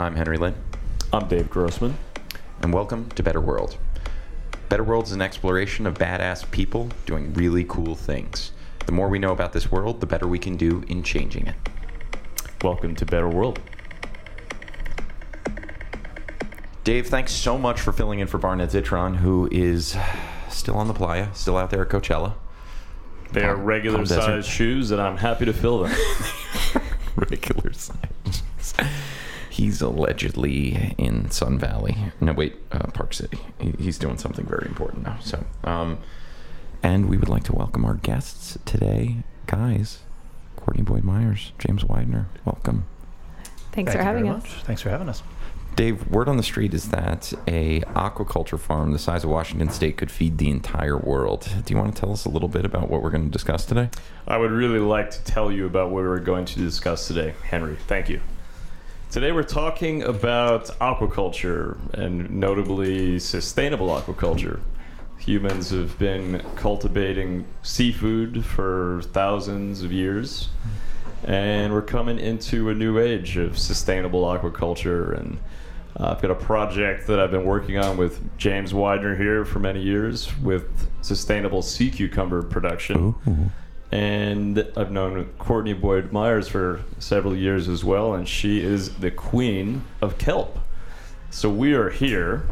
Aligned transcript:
I'm 0.00 0.16
Henry 0.16 0.38
Lynn, 0.38 0.54
I'm 1.12 1.28
Dave 1.28 1.50
Grossman. 1.50 1.94
and 2.62 2.72
welcome 2.72 3.10
to 3.10 3.22
Better 3.22 3.38
World. 3.38 3.76
Better 4.70 4.82
World 4.82 5.04
is 5.04 5.12
an 5.12 5.20
exploration 5.20 5.86
of 5.86 5.98
badass 5.98 6.50
people 6.50 6.88
doing 7.04 7.34
really 7.34 7.64
cool 7.64 7.94
things. 7.94 8.52
The 8.86 8.92
more 8.92 9.10
we 9.10 9.18
know 9.18 9.30
about 9.30 9.52
this 9.52 9.70
world, 9.70 10.00
the 10.00 10.06
better 10.06 10.26
we 10.26 10.38
can 10.38 10.56
do 10.56 10.82
in 10.88 11.02
changing 11.02 11.48
it. 11.48 11.54
Welcome 12.64 12.94
to 12.94 13.04
Better 13.04 13.28
World. 13.28 13.60
Dave, 16.82 17.08
thanks 17.08 17.32
so 17.32 17.58
much 17.58 17.78
for 17.78 17.92
filling 17.92 18.20
in 18.20 18.26
for 18.26 18.38
Barnett 18.38 18.70
Zitron, 18.70 19.16
who 19.16 19.50
is 19.52 19.98
still 20.48 20.78
on 20.78 20.88
the 20.88 20.94
playa, 20.94 21.28
still 21.34 21.58
out 21.58 21.68
there 21.68 21.82
at 21.82 21.90
Coachella. 21.90 22.36
They 23.32 23.44
are 23.44 23.54
regular 23.54 24.06
sized 24.06 24.48
shoes, 24.48 24.92
and 24.92 25.02
I'm 25.02 25.18
happy 25.18 25.44
to 25.44 25.52
fill 25.52 25.82
them. 25.82 25.94
Regular. 27.16 27.59
He's 29.80 29.86
allegedly 29.86 30.94
in 30.98 31.30
Sun 31.30 31.58
Valley. 31.58 31.96
No, 32.20 32.34
wait, 32.34 32.56
uh, 32.70 32.88
Park 32.88 33.14
City. 33.14 33.38
He, 33.58 33.70
he's 33.78 33.96
doing 33.96 34.18
something 34.18 34.44
very 34.44 34.66
important 34.66 35.04
now. 35.04 35.18
So, 35.22 35.42
um, 35.64 36.00
and 36.82 37.08
we 37.08 37.16
would 37.16 37.30
like 37.30 37.44
to 37.44 37.54
welcome 37.54 37.86
our 37.86 37.94
guests 37.94 38.58
today, 38.66 39.16
guys. 39.46 40.00
Courtney 40.56 40.82
Boyd 40.82 41.02
Myers, 41.02 41.52
James 41.58 41.82
Widener, 41.82 42.28
welcome. 42.44 42.84
Thanks 43.72 43.92
Thank 43.92 43.92
for 43.92 44.02
having 44.02 44.28
us. 44.28 44.42
much. 44.42 44.52
Thanks 44.64 44.82
for 44.82 44.90
having 44.90 45.08
us. 45.08 45.22
Dave, 45.76 46.06
word 46.08 46.28
on 46.28 46.36
the 46.36 46.42
street 46.42 46.74
is 46.74 46.90
that 46.90 47.32
a 47.48 47.80
aquaculture 47.80 48.58
farm 48.58 48.92
the 48.92 48.98
size 48.98 49.24
of 49.24 49.30
Washington 49.30 49.70
State 49.70 49.96
could 49.96 50.10
feed 50.10 50.36
the 50.36 50.50
entire 50.50 50.98
world. 50.98 51.48
Do 51.64 51.72
you 51.72 51.80
want 51.80 51.94
to 51.94 51.98
tell 51.98 52.12
us 52.12 52.26
a 52.26 52.28
little 52.28 52.48
bit 52.50 52.66
about 52.66 52.90
what 52.90 53.02
we're 53.02 53.08
going 53.08 53.24
to 53.24 53.30
discuss 53.30 53.64
today? 53.64 53.88
I 54.28 54.36
would 54.36 54.50
really 54.50 54.78
like 54.78 55.10
to 55.12 55.24
tell 55.24 55.50
you 55.50 55.64
about 55.64 55.88
what 55.90 56.02
we're 56.02 56.18
going 56.18 56.44
to 56.44 56.58
discuss 56.58 57.08
today, 57.08 57.32
Henry. 57.44 57.76
Thank 57.86 58.10
you. 58.10 58.20
Today 59.10 59.32
we're 59.32 59.42
talking 59.42 60.04
about 60.04 60.66
aquaculture 60.78 61.76
and 61.94 62.30
notably 62.30 63.18
sustainable 63.18 63.88
aquaculture. 63.88 64.60
Humans 65.18 65.70
have 65.70 65.98
been 65.98 66.44
cultivating 66.54 67.44
seafood 67.62 68.44
for 68.44 69.02
thousands 69.06 69.82
of 69.82 69.90
years, 69.90 70.50
and 71.24 71.72
we're 71.72 71.82
coming 71.82 72.20
into 72.20 72.70
a 72.70 72.74
new 72.74 73.00
age 73.00 73.36
of 73.36 73.58
sustainable 73.58 74.22
aquaculture. 74.22 75.18
And 75.18 75.40
uh, 75.98 76.12
I've 76.12 76.22
got 76.22 76.30
a 76.30 76.36
project 76.36 77.08
that 77.08 77.18
I've 77.18 77.32
been 77.32 77.44
working 77.44 77.78
on 77.78 77.96
with 77.96 78.38
James 78.38 78.72
Widener 78.72 79.16
here 79.16 79.44
for 79.44 79.58
many 79.58 79.82
years 79.82 80.38
with 80.38 80.88
sustainable 81.02 81.62
sea 81.62 81.90
cucumber 81.90 82.42
production 82.42 83.16
and 83.92 84.66
I've 84.76 84.90
known 84.92 85.24
Courtney 85.38 85.72
Boyd 85.72 86.12
Myers 86.12 86.48
for 86.48 86.80
several 86.98 87.34
years 87.36 87.68
as 87.68 87.84
well, 87.84 88.14
and 88.14 88.28
she 88.28 88.60
is 88.62 88.96
the 88.96 89.10
queen 89.10 89.84
of 90.00 90.16
kelp. 90.18 90.58
So 91.30 91.48
we 91.50 91.74
are 91.74 91.90
here 91.90 92.44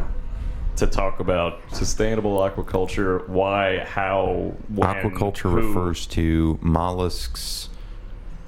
to 0.77 0.87
talk 0.87 1.19
about 1.21 1.61
sustainable 1.73 2.39
aquaculture, 2.39 3.29
why, 3.29 3.79
how, 3.81 4.55
when, 4.69 4.89
Aquaculture 4.89 5.51
who. 5.51 5.69
refers 5.69 6.07
to 6.09 6.59
mollusks, 6.63 7.69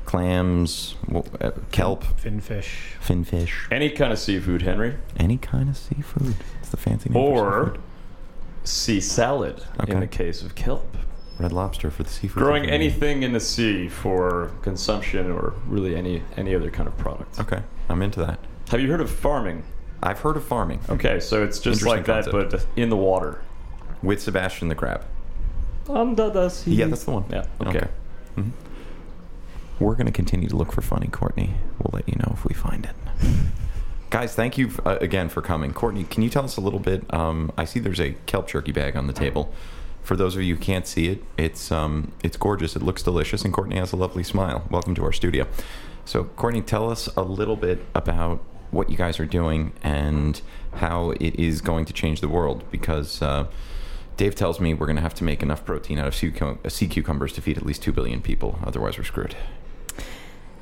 clams, 0.04 0.94
w- 1.06 1.24
uh, 1.40 1.50
kelp, 1.72 2.04
Finfish. 2.18 2.94
finfish, 3.00 3.66
any 3.70 3.90
kind 3.90 4.12
of 4.12 4.18
seafood, 4.18 4.62
Henry, 4.62 4.96
any 5.16 5.36
kind 5.36 5.68
of 5.68 5.76
seafood. 5.76 6.34
It's 6.60 6.70
the 6.70 6.76
fancy 6.76 7.10
name 7.10 7.20
or 7.22 7.74
sea 8.64 9.00
salad 9.00 9.62
Okay. 9.80 9.92
in 9.92 10.00
the 10.00 10.06
case 10.06 10.42
of 10.42 10.54
kelp. 10.54 10.96
Red 11.40 11.52
lobster 11.52 11.90
for 11.90 12.02
the 12.02 12.10
seafood. 12.10 12.42
Growing 12.42 12.62
company. 12.64 12.84
anything 12.86 13.22
in 13.22 13.32
the 13.32 13.40
sea 13.40 13.88
for 13.88 14.50
consumption 14.62 15.30
or 15.30 15.54
really 15.66 15.96
any 15.96 16.22
any 16.36 16.54
other 16.54 16.70
kind 16.70 16.86
of 16.86 16.96
product. 16.98 17.40
Okay, 17.40 17.62
I'm 17.88 18.02
into 18.02 18.20
that. 18.20 18.38
Have 18.70 18.80
you 18.80 18.90
heard 18.90 19.00
of 19.00 19.10
farming? 19.10 19.64
I've 20.02 20.20
heard 20.20 20.36
of 20.36 20.44
farming 20.44 20.80
Okay, 20.88 21.20
so 21.20 21.42
it's 21.42 21.58
just 21.58 21.82
Interesting 21.82 21.88
like 21.88 22.06
that, 22.06 22.30
concept. 22.32 22.66
but 22.66 22.80
in 22.80 22.88
the 22.90 22.96
water. 22.96 23.40
with 24.02 24.22
Sebastian 24.22 24.68
the 24.68 24.74
crab. 24.74 25.04
Under 25.88 26.30
the 26.30 26.48
sea. 26.48 26.74
Yeah, 26.74 26.86
that's 26.86 27.04
the 27.04 27.10
one. 27.10 27.24
Yeah. 27.30 27.44
Okay. 27.60 27.86
Mhm. 28.36 28.50
We're 29.78 29.94
going 29.94 30.06
to 30.06 30.12
continue 30.12 30.48
to 30.48 30.56
look 30.56 30.72
for 30.72 30.82
funny, 30.82 31.08
Courtney. 31.08 31.54
We'll 31.78 31.90
let 31.94 32.06
you 32.08 32.16
know 32.18 32.32
if 32.34 32.44
we 32.44 32.54
find 32.54 32.84
it. 32.86 32.94
Guys, 34.10 34.34
thank 34.34 34.56
you 34.58 34.70
uh, 34.84 34.98
again 35.00 35.28
for 35.28 35.40
coming. 35.42 35.72
Courtney, 35.72 36.04
can 36.04 36.22
you 36.22 36.28
tell 36.30 36.44
us 36.44 36.56
a 36.56 36.60
little 36.60 36.78
bit? 36.80 37.02
Um, 37.14 37.50
I 37.56 37.64
see 37.64 37.80
there's 37.80 38.00
a 38.00 38.12
kelp 38.26 38.48
jerky 38.48 38.72
bag 38.72 38.94
on 38.96 39.06
the 39.06 39.12
table. 39.12 39.52
For 40.02 40.16
those 40.16 40.34
of 40.36 40.42
you 40.42 40.56
who 40.56 40.60
can't 40.60 40.86
see 40.86 41.08
it, 41.08 41.22
it's 41.36 41.70
um, 41.70 42.12
it's 42.24 42.36
gorgeous. 42.36 42.74
It 42.76 42.82
looks 42.82 43.02
delicious, 43.02 43.44
and 43.44 43.52
Courtney 43.52 43.76
has 43.76 43.92
a 43.92 43.96
lovely 43.96 44.22
smile. 44.24 44.64
Welcome 44.70 44.94
to 44.96 45.04
our 45.04 45.12
studio. 45.12 45.46
So, 46.04 46.24
Courtney, 46.24 46.62
tell 46.62 46.90
us 46.90 47.08
a 47.16 47.22
little 47.22 47.56
bit 47.56 47.84
about 47.94 48.42
what 48.70 48.90
you 48.90 48.96
guys 48.96 49.20
are 49.20 49.26
doing 49.26 49.72
and 49.82 50.40
how 50.74 51.10
it 51.12 51.34
is 51.36 51.60
going 51.60 51.84
to 51.84 51.92
change 51.92 52.20
the 52.20 52.28
world. 52.28 52.64
Because 52.70 53.20
uh, 53.22 53.46
Dave 54.16 54.34
tells 54.34 54.58
me 54.60 54.74
we're 54.74 54.86
going 54.86 54.96
to 54.96 55.02
have 55.02 55.14
to 55.14 55.24
make 55.24 55.42
enough 55.42 55.64
protein 55.64 55.98
out 55.98 56.08
of 56.08 56.14
sea, 56.14 56.30
cu- 56.30 56.58
uh, 56.64 56.68
sea 56.68 56.88
cucumbers 56.88 57.32
to 57.34 57.40
feed 57.42 57.56
at 57.56 57.64
least 57.64 57.82
two 57.82 57.92
billion 57.92 58.20
people. 58.20 58.58
Otherwise, 58.64 58.98
we're 58.98 59.04
screwed. 59.04 59.36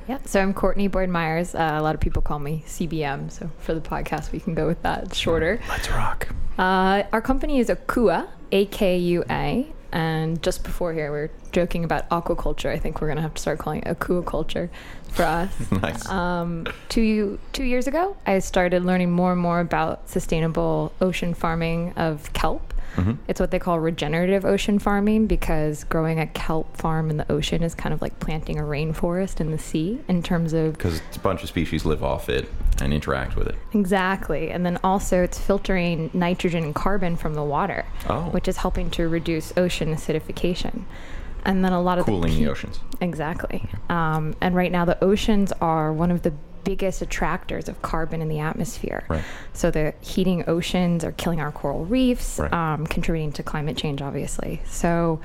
Yeah, 0.07 0.17
so 0.25 0.41
I'm 0.41 0.55
Courtney 0.55 0.87
Boyd 0.87 1.09
Myers. 1.09 1.53
Uh, 1.53 1.75
a 1.79 1.83
lot 1.83 1.93
of 1.93 2.01
people 2.01 2.21
call 2.23 2.39
me 2.39 2.63
CBM, 2.65 3.31
so 3.31 3.49
for 3.59 3.75
the 3.75 3.81
podcast, 3.81 4.31
we 4.31 4.39
can 4.39 4.55
go 4.55 4.65
with 4.65 4.81
that. 4.81 5.03
It's 5.03 5.17
shorter. 5.17 5.59
Let's 5.69 5.89
rock. 5.91 6.29
Uh, 6.57 7.03
our 7.13 7.21
company 7.21 7.59
is 7.59 7.69
Akua, 7.69 8.27
A 8.51 8.65
K 8.65 8.97
U 8.97 9.23
A. 9.29 9.67
And 9.91 10.41
just 10.43 10.63
before 10.63 10.93
here, 10.93 11.11
we 11.11 11.17
are 11.17 11.31
joking 11.51 11.83
about 11.83 12.07
aquaculture. 12.09 12.69
I 12.69 12.77
think 12.77 13.01
we're 13.01 13.07
going 13.07 13.15
to 13.15 13.23
have 13.23 13.33
to 13.33 13.41
start 13.41 13.57
calling 13.57 13.81
it 13.81 13.99
aquaculture 13.99 14.69
for 15.11 15.23
us. 15.23 15.51
Nice. 15.71 16.07
Um, 16.07 16.67
two 16.89 17.39
two 17.53 17.63
years 17.63 17.87
ago, 17.87 18.15
I 18.25 18.39
started 18.39 18.85
learning 18.85 19.11
more 19.11 19.31
and 19.31 19.41
more 19.41 19.59
about 19.59 20.09
sustainable 20.09 20.93
ocean 21.01 21.33
farming 21.33 21.93
of 21.93 22.31
kelp. 22.33 22.73
Mm-hmm. 22.95 23.13
It's 23.27 23.39
what 23.39 23.51
they 23.51 23.59
call 23.59 23.79
regenerative 23.79 24.45
ocean 24.45 24.79
farming 24.79 25.27
because 25.27 25.83
growing 25.85 26.19
a 26.19 26.27
kelp 26.27 26.75
farm 26.77 27.09
in 27.09 27.17
the 27.17 27.31
ocean 27.31 27.63
is 27.63 27.75
kind 27.75 27.93
of 27.93 28.01
like 28.01 28.19
planting 28.19 28.59
a 28.59 28.63
rainforest 28.63 29.39
in 29.39 29.51
the 29.51 29.57
sea 29.59 29.99
in 30.07 30.21
terms 30.23 30.53
of 30.53 30.73
Because 30.73 31.01
a 31.15 31.19
bunch 31.19 31.43
of 31.43 31.49
species 31.49 31.85
live 31.85 32.03
off 32.03 32.29
it 32.29 32.49
and 32.81 32.93
interact 32.93 33.35
with 33.35 33.47
it. 33.47 33.55
exactly, 33.73 34.51
and 34.51 34.65
then 34.65 34.77
also 34.83 35.23
it's 35.23 35.37
filtering 35.39 36.09
nitrogen 36.13 36.63
and 36.63 36.75
carbon 36.75 37.15
from 37.15 37.33
the 37.33 37.43
water, 37.43 37.85
Oh. 38.09 38.21
which 38.31 38.47
is 38.47 38.57
helping 38.57 38.89
to 38.91 39.07
reduce 39.07 39.51
ocean 39.57 39.93
acidification. 39.93 40.83
And 41.45 41.63
then 41.63 41.71
a 41.71 41.81
lot 41.81 41.99
of 41.99 42.05
Cooling 42.05 42.33
the 42.33 42.43
the 42.45 42.51
oceans. 42.51 42.79
Exactly. 42.99 43.63
Um, 43.89 44.35
and 44.41 44.55
right 44.55 44.71
now, 44.71 44.83
the 44.83 45.01
oceans 45.01 45.53
are 45.61 45.91
one 45.93 46.11
of 46.11 46.21
the 46.23 46.33
biggest 46.63 47.01
attractors 47.01 47.67
of 47.69 47.81
carbon 47.81 48.21
in 48.21 48.29
the 48.29 48.39
atmosphere. 48.39 49.03
Right. 49.09 49.23
So 49.53 49.71
the 49.71 49.93
heating 50.01 50.43
oceans 50.47 51.03
are 51.03 51.11
killing 51.13 51.39
our 51.39 51.51
coral 51.51 51.85
reefs, 51.85 52.39
Right. 52.39 52.51
um, 52.53 52.87
contributing 52.87 53.31
to 53.33 53.43
climate 53.43 53.77
change, 53.77 54.01
obviously. 54.01 54.61
So 54.65 55.19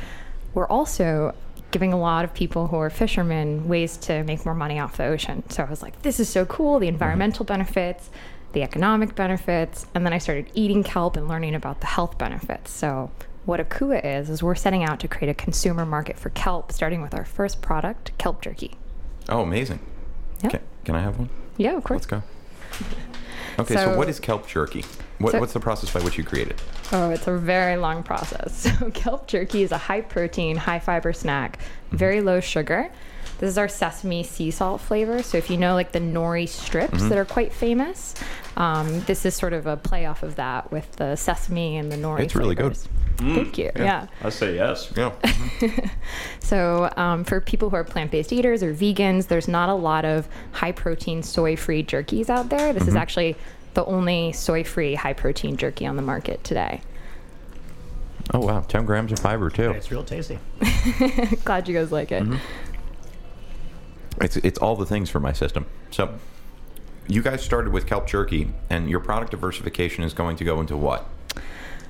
we're 0.54 0.68
also 0.68 1.34
giving 1.70 1.92
a 1.92 1.98
lot 1.98 2.24
of 2.24 2.32
people 2.32 2.68
who 2.68 2.76
are 2.76 2.88
fishermen 2.90 3.66
ways 3.68 3.96
to 3.96 4.22
make 4.24 4.44
more 4.44 4.54
money 4.54 4.78
off 4.78 4.96
the 4.96 5.04
ocean. 5.04 5.42
So 5.50 5.64
I 5.64 5.70
was 5.70 5.82
like, 5.82 6.02
this 6.02 6.20
is 6.20 6.28
so 6.28 6.44
cool 6.44 6.78
the 6.78 6.86
environmental 6.88 7.44
benefits, 7.44 8.10
the 8.52 8.62
economic 8.62 9.16
benefits. 9.16 9.86
And 9.94 10.06
then 10.06 10.12
I 10.12 10.18
started 10.18 10.50
eating 10.54 10.84
kelp 10.84 11.16
and 11.16 11.26
learning 11.26 11.54
about 11.56 11.80
the 11.80 11.86
health 11.86 12.16
benefits. 12.16 12.70
So 12.70 13.10
what 13.44 13.58
Akua 13.58 14.04
is, 14.04 14.30
is 14.30 14.42
we're 14.42 14.54
setting 14.54 14.84
out 14.84 15.00
to 15.00 15.08
create 15.08 15.30
a 15.30 15.34
consumer 15.34 15.84
market 15.84 16.16
for 16.16 16.30
kelp, 16.30 16.70
starting 16.70 17.02
with 17.02 17.12
our 17.12 17.24
first 17.24 17.60
product, 17.60 18.16
kelp 18.18 18.40
jerky. 18.40 18.76
Oh, 19.28 19.40
amazing. 19.42 19.80
Yeah. 20.44 20.50
Can, 20.50 20.60
can 20.84 20.94
I 20.94 21.00
have 21.00 21.18
one? 21.18 21.28
Yeah, 21.56 21.76
of 21.76 21.84
course. 21.84 21.98
Let's 21.98 22.06
go. 22.06 22.22
Okay, 23.58 23.74
so, 23.74 23.92
So- 23.92 23.96
what 23.98 24.08
is 24.08 24.20
kelp 24.20 24.46
jerky? 24.46 24.84
What, 25.18 25.32
So- 25.32 25.40
what's 25.40 25.52
the 25.52 25.60
process 25.60 25.92
by 25.92 26.00
which 26.00 26.18
you 26.18 26.24
create 26.24 26.48
it? 26.48 26.60
Oh, 26.92 27.10
it's 27.10 27.26
a 27.26 27.36
very 27.36 27.76
long 27.76 28.02
process. 28.02 28.66
So, 28.78 28.90
kelp 28.90 29.26
jerky 29.26 29.62
is 29.62 29.72
a 29.72 29.78
high 29.78 30.00
protein, 30.00 30.56
high 30.56 30.80
fiber 30.80 31.12
snack, 31.12 31.58
mm-hmm. 31.58 31.96
very 31.96 32.20
low 32.20 32.40
sugar. 32.40 32.90
This 33.38 33.50
is 33.50 33.58
our 33.58 33.68
sesame 33.68 34.22
sea 34.22 34.50
salt 34.50 34.80
flavor. 34.80 35.22
So, 35.22 35.36
if 35.38 35.50
you 35.50 35.56
know 35.56 35.74
like 35.74 35.92
the 35.92 36.00
nori 36.00 36.48
strips 36.48 37.02
that 37.08 37.18
are 37.18 37.24
quite 37.24 37.52
famous, 37.52 38.14
um, 38.56 39.00
this 39.02 39.26
is 39.26 39.34
sort 39.34 39.52
of 39.52 39.66
a 39.66 39.76
play 39.76 40.06
off 40.06 40.22
of 40.22 40.36
that 40.36 40.70
with 40.70 40.90
the 40.92 41.16
sesame 41.16 41.76
and 41.76 41.90
the 41.90 41.96
nori. 41.96 42.20
It's 42.20 42.34
really 42.36 42.54
good. 42.54 42.76
flavors. 42.76 42.88
Thank 43.16 43.58
you. 43.58 43.70
yeah. 43.76 44.06
I 44.22 44.28
say 44.30 44.54
yes. 44.56 44.92
Yeah. 44.96 45.12
So, 46.40 46.90
um, 46.96 47.24
for 47.24 47.40
people 47.40 47.70
who 47.70 47.76
are 47.76 47.84
plant 47.84 48.10
based 48.10 48.32
eaters 48.32 48.62
or 48.62 48.74
vegans, 48.74 49.28
there's 49.28 49.48
not 49.48 49.68
a 49.70 49.74
lot 49.74 50.04
of 50.04 50.28
high 50.52 50.72
protein 50.72 51.22
soy 51.22 51.56
free 51.56 51.82
jerkies 51.82 52.28
out 52.28 52.50
there. 52.50 52.72
This 52.74 52.86
is 52.86 52.94
actually 52.94 53.36
the 53.72 53.84
only 53.86 54.32
soy 54.32 54.62
free 54.62 54.94
high 54.94 55.14
protein 55.14 55.56
jerky 55.56 55.86
on 55.86 55.96
the 55.96 56.02
market 56.02 56.44
today. 56.44 56.82
oh, 58.34 58.40
wow. 58.40 58.60
10 58.60 58.84
grams 58.84 59.10
of 59.12 59.18
fiber, 59.20 59.48
too. 59.48 59.70
It's 59.70 59.90
real 59.90 60.04
tasty. 60.04 60.38
Glad 61.44 61.66
you 61.68 61.74
guys 61.74 61.90
like 61.90 62.12
it. 62.12 62.24
It's, 64.20 64.36
it's 64.38 64.58
all 64.58 64.76
the 64.76 64.86
things 64.86 65.10
for 65.10 65.20
my 65.20 65.32
system. 65.32 65.66
So, 65.90 66.14
you 67.06 67.22
guys 67.22 67.42
started 67.42 67.72
with 67.72 67.86
kelp 67.86 68.06
jerky, 68.06 68.48
and 68.70 68.88
your 68.88 69.00
product 69.00 69.30
diversification 69.30 70.04
is 70.04 70.14
going 70.14 70.36
to 70.36 70.44
go 70.44 70.60
into 70.60 70.76
what? 70.76 71.06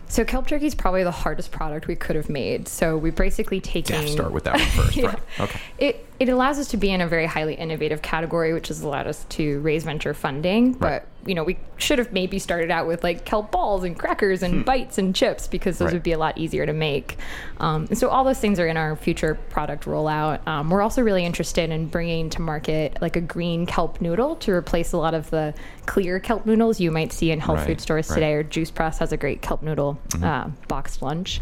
So 0.09 0.25
kelp 0.25 0.47
jerky 0.47 0.67
is 0.67 0.75
probably 0.75 1.03
the 1.03 1.11
hardest 1.11 1.51
product 1.51 1.87
we 1.87 1.97
could 1.97 2.15
have 2.15 2.29
made. 2.29 2.69
So 2.69 2.97
we 2.97 3.11
basically 3.11 3.61
taken 3.61 4.03
Yeah, 4.03 4.07
start 4.07 4.33
with 4.33 4.45
that 4.45 4.59
one 4.59 4.69
first. 4.69 4.97
Yeah. 4.97 5.07
Right. 5.07 5.19
Okay. 5.41 5.61
It 5.79 6.07
it 6.21 6.29
allows 6.29 6.59
us 6.59 6.69
to 6.69 6.77
be 6.77 6.91
in 6.91 7.01
a 7.01 7.09
very 7.09 7.27
highly 7.27 7.55
innovative 7.55 8.01
category, 8.03 8.53
which 8.53 8.69
has 8.69 8.83
allowed 8.83 9.07
us 9.07 9.25
to 9.31 9.61
raise 9.61 9.83
venture 9.85 10.15
funding. 10.15 10.73
Right. 10.73 11.03
But 11.03 11.07
you 11.27 11.35
know, 11.35 11.43
we 11.43 11.59
should 11.79 11.99
have 11.99 12.13
maybe 12.13 12.39
started 12.39 12.71
out 12.71 12.87
with 12.87 13.03
like 13.03 13.25
kelp 13.25 13.51
balls 13.51 13.83
and 13.83 13.99
crackers 13.99 14.43
and 14.43 14.63
bites 14.65 14.99
and 14.99 15.17
chips 15.17 15.49
because 15.49 15.79
those 15.79 15.87
Right. 15.87 15.95
would 15.95 16.03
be 16.03 16.13
a 16.13 16.19
lot 16.19 16.37
easier 16.37 16.67
to 16.67 16.73
make. 16.75 17.17
Um, 17.59 17.87
and 17.89 17.97
so 17.97 18.09
all 18.11 18.25
those 18.25 18.39
things 18.39 18.61
are 18.61 18.67
in 18.67 18.77
our 18.77 18.95
future 18.95 19.35
product 19.49 19.87
rollout. 19.87 20.47
Um, 20.47 20.69
we're 20.69 20.83
also 20.83 21.01
really 21.01 21.25
interested 21.25 21.71
in 21.71 21.87
bringing 21.87 22.29
to 22.31 22.43
market 22.43 22.99
like 23.01 23.17
a 23.17 23.23
green 23.23 23.65
kelp 23.65 24.03
noodle 24.03 24.37
to 24.37 24.53
replace 24.53 24.93
a 24.93 24.99
lot 24.99 25.15
of 25.15 25.31
the 25.31 25.55
clear 25.87 26.21
kelp 26.21 26.45
noodles 26.45 26.79
you 26.79 26.91
might 26.91 27.11
see 27.13 27.31
in 27.31 27.41
health 27.41 27.61
Right, 27.61 27.69
food 27.69 27.81
stores 27.81 28.07
today. 28.09 28.35
Or 28.35 28.43
Juice 28.43 28.71
Press 28.71 28.99
has 28.99 29.11
a 29.13 29.17
great 29.17 29.41
kelp 29.41 29.63
noodle 29.63 29.99
uh, 30.23 30.49
boxed 30.69 31.01
lunch. 31.01 31.41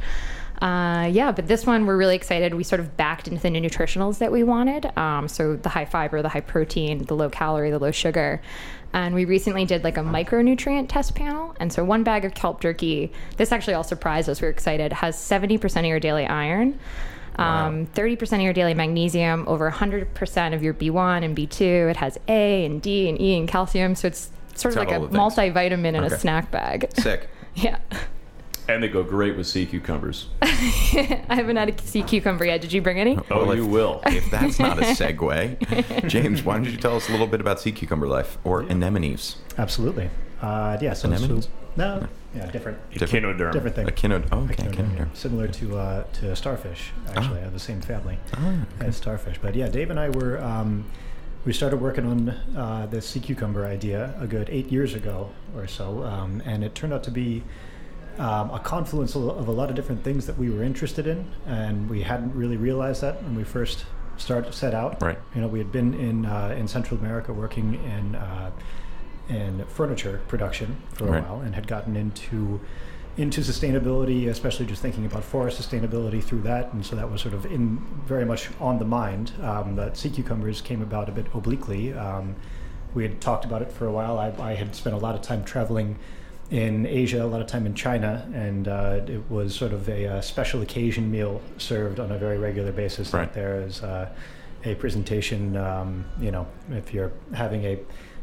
Uh, 0.63 1.07
yeah, 1.11 1.33
but 1.33 1.49
this 1.49 1.67
one 1.67 1.87
we're 1.87 1.97
really 1.97 2.15
excited. 2.15 2.55
We 2.55 2.63
sort 2.63 2.79
of 2.81 2.97
backed 2.97 3.27
into 3.27 3.43
the 3.43 3.49
nutritionals 3.51 4.19
that 4.19 4.31
we 4.31 4.45
wanted. 4.45 4.97
Um, 4.97 5.27
so 5.27 5.57
the 5.57 5.69
high 5.69 5.85
fiber, 5.85 6.23
the 6.23 6.29
high 6.29 6.41
protein, 6.41 7.05
the 7.05 7.15
low 7.17 7.29
calorie, 7.29 7.71
the 7.73 7.81
low 7.81 7.91
sugar. 7.91 8.41
And 8.93 9.13
we 9.15 9.25
recently 9.25 9.65
did 9.65 9.83
like 9.83 9.97
a 9.97 10.03
micronutrient 10.03 10.89
test 10.89 11.15
panel. 11.17 11.57
And 11.59 11.73
so 11.73 11.83
one 11.85 12.05
bag 12.05 12.25
of 12.25 12.35
kelp 12.35 12.61
jerky, 12.61 13.11
this 13.39 13.51
actually 13.51 13.75
all 13.75 13.83
surprised 13.83 14.29
us. 14.29 14.41
We 14.41 14.47
were 14.47 14.51
excited, 14.53 14.93
has 14.93 15.17
70% 15.17 15.79
of 15.81 15.85
your 15.87 15.99
daily 15.99 16.27
iron. 16.27 16.79
Um, 17.37 17.87
30% 17.87 18.35
of 18.35 18.41
your 18.43 18.53
daily 18.53 18.75
magnesium, 18.75 19.49
over 19.49 19.69
100% 19.71 20.55
of 20.55 20.63
your 20.63 20.75
B1 20.75 21.25
and 21.25 21.37
B2. 21.37 21.91
It 21.91 21.97
has 21.97 22.19
A 22.29 22.67
and 22.67 22.81
D 22.81 23.09
and 23.09 23.21
E 23.21 23.37
and 23.39 23.49
calcium. 23.49 23.95
So 23.95 24.07
it's 24.09 24.31
sort 24.55 24.75
It's 24.75 24.77
of 24.83 24.87
like 24.87 24.91
a 24.91 24.95
all 25.01 25.07
the 25.09 25.09
things. 25.09 25.55
multivitamin 25.55 25.87
in 25.95 26.05
Okay. 26.05 26.15
a 26.15 26.19
snack 26.19 26.51
bag. 26.51 26.91
Sick. 26.99 27.29
yeah. 27.57 27.79
And 28.73 28.83
they 28.83 28.89
go 28.89 29.03
great 29.03 29.37
with 29.37 29.47
sea 29.47 29.67
cucumbers. 29.67 30.29
I 30.43 31.25
haven't 31.29 31.57
had 31.57 31.69
a 31.69 31.83
sea 31.83 32.03
cucumber 32.03 32.45
yet. 32.47 32.61
Did 32.63 32.73
you 32.73 32.81
bring 32.81 32.99
any? 32.99 33.19
Oh, 33.31 33.45
Well, 33.47 33.55
you 33.55 33.65
if- 33.65 33.71
will. 33.71 34.01
If 34.07 34.31
that's 34.31 34.59
not 34.59 34.79
a 34.79 34.83
segue, 34.99 36.09
James, 36.09 36.43
why 36.43 36.55
don't 36.55 36.65
you 36.65 36.77
tell 36.79 36.97
us 36.97 37.09
a 37.09 37.13
little 37.13 37.27
bit 37.27 37.41
about 37.41 37.61
sea 37.61 37.73
cucumber 37.73 38.07
life 38.07 38.39
or 38.45 38.63
anemones? 38.65 39.37
Absolutely. 39.59 40.09
Uh, 40.41 40.79
yeah. 40.81 40.95
So, 40.95 41.09
so 41.15 41.15
Anemones? 41.27 41.49
no, 41.77 42.07
yeah, 42.35 42.51
different, 42.51 42.79
Echinoderm. 42.93 43.53
different 43.53 43.77
thing. 43.77 43.87
Echino- 43.87 44.27
oh, 44.33 44.39
okay, 44.45 44.55
Echinoderm, 44.65 44.97
echinoderm. 44.97 45.17
Similar 45.17 45.49
to 45.49 45.79
uh, 45.79 46.05
to 46.15 46.35
starfish. 46.35 46.93
Actually, 47.15 47.37
Ah. 47.39 47.43
I 47.43 47.45
have 47.45 47.53
the 47.53 47.59
same 47.61 47.81
family 47.83 48.19
Ah, 48.35 48.65
as 48.81 48.97
starfish. 48.97 49.37
But 49.41 49.55
yeah, 49.55 49.69
Dave 49.69 49.91
and 49.91 50.01
I 50.01 50.09
were 50.09 50.43
um, 50.43 50.87
we 51.45 51.53
started 51.53 51.81
working 51.81 52.07
on 52.07 52.29
uh, 52.57 52.87
the 52.91 53.01
sea 53.03 53.21
cucumber 53.21 53.67
idea 53.67 54.15
a 54.19 54.27
good 54.27 54.49
eight 54.51 54.73
years 54.73 54.95
ago 54.95 55.31
or 55.55 55.67
so, 55.69 56.03
um, 56.05 56.43
and 56.47 56.65
it 56.65 56.75
turned 56.75 56.93
out 56.95 57.05
to 57.05 57.11
be. 57.11 57.43
Um, 58.19 58.51
a 58.51 58.59
confluence 58.59 59.15
of 59.15 59.49
a 59.49 59.51
lot 59.53 59.71
of 59.71 59.77
different 59.77 60.05
things 60.05 60.27
that 60.27 60.37
we 60.37 60.51
were 60.51 60.63
interested 60.63 61.07
in, 61.07 61.31
and 61.47 61.89
we 61.89 62.03
hadn't 62.03 62.35
really 62.35 62.57
realized 62.57 63.01
that 63.03 63.23
when 63.23 63.35
we 63.35 63.45
first 63.45 63.87
start 64.19 64.53
set 64.55 64.75
out. 64.75 65.01
Right. 65.03 65.19
You 65.35 65.41
know, 65.41 65.49
we 65.49 65.59
had 65.59 65.73
been 65.73 65.95
in 65.95 66.27
uh, 66.27 66.55
in 66.59 66.69
Central 66.69 67.01
America 67.01 67.33
working 67.33 67.75
in 67.75 68.15
uh, 68.15 68.51
in 69.29 69.65
furniture 69.67 70.21
production 70.29 70.77
for 70.93 71.07
a 71.07 71.11
Right. 71.13 71.23
while, 71.27 71.41
and 71.41 71.55
had 71.55 71.67
gotten 71.67 71.97
into 71.97 72.61
into 73.17 73.41
sustainability, 73.43 74.29
especially 74.29 74.65
just 74.67 74.81
thinking 74.83 75.05
about 75.07 75.23
forest 75.25 75.61
sustainability 75.61 76.23
through 76.23 76.41
that, 76.43 76.73
and 76.73 76.85
so 76.85 76.97
that 76.97 77.11
was 77.11 77.21
sort 77.21 77.35
of 77.35 77.47
in 77.47 77.79
very 78.07 78.25
much 78.25 78.49
on 78.61 78.79
the 78.79 78.85
mind. 78.85 79.33
Um, 79.43 79.77
that 79.77 79.97
sea 79.97 80.11
cucumbers 80.11 80.61
came 80.61 80.83
about 80.83 81.09
a 81.09 81.13
bit 81.13 81.27
obliquely. 81.35 81.93
Um, 81.95 82.37
we 82.95 83.03
had 83.05 83.21
talked 83.21 83.45
about 83.45 83.63
it 83.63 83.73
for 83.73 83.87
a 83.87 83.93
while. 83.93 84.19
I, 84.19 84.33
I 84.51 84.55
had 84.55 84.75
spent 84.75 84.95
a 84.95 84.99
lot 84.99 85.15
of 85.15 85.23
time 85.23 85.45
traveling 85.45 85.99
in 86.53 86.85
Asia, 86.87 87.25
a 87.25 87.25
lot 87.25 87.41
of 87.41 87.47
time 87.47 87.65
in 87.65 87.75
China, 87.75 88.31
and 88.35 88.69
uh, 88.69 89.01
it 89.07 89.23
was 89.31 89.55
sort 89.55 89.73
of 89.73 89.89
a, 89.89 90.07
uh 90.07 90.21
special 90.21 90.61
occasion 90.61 91.11
meal 91.11 91.41
served 91.57 91.99
on 91.99 92.13
a 92.13 92.19
very 92.19 92.37
regular 92.37 92.73
basis 92.73 93.13
Right. 93.13 93.33
there 93.33 93.67
uh, 93.83 94.07
a 94.65 94.75
presentation. 94.75 95.57
Um, 95.57 96.05
you 96.21 96.31
know, 96.31 96.47
if 96.71 96.93
you're 96.93 97.11
having 97.35 97.65
a 97.65 97.79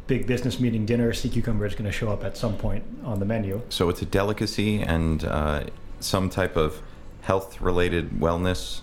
big 0.05 0.27
business 0.27 0.59
meeting 0.59 0.85
dinner, 0.85 1.11
sea 1.11 1.29
cucumber 1.29 1.65
is 1.65 1.73
going 1.73 1.85
to 1.85 1.91
show 1.91 2.09
up 2.11 2.23
at 2.23 2.37
some 2.37 2.55
point 2.55 2.83
on 3.03 3.19
the 3.19 3.25
menu. 3.25 3.61
So 3.69 3.89
it's 3.89 4.01
a 4.03 4.05
delicacy 4.05 4.81
and 4.81 5.23
uh, 5.23 5.63
some 5.99 6.29
type 6.29 6.55
of 6.55 6.81
health-related 7.21 8.11
wellness 8.11 8.81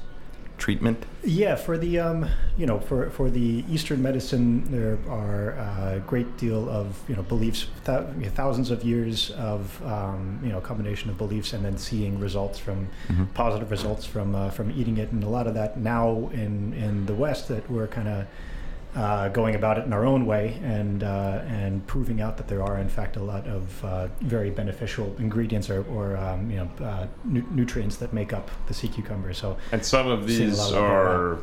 treatment. 0.58 1.04
Yeah, 1.24 1.56
for 1.56 1.76
the 1.78 1.98
um, 1.98 2.28
you 2.56 2.66
know 2.66 2.78
for 2.80 3.10
for 3.10 3.30
the 3.30 3.64
Eastern 3.70 4.02
medicine, 4.02 4.70
there 4.70 4.98
are 5.08 5.50
a 5.50 6.02
great 6.06 6.36
deal 6.36 6.68
of 6.70 6.98
you 7.08 7.16
know 7.16 7.22
beliefs, 7.22 7.66
thou- 7.84 8.06
thousands 8.34 8.70
of 8.70 8.82
years 8.84 9.30
of 9.32 9.84
um, 9.84 10.40
you 10.42 10.50
know 10.50 10.60
combination 10.60 11.10
of 11.10 11.18
beliefs, 11.18 11.52
and 11.52 11.64
then 11.64 11.76
seeing 11.78 12.18
results 12.20 12.58
from 12.58 12.88
Mhm. 13.08 13.26
positive 13.34 13.70
results 13.70 14.04
from 14.06 14.34
uh, 14.34 14.50
from 14.50 14.70
eating 14.70 14.96
it, 14.98 15.10
and 15.12 15.22
a 15.24 15.28
lot 15.28 15.46
of 15.46 15.54
that 15.54 15.78
now 15.78 16.30
in 16.32 16.72
in 16.74 17.06
the 17.06 17.14
West 17.14 17.48
that 17.48 17.70
we're 17.70 17.88
kind 17.88 18.08
of. 18.08 18.26
Uh, 18.96 19.28
going 19.28 19.54
about 19.54 19.76
it 19.76 19.84
in 19.84 19.92
our 19.92 20.06
own 20.06 20.24
way 20.24 20.58
and 20.62 21.02
uh, 21.02 21.42
and 21.48 21.86
proving 21.86 22.22
out 22.22 22.38
that 22.38 22.48
there 22.48 22.62
are 22.62 22.78
in 22.78 22.88
fact 22.88 23.16
a 23.16 23.22
lot 23.22 23.46
of 23.46 23.84
uh, 23.84 24.08
very 24.22 24.48
beneficial 24.48 25.14
ingredients 25.18 25.68
or, 25.68 25.84
or 25.90 26.16
um, 26.16 26.50
you 26.50 26.56
know 26.56 26.70
uh, 26.82 27.06
nu- 27.24 27.44
nutrients 27.50 27.96
that 27.98 28.14
make 28.14 28.32
up 28.32 28.50
the 28.68 28.72
sea 28.72 28.88
cucumber. 28.88 29.34
So 29.34 29.58
And 29.70 29.84
some 29.84 30.06
of 30.06 30.26
these 30.26 30.58
lot 30.58 30.72
of 30.72 30.82
are 30.82 31.42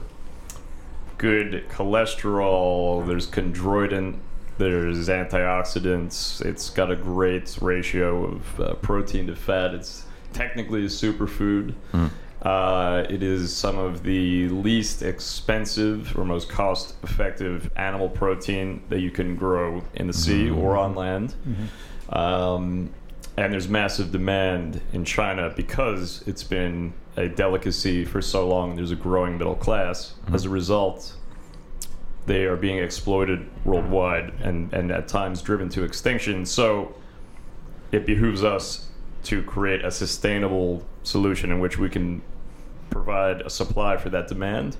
good 1.20 1.64
cholesterol. 1.70 3.06
There's 3.06 3.28
chondroitin. 3.30 4.18
There's 4.58 5.08
antioxidants. 5.08 6.44
It's 6.44 6.72
got 6.72 6.90
a 6.90 6.96
great 6.96 7.56
ratio 7.62 8.26
of 8.26 8.60
uh, 8.60 8.74
protein 8.76 9.28
to 9.28 9.36
fat. 9.36 9.76
It's 9.76 10.06
technically 10.34 10.86
a 10.86 10.88
superfood. 10.88 11.76
Mm. 11.94 12.10
Uh, 12.44 13.06
it 13.10 13.24
is 13.24 13.56
some 13.56 13.78
of 13.78 14.04
the 14.04 14.50
least 14.50 15.02
expensive 15.02 16.18
or 16.18 16.26
most 16.26 16.50
cost 16.50 16.96
effective 17.02 17.72
animal 17.78 18.10
protein 18.10 18.84
that 18.90 19.00
you 19.00 19.10
can 19.10 19.36
grow 19.36 19.82
in 19.94 20.08
the 20.08 20.14
sea 20.14 20.50
or 20.50 20.76
on 20.76 20.94
land. 20.94 21.36
Um, 22.10 22.90
and 23.38 23.54
there's 23.54 23.70
massive 23.70 24.12
demand 24.12 24.82
in 24.92 25.06
China 25.06 25.54
because 25.56 26.22
it's 26.28 26.44
been 26.44 26.94
a 27.16 27.30
delicacy 27.30 28.04
for 28.04 28.22
so 28.22 28.48
long. 28.48 28.76
There's 28.76 28.92
a 28.92 28.96
growing 28.96 29.38
middle 29.38 29.56
class. 29.56 30.14
As 30.34 30.44
a 30.44 30.50
result, 30.50 31.16
they 32.26 32.44
are 32.44 32.58
being 32.58 32.78
exploited 32.78 33.50
worldwide 33.66 34.34
and, 34.42 34.72
and 34.74 34.92
at 34.92 35.08
times 35.08 35.42
driven 35.42 35.70
to 35.70 35.84
extinction. 35.84 36.46
So 36.46 36.94
it 37.94 38.06
behooves 38.06 38.44
us 38.44 38.90
to 39.24 39.42
create 39.44 39.86
a 39.86 39.92
sustainable 39.92 40.84
solution 41.04 41.52
in 41.52 41.60
which 41.60 41.78
we 41.78 41.90
can 41.90 42.22
provide 42.98 43.42
a 43.42 43.50
supply 43.50 43.98
for 43.98 44.10
that 44.10 44.28
demand 44.28 44.78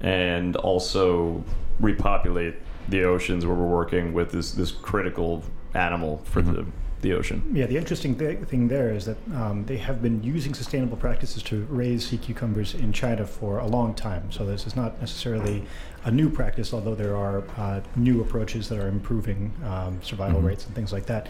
and 0.00 0.56
also 0.56 1.44
repopulate 1.80 2.54
the 2.88 3.04
oceans 3.04 3.46
where 3.46 3.54
we're 3.54 3.66
working 3.66 4.12
with 4.12 4.32
this, 4.32 4.52
this 4.52 4.72
critical 4.72 5.42
animal 5.74 6.20
for 6.24 6.42
the, 6.42 6.66
the 7.02 7.12
ocean. 7.12 7.42
Yeah, 7.52 7.66
the 7.66 7.76
interesting 7.76 8.16
th- 8.18 8.40
thing 8.48 8.66
there 8.68 8.90
is 8.92 9.04
that 9.04 9.16
um, 9.34 9.64
they 9.66 9.76
have 9.76 10.02
been 10.02 10.22
using 10.22 10.54
sustainable 10.54 10.96
practices 10.96 11.42
to 11.44 11.64
raise 11.70 12.08
sea 12.08 12.18
cucumbers 12.18 12.74
in 12.74 12.92
China 12.92 13.24
for 13.26 13.58
a 13.58 13.66
long 13.66 13.94
time. 13.94 14.30
So 14.32 14.44
this 14.44 14.66
is 14.66 14.74
not 14.74 14.98
necessarily 15.00 15.64
a 16.04 16.10
new 16.10 16.28
practice, 16.28 16.72
although 16.74 16.96
there 16.96 17.16
are 17.16 17.44
uh, 17.56 17.80
new 17.94 18.20
approaches 18.20 18.68
that 18.68 18.78
are 18.78 18.88
improving 18.88 19.52
um, 19.64 20.00
survival 20.02 20.40
Mhm. 20.40 20.46
rates 20.46 20.66
and 20.66 20.74
things 20.74 20.92
like 20.92 21.06
that. 21.06 21.28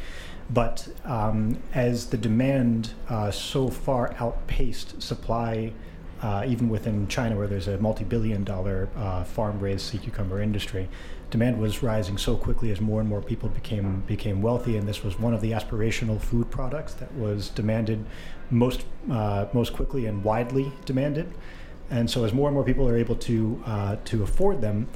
But 0.51 0.89
um, 1.05 1.59
as 1.75 2.07
the 2.07 2.17
demand 2.19 2.95
uh, 3.09 3.31
so 3.31 3.69
far 3.69 4.15
outpaced 4.19 5.03
supply, 5.03 5.73
uh, 6.23 6.45
even 6.47 6.69
within 6.69 7.09
China, 7.09 7.37
where 7.37 7.49
there's 7.49 7.69
a 7.69 7.79
multi-billion-dollar 7.79 8.89
uh, 8.97 9.25
farm-raised 9.25 9.81
sea 9.81 9.99
cucumber 9.99 10.41
industry, 10.41 10.89
demand 11.31 11.59
was 11.59 11.83
rising 11.83 12.17
so 12.17 12.37
quickly 12.37 12.71
as 12.71 12.81
more 12.81 13.01
and 13.01 13.09
more 13.09 13.21
people 13.21 13.49
became 13.49 14.03
became 14.07 14.41
wealthy, 14.41 14.77
and 14.77 14.87
this 14.87 15.03
was 15.03 15.19
one 15.19 15.35
of 15.35 15.41
the 15.41 15.51
aspirational 15.51 16.21
food 16.21 16.51
products 16.51 16.95
that 16.95 17.13
was 17.15 17.49
demanded 17.49 18.05
most 18.51 18.85
uh, 19.11 19.47
most 19.53 19.73
quickly 19.73 20.07
and 20.07 20.23
widely 20.23 20.73
demanded. 20.85 21.33
And 21.91 22.09
so, 22.09 22.25
as 22.25 22.33
more 22.33 22.49
and 22.49 22.55
more 22.55 22.65
people 22.65 22.89
are 22.89 22.97
able 22.97 23.17
to 23.17 23.63
uh, 23.67 23.97
to 24.05 24.23
afford 24.23 24.61
them, 24.61 24.89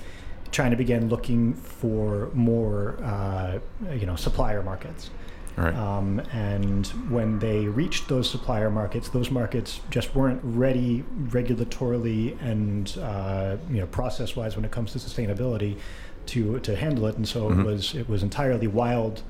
China 0.52 0.76
began 0.76 1.08
looking 1.08 1.54
for 1.54 2.30
more 2.34 2.98
uh, 3.02 3.58
you 3.92 4.06
know 4.06 4.16
supplier 4.16 4.62
markets. 4.62 5.10
Right. 5.56 5.74
Um, 5.74 6.20
and 6.32 6.86
when 7.08 7.38
they 7.38 7.66
reached 7.66 8.08
those 8.08 8.28
supplier 8.28 8.70
markets, 8.70 9.08
those 9.08 9.30
markets 9.30 9.80
just 9.90 10.14
weren't 10.14 10.40
ready 10.42 11.02
regulatorily 11.28 12.40
and 12.42 12.96
uh, 13.02 13.56
you 13.70 13.78
know 13.80 13.86
process-wise 13.86 14.56
when 14.56 14.64
it 14.64 14.70
comes 14.70 14.92
to 14.92 14.98
sustainability 14.98 15.78
to 16.26 16.58
to 16.60 16.76
handle 16.76 17.06
it. 17.06 17.16
And 17.16 17.26
so 17.26 17.48
Mhm. 17.50 17.60
it 17.60 17.66
was 17.66 17.94
it 17.94 18.08
was 18.08 18.22
entirely 18.22 18.66
wild 18.66 19.22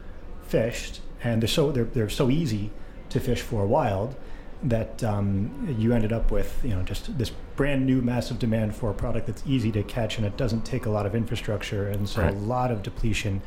fished, 0.43 1.01
and 1.23 1.41
they're 1.43 1.49
so 1.49 1.71
they're 1.73 1.85
they're 1.85 2.09
so 2.09 2.31
easy 2.31 2.71
to 3.11 3.21
fish 3.21 3.41
for 3.41 3.65
wild 3.67 4.17
that 4.63 5.05
um, 5.05 5.51
you 5.79 5.93
ended 5.93 6.13
up 6.13 6.31
with 6.31 6.61
you 6.65 6.71
know 6.71 6.83
just 6.83 7.17
this 7.19 7.31
brand 7.57 7.87
new 7.87 8.01
massive 8.03 8.39
demand 8.39 8.75
for 8.75 8.91
a 8.91 8.95
product 8.95 9.27
that's 9.27 9.43
easy 9.47 9.71
to 9.71 9.83
catch 9.83 10.17
and 10.19 10.27
it 10.27 10.37
doesn't 10.37 10.65
take 10.65 10.87
a 10.87 10.91
lot 10.91 11.07
of 11.07 11.15
infrastructure 11.15 11.89
and 11.89 12.09
so 12.09 12.23
Right. 12.23 12.35
a 12.35 12.37
lot 12.39 12.71
of 12.71 12.83
depletion 12.83 13.43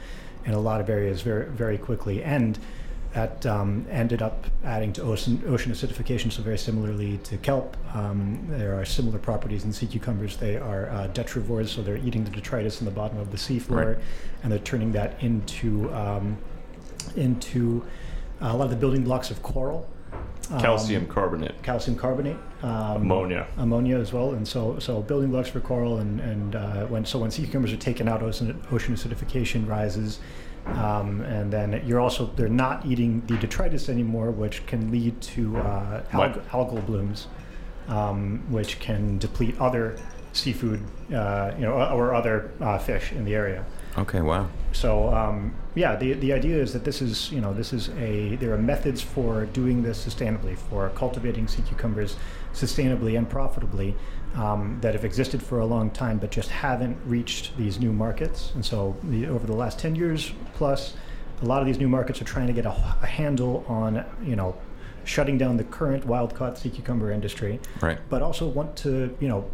in 0.46 0.53
a 0.53 0.60
lot 0.60 0.81
of 0.81 0.89
areas 0.89 1.22
very 1.22 1.46
very 1.46 1.77
quickly 1.77 2.24
and 2.24 2.58
that 3.13 3.43
um, 3.48 3.88
ended 3.89 4.22
up 4.22 4.46
adding 4.63 4.93
to 4.93 5.01
ocean, 5.01 5.41
ocean 5.48 5.72
acidification. 5.72 6.31
So 6.31 6.43
very 6.43 6.60
similarly 6.60 7.17
to 7.24 7.38
kelp, 7.38 7.75
um, 7.96 8.39
there 8.50 8.79
are 8.79 8.86
similar 8.86 9.17
properties 9.17 9.63
in 9.63 9.74
sea 9.74 9.88
cucumbers. 9.88 10.38
They 10.38 10.58
are 10.58 10.89
uh, 10.91 11.08
detrivores, 11.08 11.69
so 11.69 11.81
they're 11.81 11.98
eating 11.98 12.24
the 12.24 12.29
detritus 12.29 12.81
in 12.81 12.86
the 12.86 12.91
bottom 12.91 13.17
of 13.17 13.31
the 13.31 13.38
seafloor, 13.38 13.96
Right. 13.96 13.98
and 14.43 14.51
they're 14.51 14.60
turning 14.60 14.91
that 14.91 15.15
into 15.24 15.91
um, 15.91 16.38
into 17.15 17.84
uh, 18.43 18.50
a 18.51 18.55
lot 18.55 18.65
of 18.65 18.69
the 18.69 18.75
building 18.75 19.03
blocks 19.03 19.31
of 19.31 19.41
coral. 19.41 19.89
Um, 20.51 20.60
Calcium 20.62 21.08
carbonate, 21.08 21.62
calcium 21.63 21.98
carbonate, 21.98 22.38
um, 22.61 23.03
ammonia. 23.03 23.47
ammonia 23.57 23.97
as 23.97 24.11
well, 24.11 24.31
and 24.31 24.47
so 24.47 24.79
so 24.79 25.01
building 25.01 25.31
blocks 25.31 25.49
for 25.49 25.59
coral, 25.59 25.99
and 25.99 26.19
and 26.19 26.55
uh, 26.55 26.85
when 26.87 27.05
so 27.05 27.19
when 27.19 27.31
sea 27.31 27.43
cucumbers 27.43 27.71
are 27.71 27.77
taken 27.77 28.07
out, 28.07 28.21
ocean, 28.21 28.61
ocean 28.71 28.95
acidification 28.95 29.67
rises, 29.67 30.19
um, 30.65 31.21
and 31.21 31.51
then 31.51 31.81
you're 31.85 32.01
also 32.01 32.27
they're 32.35 32.49
not 32.49 32.85
eating 32.85 33.21
the 33.27 33.37
detritus 33.37 33.87
anymore, 33.87 34.31
which 34.31 34.65
can 34.65 34.91
lead 34.91 35.19
to 35.21 35.57
uh, 35.57 36.03
alg- 36.11 36.45
algal 36.47 36.85
blooms, 36.85 37.27
um, 37.87 38.43
which 38.51 38.79
can 38.79 39.17
deplete 39.19 39.59
other 39.59 39.97
seafood, 40.33 40.81
uh, 41.13 41.51
you 41.55 41.61
know, 41.61 41.73
or 41.73 42.13
other 42.13 42.51
uh, 42.59 42.77
fish 42.77 43.11
in 43.13 43.25
the 43.25 43.35
area. 43.35 43.63
Okay, 43.97 44.21
wow. 44.21 44.47
So 44.71 45.13
um, 45.13 45.55
yeah, 45.75 45.95
the 45.95 46.13
the 46.13 46.33
idea 46.33 46.57
is 46.57 46.73
that 46.73 46.83
this 46.83 47.01
is 47.01 47.31
you 47.31 47.41
know 47.41 47.53
this 47.53 47.73
is 47.73 47.89
a 47.97 48.35
there 48.35 48.53
are 48.53 48.57
methods 48.57 49.01
for 49.01 49.45
doing 49.47 49.81
this 49.81 50.05
sustainably 50.05 50.57
for 50.57 50.89
cultivating 50.89 51.47
sea 51.47 51.63
cucumbers 51.63 52.15
sustainably 52.53 53.17
and 53.17 53.29
profitably 53.29 53.95
um, 54.35 54.77
that 54.81 54.93
have 54.93 55.05
existed 55.05 55.41
for 55.41 55.59
a 55.59 55.65
long 55.65 55.89
time 55.91 56.17
but 56.17 56.31
just 56.31 56.49
haven't 56.49 56.97
reached 57.05 57.55
these 57.57 57.79
new 57.79 57.91
markets. 57.91 58.51
And 58.55 58.65
so 58.65 58.95
the, 59.03 59.27
over 59.27 59.45
the 59.47 59.53
last 59.55 59.79
ten 59.79 59.95
years 59.95 60.31
plus, 60.53 60.95
a 61.41 61.45
lot 61.45 61.61
of 61.61 61.67
these 61.67 61.77
new 61.77 61.87
markets 61.89 62.21
are 62.21 62.25
trying 62.25 62.47
to 62.47 62.53
get 62.53 62.65
a, 62.65 62.69
a 63.01 63.05
handle 63.05 63.63
on 63.67 64.03
you 64.23 64.35
know 64.35 64.55
shutting 65.05 65.37
down 65.37 65.57
the 65.57 65.63
current 65.63 66.05
wild 66.05 66.35
caught 66.35 66.57
sea 66.57 66.69
cucumber 66.69 67.11
industry 67.11 67.59
Right. 67.81 67.97
but 68.09 68.21
also 68.21 68.47
want 68.47 68.75
to, 68.77 69.15
you 69.19 69.27
know, 69.27 69.49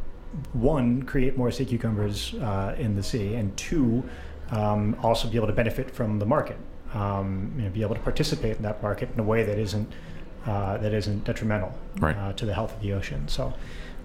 one, 0.53 1.03
create 1.03 1.37
more 1.37 1.49
sea 1.51 1.63
cucumbers 1.63 2.33
uh, 2.35 2.75
in 2.77 2.95
the 2.95 3.03
sea, 3.03 3.35
and 3.35 3.55
two, 3.55 4.03
um, 4.51 4.97
also 5.01 5.29
be 5.29 5.37
able 5.37 5.47
to 5.47 5.53
benefit 5.53 5.89
from 5.91 6.19
the 6.19 6.25
market. 6.25 6.57
Um, 6.93 7.53
you 7.57 7.63
know, 7.63 7.69
be 7.69 7.81
able 7.83 7.95
to 7.95 8.01
participate 8.01 8.57
in 8.57 8.63
that 8.63 8.81
market 8.83 9.09
in 9.13 9.19
a 9.19 9.23
way 9.23 9.43
that 9.43 9.57
isn't 9.57 9.89
uh, 10.45 10.77
that 10.77 10.93
isn't 10.93 11.23
detrimental 11.23 11.73
Right. 11.99 12.15
uh, 12.15 12.33
to 12.33 12.45
the 12.45 12.53
health 12.53 12.73
of 12.75 12.81
the 12.81 12.93
ocean. 12.93 13.27
So. 13.27 13.53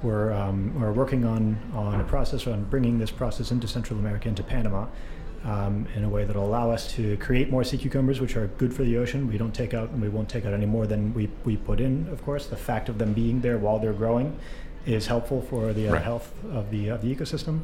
We're, 0.03 0.33
um, 0.33 0.81
we're 0.81 0.93
working 0.95 1.27
on, 1.27 1.59
on 1.75 2.01
a 2.01 2.05
process 2.05 2.47
on 2.47 2.65
bringing 2.65 2.99
this 2.99 3.11
process 3.11 3.51
into 3.51 3.69
Central 3.69 3.99
America, 3.99 4.31
into 4.31 4.43
Panama, 4.43 4.87
um, 5.45 5.87
in 5.95 6.05
a 6.05 6.09
way 6.09 6.25
that 6.25 6.35
will 6.35 6.47
allow 6.47 6.71
us 6.71 6.91
to 6.95 7.19
create 7.19 7.51
more 7.51 7.65
sea 7.65 7.77
cucumbers, 7.77 8.19
which 8.19 8.35
are 8.35 8.47
good 8.57 8.73
for 8.73 8.83
the 8.83 8.97
ocean. 8.97 9.29
We 9.29 9.37
don't 9.37 9.53
take 9.55 9.75
out, 9.75 9.91
and 9.91 10.01
we 10.01 10.09
won't 10.09 10.31
take 10.31 10.47
out 10.47 10.55
any 10.55 10.65
more 10.65 10.87
than 10.87 11.13
we, 11.13 11.29
we 11.45 11.59
put 11.59 11.81
in. 11.83 12.09
Of 12.11 12.25
course, 12.25 12.47
the 12.47 12.57
fact 12.57 12.89
of 12.89 12.97
them 12.97 13.13
being 13.13 13.43
there 13.43 13.59
while 13.59 13.79
they're 13.79 13.93
growing 13.93 14.39
is 14.87 15.07
helpful 15.07 15.43
for 15.43 15.75
the 15.75 15.89
uh, 15.89 15.93
Right. 15.93 16.03
health 16.03 16.33
of 16.51 16.71
the 16.71 16.89
of 16.89 17.03
the 17.03 17.15
ecosystem. 17.15 17.61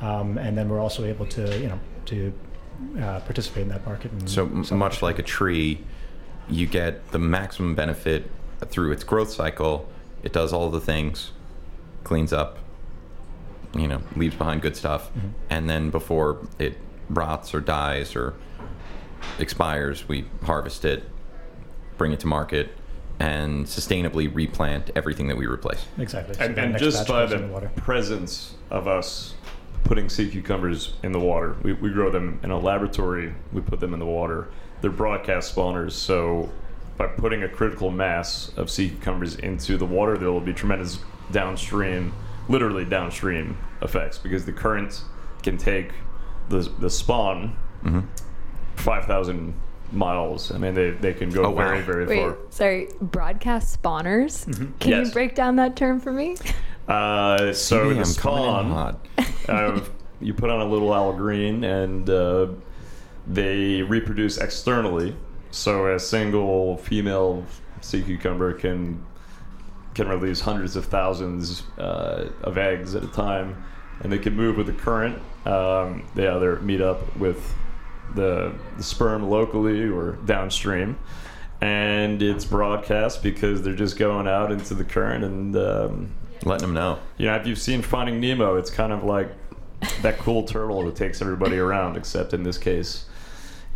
Um, 0.00 0.36
and 0.36 0.58
then 0.58 0.68
we're 0.68 0.80
also 0.80 1.04
able 1.04 1.26
to, 1.26 1.60
you 1.60 1.68
know, 1.68 1.78
to 2.06 2.32
uh, 3.00 3.20
participate 3.20 3.62
in 3.62 3.68
that 3.68 3.86
market. 3.86 4.10
And 4.10 4.28
So 4.28 4.46
m- 4.46 4.64
much 4.76 5.00
like 5.00 5.20
a 5.20 5.22
tree, 5.22 5.78
you 6.48 6.66
get 6.66 7.10
the 7.12 7.18
maximum 7.18 7.74
benefit 7.74 8.30
through 8.66 8.92
its 8.92 9.04
growth 9.04 9.30
cycle. 9.30 9.88
It 10.22 10.32
does 10.32 10.52
all 10.52 10.70
the 10.70 10.80
things, 10.80 11.32
cleans 12.04 12.32
up, 12.32 12.58
you 13.74 13.86
know, 13.86 14.00
leaves 14.16 14.34
behind 14.34 14.62
good 14.62 14.76
stuff, 14.76 15.10
Mhm. 15.14 15.30
and 15.50 15.70
then 15.70 15.90
before 15.90 16.38
it 16.58 16.78
rots 17.10 17.54
or 17.54 17.60
dies 17.60 18.16
or 18.16 18.34
expires, 19.38 20.08
we 20.08 20.26
harvest 20.44 20.84
it, 20.84 21.04
bring 21.96 22.12
it 22.12 22.20
to 22.20 22.26
market, 22.26 22.70
and 23.20 23.66
sustainably 23.66 24.32
replant 24.32 24.90
everything 24.94 25.26
that 25.28 25.36
we 25.36 25.46
replace. 25.46 25.86
exactly. 25.98 26.34
So 26.34 26.40
And, 26.44 26.56
and 26.58 26.78
just 26.78 27.06
by 27.08 27.26
the 27.26 27.38
the 27.38 27.46
water. 27.48 27.70
presence 27.76 28.54
of 28.70 28.86
us 28.86 29.34
putting 29.84 30.08
sea 30.08 30.30
cucumbers 30.30 30.94
in 31.02 31.12
the 31.12 31.20
water, 31.20 31.56
we, 31.62 31.72
we 31.72 31.90
grow 31.90 32.10
them 32.10 32.40
in 32.42 32.50
a 32.50 32.58
laboratory, 32.58 33.34
we 33.52 33.60
put 33.60 33.80
them 33.80 33.92
in 33.94 34.00
the 34.00 34.06
water. 34.06 34.48
They're 34.80 34.90
broadcast 34.90 35.54
spawners, 35.54 35.92
so 35.92 36.50
by 36.96 37.06
putting 37.06 37.42
a 37.44 37.48
critical 37.48 37.90
mass 37.90 38.52
of 38.56 38.70
sea 38.70 38.88
cucumbers 38.90 39.36
into 39.36 39.76
the 39.76 39.86
water, 39.86 40.16
there 40.18 40.30
will 40.30 40.40
be 40.40 40.52
tremendous 40.52 40.98
downstream, 41.32 42.12
literally 42.48 42.84
downstream 42.84 43.56
effects 43.82 44.18
because 44.18 44.44
the 44.44 44.52
current 44.52 45.02
can 45.42 45.56
take 45.56 45.90
the, 46.48 46.60
the 46.78 46.90
spawn 46.90 47.56
hmm 47.82 48.00
5,000 48.76 49.54
miles. 49.90 50.52
I 50.52 50.58
mean, 50.58 50.74
they, 50.74 50.90
they 50.90 51.12
can 51.12 51.30
go 51.30 51.46
Oh, 51.46 51.50
wow. 51.50 51.56
very, 51.56 51.82
very 51.82 52.06
Wait, 52.06 52.20
far. 52.20 52.36
sorry, 52.50 52.88
broadcast 53.00 53.80
spawners? 53.82 54.46
Mhm. 54.46 54.78
Can 54.78 54.90
Yes. 54.92 55.06
you 55.08 55.12
break 55.12 55.34
down 55.34 55.56
that 55.56 55.74
term 55.76 55.98
for 55.98 56.12
me? 56.12 56.36
Uh, 56.88 57.52
so 57.52 57.90
CB, 57.90 57.94
the 57.94 58.00
I'm 58.00 58.14
coming 58.14 58.96
in 58.96 58.96
spawn, 58.96 58.98
uh, 59.48 59.84
you 60.20 60.34
put 60.34 60.50
on 60.50 60.60
a 60.60 60.64
little 60.64 60.94
Al 60.94 61.12
Green 61.12 61.62
and 61.64 62.08
uh, 62.08 62.48
they 63.26 63.82
reproduce 63.82 64.38
externally. 64.38 65.14
So 65.50 65.94
a 65.94 66.00
single 66.00 66.78
female 66.78 67.44
sea 67.80 68.02
cucumber 68.02 68.54
can 68.54 69.04
can 69.94 70.08
release 70.08 70.40
hundreds 70.40 70.76
of 70.76 70.86
thousands 70.86 71.62
uh, 71.78 72.30
of 72.42 72.56
eggs 72.56 72.94
at 72.94 73.02
a 73.02 73.08
time, 73.08 73.64
and 74.00 74.12
they 74.12 74.18
can 74.18 74.34
move 74.34 74.56
with 74.56 74.66
the 74.66 74.72
current. 74.72 75.20
Um, 75.44 76.06
they 76.14 76.28
either 76.28 76.60
meet 76.60 76.80
up 76.80 77.16
with 77.16 77.54
the, 78.14 78.54
the 78.76 78.82
sperm 78.82 79.28
locally 79.28 79.88
or 79.88 80.12
downstream. 80.24 80.98
And 81.60 82.22
it's 82.22 82.44
broadcast 82.44 83.22
because 83.22 83.62
they're 83.62 83.74
just 83.74 83.98
going 83.98 84.28
out 84.28 84.52
into 84.52 84.74
the 84.74 84.84
current 84.84 85.24
and 85.24 85.56
um, 85.56 86.12
Letting 86.44 86.66
them 86.66 86.74
know. 86.74 86.98
you 87.16 87.26
know, 87.26 87.34
if 87.36 87.46
you've 87.46 87.58
seen 87.58 87.82
Finding 87.82 88.20
Nemo, 88.20 88.56
it's 88.56 88.70
kind 88.70 88.92
of 88.92 89.04
like 89.04 89.30
that 90.02 90.18
cool 90.18 90.44
turtle 90.44 90.84
that 90.84 90.96
takes 90.96 91.20
everybody 91.22 91.58
around, 91.58 91.96
except 91.96 92.32
in 92.32 92.42
this 92.42 92.58
case, 92.58 93.06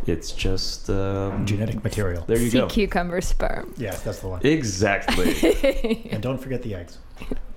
it's 0.05 0.31
just 0.31 0.89
um, 0.89 1.45
Genetic 1.45 1.83
material. 1.83 2.23
There 2.27 2.37
you 2.37 2.45
go. 2.45 2.49
sea 2.49 2.57
go. 2.59 2.67
cucumber 2.67 3.21
sperm. 3.21 3.73
Yes, 3.77 4.01
that's 4.01 4.19
the 4.19 4.27
one. 4.27 4.45
Exactly. 4.45 6.09
And 6.11 6.21
don't 6.21 6.37
forget 6.37 6.61
the 6.61 6.75
eggs. 6.75 6.97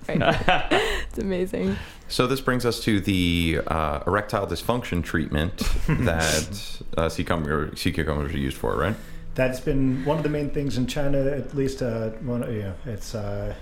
it's 0.09 1.17
amazing. 1.17 1.75
So 2.07 2.27
this 2.27 2.39
brings 2.39 2.65
us 2.65 2.79
to 2.81 3.01
the 3.01 3.59
uh, 3.67 4.03
erectile 4.07 4.47
dysfunction 4.47 5.03
treatment 5.03 5.57
that 5.87 6.81
uh, 6.97 7.09
sea, 7.09 7.23
cucumber, 7.23 7.75
sea 7.75 7.91
cucumbers 7.91 8.33
are 8.33 8.37
used 8.37 8.57
for, 8.57 8.77
right? 8.77 8.95
That's 9.35 9.59
been 9.59 10.05
one 10.05 10.17
of 10.17 10.23
the 10.23 10.29
main 10.29 10.49
things 10.49 10.77
in 10.77 10.87
China, 10.87 11.19
at 11.19 11.53
least. 11.53 11.81
Uh, 11.81 12.09
one, 12.21 12.41
yeah, 12.55 12.73
it's 12.85 13.13
uh, 13.13 13.53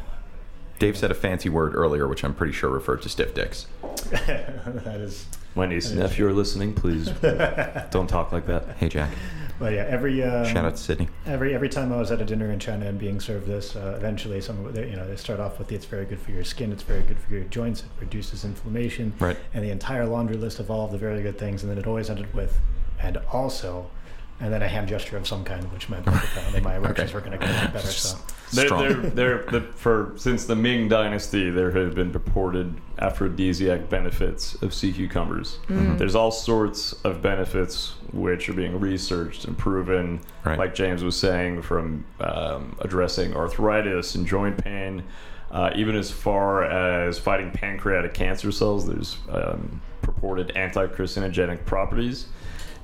Dave 0.80 0.98
said 0.98 1.10
a 1.12 1.16
fancy 1.16 1.50
word 1.50 1.74
earlier, 1.76 2.08
which 2.08 2.24
I'm 2.24 2.34
pretty 2.34 2.54
sure 2.54 2.70
referred 2.70 3.02
to 3.04 3.10
stiff 3.10 3.34
dicks. 3.34 3.68
that 4.12 4.98
is. 5.00 5.26
My 5.56 5.66
niece 5.66 5.90
and 5.90 6.00
nephew 6.00 6.28
are 6.28 6.34
listening. 6.34 6.74
Please 6.74 7.10
don't 7.92 8.08
talk 8.08 8.32
like 8.32 8.46
that. 8.48 8.76
Hey, 8.78 8.90
Jack. 8.90 9.10
But 9.58 9.72
yeah, 9.72 9.86
every 9.88 10.22
um, 10.22 10.44
Shout 10.46 10.66
out 10.66 10.76
to 10.76 10.82
Sydney. 10.82 11.08
every 11.26 11.56
every 11.56 11.70
time 11.70 11.94
I 11.94 11.98
was 11.98 12.12
at 12.12 12.20
a 12.20 12.26
dinner 12.26 12.52
in 12.52 12.60
China 12.60 12.88
and 12.88 13.00
being 13.00 13.22
served 13.22 13.48
this, 13.48 13.78
uh, 13.78 13.94
eventually 13.98 14.42
some 14.42 14.66
of 14.66 14.74
the, 14.74 14.86
you 14.86 14.98
know 14.98 15.08
they 15.08 15.16
start 15.16 15.40
off 15.40 15.58
with 15.60 15.72
it's 15.72 15.86
very 15.86 16.04
good 16.04 16.20
for 16.20 16.32
your 16.32 16.44
skin, 16.44 16.74
it's 16.74 16.84
very 16.84 17.04
good 17.04 17.18
for 17.18 17.32
your 17.32 17.44
joints, 17.46 17.80
it 17.84 17.88
reduces 18.02 18.44
inflammation, 18.44 19.14
Right. 19.18 19.38
and 19.54 19.64
the 19.64 19.70
entire 19.70 20.06
laundry 20.06 20.36
list 20.36 20.60
of 20.60 20.70
all 20.70 20.86
of 20.88 20.92
the 20.92 20.98
very 20.98 21.22
good 21.22 21.38
things, 21.38 21.64
and 21.64 21.72
then 21.72 21.78
it 21.78 21.88
always 21.88 22.10
ended 22.10 22.34
with, 22.34 22.60
and 23.00 23.16
also, 23.32 23.90
and 24.42 24.52
then 24.52 24.62
a 24.62 24.68
hand 24.68 24.90
gesture 24.90 25.16
of 25.16 25.26
some 25.26 25.46
kind, 25.46 25.72
which 25.72 25.88
meant 25.88 26.04
that 26.04 26.22
apparently 26.34 26.60
my 26.60 26.76
erections 26.76 27.12
Okay. 27.12 27.14
were 27.14 27.22
going 27.22 27.32
to 27.32 27.38
get 27.38 27.50
a 27.50 27.54
lot 27.64 27.74
better. 27.74 27.88
So 27.88 28.18
Strong. 28.48 28.82
they're, 28.82 28.94
they're, 29.10 29.44
the, 29.52 29.62
for 29.76 30.14
since 30.16 30.46
the 30.46 30.56
Ming 30.56 30.88
Dynasty, 30.88 31.50
there 31.50 31.72
have 31.72 31.96
been 31.96 32.12
purported 32.12 32.76
aphrodisiac 33.00 33.90
benefits 33.90 34.56
of 34.62 34.74
sea 34.74 34.94
cucumbers. 34.94 35.60
Mhm. 35.68 35.98
There's 35.98 36.16
all 36.16 36.32
sorts 36.32 36.94
of 37.04 37.22
benefits 37.22 37.96
which 38.14 38.48
are 38.50 38.54
being 38.54 38.80
researched 38.80 39.46
and 39.46 39.58
proven. 39.58 40.22
Right. 40.44 40.58
Like 40.58 40.76
James 40.76 41.04
was 41.04 41.16
saying, 41.16 41.64
from 41.64 42.06
um, 42.22 42.76
addressing 42.80 43.36
arthritis 43.36 44.16
and 44.16 44.26
joint 44.26 44.64
pain, 44.64 45.04
uh, 45.52 45.72
even 45.76 45.96
as 45.96 46.12
far 46.12 46.64
as 46.64 47.18
fighting 47.20 47.52
pancreatic 47.52 48.14
cancer 48.14 48.52
cells. 48.52 48.88
There's 48.88 49.18
um, 49.30 49.82
purported 50.02 50.52
anti-carcinogenic 50.56 51.66
properties. 51.66 52.28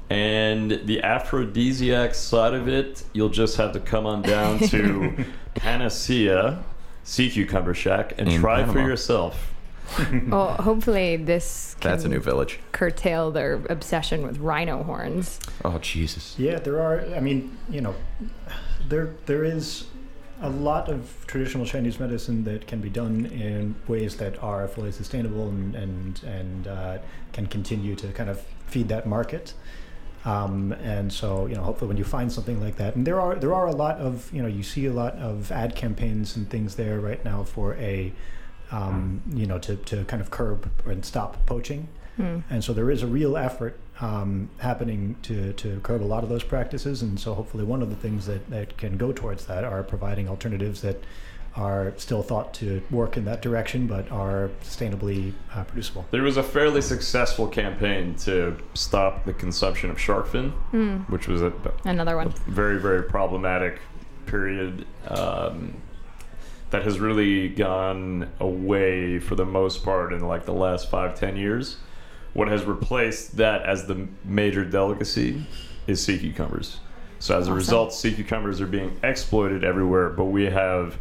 And 0.10 0.72
the 0.86 1.01
aphrodisiac 1.03 2.13
side 2.13 2.53
of 2.53 2.68
it, 2.68 3.03
you'll 3.13 3.30
just 3.30 3.56
have 3.56 3.72
to 3.74 3.80
come 3.80 4.06
on 4.06 4.22
down 4.22 4.60
to 4.60 5.24
Panacea 5.55 6.63
Sea 7.03 7.29
Cucumber 7.29 7.74
Shack 7.74 8.13
and 8.17 8.29
In 8.29 8.39
try 8.41 8.63
for 8.65 8.79
yourself. 8.79 9.48
Well, 10.29 10.53
hopefully 10.53 11.17
this 11.17 11.75
can 11.81 11.91
That's 11.91 12.05
a 12.05 12.08
new 12.08 12.22
village. 12.22 12.60
curtail 12.72 13.29
their 13.29 13.55
obsession 13.70 14.22
with 14.25 14.38
rhino 14.38 14.84
horns. 14.84 15.38
Oh, 15.65 15.79
Jesus. 15.79 16.36
yeah, 16.39 16.60
there 16.60 16.79
are. 16.81 17.01
I 17.13 17.20
mean, 17.20 17.58
you 17.70 17.81
know, 17.81 17.93
there 18.88 19.15
there 19.25 19.43
is 19.43 19.88
a 20.41 20.50
lot 20.50 20.88
of 20.88 21.25
traditional 21.27 21.65
Chinese 21.65 22.00
medicine 22.00 22.46
that 22.46 22.67
can 22.67 22.79
be 22.79 22.89
done 22.89 23.25
in 23.25 23.75
ways 23.89 24.15
that 24.15 24.41
are 24.41 24.65
fully 24.70 24.93
sustainable 24.93 25.50
and 25.50 25.75
and 25.75 26.24
and 26.24 26.67
uh, 26.67 26.98
can 27.34 27.48
continue 27.48 27.93
to 27.96 28.08
kind 28.13 28.29
of 28.29 28.41
feed 28.67 28.88
that 28.88 29.05
market. 29.05 29.53
Um, 30.24 30.72
and 30.74 31.12
so, 31.12 31.48
you 31.48 31.56
know, 31.56 31.63
hopefully, 31.63 31.88
when 31.88 31.98
you 31.98 32.04
find 32.04 32.32
something 32.32 32.62
like 32.62 32.75
that, 32.78 32.96
and 32.96 33.08
there 33.08 33.20
are 33.20 33.36
there 33.36 33.54
are 33.54 33.68
a 33.68 33.75
lot 33.75 33.98
of, 33.98 34.32
you 34.32 34.42
know, 34.42 34.48
you 34.48 34.63
see 34.63 34.86
a 34.86 34.94
lot 34.94 35.16
of 35.16 35.51
ad 35.51 35.75
campaigns 35.75 36.36
and 36.36 36.50
things 36.50 36.75
there 36.75 37.00
right 37.00 37.24
now 37.25 37.44
for 37.44 37.75
a, 37.75 38.13
um, 38.72 39.22
you 39.34 39.48
know, 39.48 39.58
to, 39.60 39.75
to 39.75 40.04
kind 40.06 40.22
of 40.22 40.30
curb 40.30 40.70
and 40.86 41.04
stop 41.04 41.46
poaching. 41.46 41.88
Hmm. 42.18 42.40
And 42.50 42.63
so 42.63 42.74
there 42.74 42.92
is 42.92 43.04
a 43.04 43.08
real 43.08 43.36
effort 43.38 43.80
um, 44.00 44.50
happening 44.58 45.16
to, 45.24 45.54
to 45.54 45.80
curb 45.82 46.01
a 46.01 46.06
lot 46.06 46.24
of 46.24 46.30
those 46.30 46.44
practices. 46.44 47.01
And 47.01 47.20
so 47.20 47.34
hopefully 47.34 47.63
one 47.63 47.82
of 47.82 47.90
the 47.90 47.96
things 47.96 48.25
that, 48.25 48.50
that 48.50 48.78
can 48.78 48.98
go 48.98 49.12
towards 49.12 49.46
that 49.46 49.63
are 49.63 49.84
providing 49.84 50.28
alternatives 50.28 50.82
that 50.82 51.04
are 51.55 51.93
still 51.98 52.24
thought 52.24 52.53
to 52.55 52.81
work 52.91 53.17
in 53.17 53.25
that 53.25 53.41
direction, 53.41 53.86
but 53.88 54.10
are 54.12 54.50
sustainably 54.63 55.34
uh, 55.53 55.63
producible. 55.65 56.05
There 56.12 56.24
was 56.24 56.38
a 56.38 56.43
fairly 56.43 56.81
successful 56.81 57.48
campaign 57.48 58.15
to 58.20 58.58
stop 58.74 59.25
the 59.25 59.34
consumption 59.34 59.89
of 59.89 60.00
shark 60.00 60.27
fin, 60.27 60.51
Hmm. 60.72 60.98
which 61.10 61.27
was 61.27 61.41
a 61.41 61.51
Another 61.84 62.15
one. 62.15 62.29
very 62.48 62.79
very 62.79 63.03
problematic 63.03 63.79
period 64.27 64.86
um, 65.08 65.74
that 66.70 66.84
has 66.84 67.00
really 67.00 67.50
gone 67.50 68.29
away 68.39 69.20
for 69.20 69.36
the 69.36 69.46
most 69.46 69.84
part 69.84 70.13
in 70.13 70.25
like 70.25 70.46
the 70.46 70.53
last 70.53 70.89
five 70.89 71.15
ten 71.20 71.36
years 71.36 71.77
what 72.34 72.48
has 72.48 72.63
replaced 72.63 73.36
that 73.36 73.62
as 73.63 73.88
the 73.88 74.08
major 74.24 74.63
delicacy 74.63 75.46
is 75.88 76.01
sea 76.01 76.17
cucumbers 76.17 76.79
so 77.20 77.38
as 77.38 77.50
a 77.50 77.53
result 77.53 77.91
sea 77.91 78.13
cucumbers 78.13 78.62
are 78.62 78.67
being 78.67 78.98
exploited 79.03 79.65
everywhere 79.65 80.10
but 80.12 80.25
we 80.25 80.46
have 80.46 80.98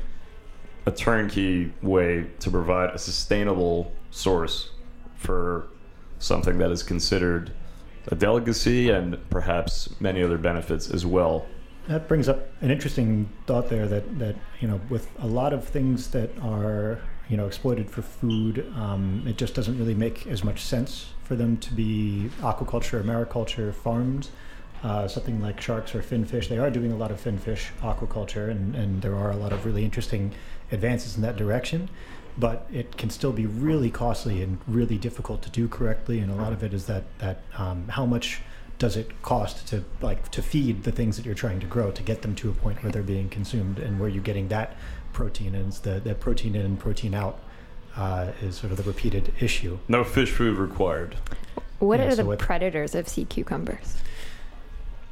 a 0.90 0.92
turnkey 0.92 1.72
way 1.82 2.26
to 2.40 2.50
provide 2.50 2.90
a 2.90 2.98
sustainable 2.98 3.92
source 4.10 4.70
for 5.16 5.68
something 6.18 6.58
that 6.58 6.70
is 6.70 6.82
considered 6.82 7.52
a 8.08 8.14
delicacy 8.14 8.90
and 8.90 9.16
perhaps 9.30 9.72
many 10.00 10.20
other 10.22 10.38
benefits 10.38 10.90
as 10.90 11.06
well 11.06 11.46
That 11.88 12.08
brings 12.08 12.28
up 12.28 12.38
an 12.60 12.70
interesting 12.70 13.28
thought 13.46 13.68
there 13.68 13.86
that, 13.88 14.18
that 14.18 14.36
you 14.60 14.68
know, 14.68 14.80
with 14.88 15.06
a 15.20 15.26
lot 15.26 15.52
of 15.52 15.66
things 15.66 16.10
that 16.10 16.30
are, 16.42 17.00
you 17.28 17.36
know, 17.36 17.46
exploited 17.46 17.90
for 17.90 18.02
food, 18.02 18.54
um, 18.76 19.24
it 19.26 19.36
just 19.36 19.54
doesn't 19.54 19.78
really 19.78 19.94
make 19.94 20.26
as 20.26 20.42
much 20.44 20.60
sense 20.60 20.92
for 21.22 21.36
them 21.36 21.56
to 21.58 21.72
be 21.72 22.30
aquaculture 22.40 23.02
mariculture 23.02 23.72
farmed. 23.72 24.28
Uh, 24.82 25.06
something 25.06 25.42
like 25.42 25.60
sharks 25.60 25.94
or 25.94 26.00
finfish, 26.00 26.48
they 26.48 26.56
are 26.58 26.70
doing 26.70 26.90
a 26.90 26.96
lot 26.96 27.10
of 27.10 27.20
finfish 27.20 27.70
aquaculture, 27.82 28.50
and, 28.50 28.74
and 28.74 29.02
there 29.02 29.14
are 29.14 29.30
a 29.30 29.36
lot 29.36 29.52
of 29.52 29.66
really 29.66 29.84
interesting 29.84 30.32
advances 30.72 31.16
in 31.16 31.22
that 31.22 31.36
direction. 31.36 31.88
But 32.38 32.66
it 32.72 32.96
can 32.96 33.10
still 33.10 33.32
be 33.32 33.44
really 33.46 33.90
costly 33.90 34.40
and 34.42 34.58
really 34.66 34.96
difficult 34.96 35.42
to 35.42 35.50
do 35.50 35.68
correctly, 35.68 36.20
and 36.20 36.30
a 36.30 36.34
lot 36.36 36.52
of 36.52 36.62
it 36.62 36.72
is 36.72 36.86
that 36.86 37.04
that 37.18 37.42
um, 37.58 37.88
how 37.88 38.06
much 38.06 38.40
does 38.78 38.96
it 38.96 39.20
cost 39.20 39.66
to 39.68 39.84
like 40.00 40.30
to 40.30 40.40
feed 40.40 40.84
the 40.84 40.92
things 40.92 41.16
that 41.16 41.26
you're 41.26 41.34
trying 41.34 41.60
to 41.60 41.66
grow 41.66 41.90
to 41.90 42.02
get 42.02 42.22
them 42.22 42.34
to 42.36 42.48
a 42.48 42.52
point 42.52 42.82
where 42.82 42.90
they're 42.90 43.02
being 43.02 43.28
consumed 43.28 43.78
and 43.78 44.00
where 44.00 44.08
you're 44.08 44.22
getting 44.22 44.48
that 44.48 44.74
protein 45.12 45.54
and 45.54 45.66
it's 45.68 45.80
the, 45.80 46.00
the 46.00 46.14
protein 46.14 46.54
in 46.54 46.64
and 46.64 46.78
protein 46.80 47.12
out 47.12 47.40
uh, 47.96 48.28
is 48.40 48.54
sort 48.56 48.70
of 48.72 48.78
the 48.78 48.84
repeated 48.84 49.34
issue. 49.40 49.76
No 49.88 50.02
fish 50.02 50.30
food 50.30 50.56
required. 50.56 51.16
What 51.78 51.98
Yeah, 51.98 52.06
are 52.06 52.10
so 52.12 52.16
the 52.18 52.24
what- 52.26 52.38
predators 52.38 52.94
of 52.94 53.06
sea 53.08 53.26
cucumbers? 53.26 53.96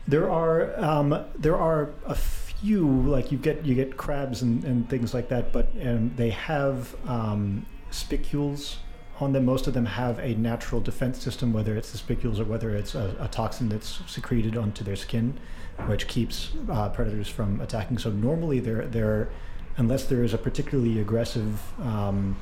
There 0.07 0.31
are 0.31 0.79
um, 0.83 1.25
there 1.39 1.57
are 1.59 1.91
a 2.07 2.15
few 2.61 2.87
like 3.03 3.31
you 3.31 3.39
get 3.39 3.65
you 3.65 3.75
get 3.75 3.97
crabs 3.97 4.43
and, 4.43 4.65
and 4.65 4.89
things 4.89 5.15
like 5.15 5.29
that, 5.29 5.53
but 5.53 5.69
um, 5.83 6.13
they 6.17 6.31
have 6.31 6.95
um, 7.07 7.67
spicules 7.91 8.79
on 9.21 9.33
them. 9.33 9.45
Most 9.45 9.67
of 9.67 9.75
them 9.75 9.87
have 9.87 10.19
a 10.19 10.35
natural 10.35 10.81
defense 10.81 11.23
system, 11.23 11.53
whether 11.53 11.77
it's 11.77 11.93
the 11.93 11.99
spicules 11.99 12.41
or 12.41 12.45
whether 12.45 12.71
it's 12.71 12.95
a, 12.95 13.17
a 13.21 13.29
toxin 13.29 13.69
that's 13.69 14.01
secreted 14.07 14.57
onto 14.57 14.85
their 14.85 14.97
skin, 14.97 15.39
which 15.87 16.09
keeps 16.09 16.53
uh, 16.71 16.89
predators 16.89 17.29
from 17.29 17.61
attacking. 17.61 17.99
So 17.99 18.11
normally 18.11 18.61
they're 18.61 18.87
they're 18.87 19.29
unless 19.77 20.05
there 20.05 20.25
is 20.25 20.35
a 20.35 20.39
particularly 20.39 21.01
aggressive 21.01 21.61
um, 21.81 22.37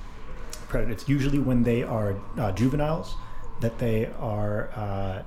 predator, 0.68 0.92
it's 0.92 1.08
usually 1.08 1.38
when 1.38 1.62
they 1.62 1.82
are 1.82 2.16
uh, 2.38 2.52
juveniles 2.52 3.14
that 3.60 3.78
they 3.78 4.06
are. 4.18 4.70
Uh, 4.74 5.22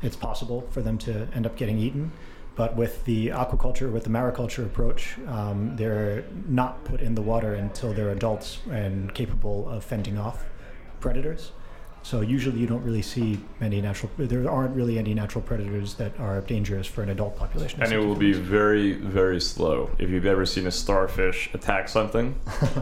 it's 0.00 0.14
possible 0.14 0.64
for 0.70 0.80
them 0.80 0.96
to 0.96 1.26
end 1.34 1.44
up 1.44 1.56
getting 1.56 1.76
eaten. 1.76 2.12
But 2.58 2.74
with 2.74 3.04
the 3.04 3.28
aquaculture, 3.28 3.92
with 3.92 4.02
the 4.02 4.10
mariculture 4.10 4.66
approach, 4.66 5.16
um, 5.28 5.76
they're 5.76 6.24
not 6.48 6.82
put 6.82 7.00
in 7.00 7.14
the 7.14 7.22
water 7.22 7.54
until 7.54 7.92
they're 7.92 8.10
adults 8.10 8.58
and 8.68 9.14
capable 9.14 9.68
of 9.68 9.84
fending 9.84 10.18
off 10.18 10.44
predators. 10.98 11.52
So 12.02 12.20
usually 12.20 12.58
you 12.58 12.66
don't 12.66 12.82
really 12.82 13.00
see 13.00 13.38
many 13.60 13.80
natural. 13.80 14.10
There 14.18 14.50
aren't 14.50 14.74
really 14.74 14.98
any 14.98 15.14
natural 15.14 15.40
predators 15.40 15.94
that 15.94 16.18
are 16.18 16.40
dangerous 16.40 16.88
for 16.88 17.04
an 17.04 17.10
adult 17.10 17.36
population. 17.36 17.80
And 17.80 17.92
it 17.92 17.98
will 17.98 18.16
be 18.16 18.32
very, 18.32 18.94
very 18.94 19.40
slow. 19.40 19.88
If 20.00 20.10
you've 20.10 20.26
ever 20.26 20.44
seen 20.44 20.66
a 20.66 20.72
starfish 20.72 21.54
attack 21.54 21.88
something, 21.88 22.34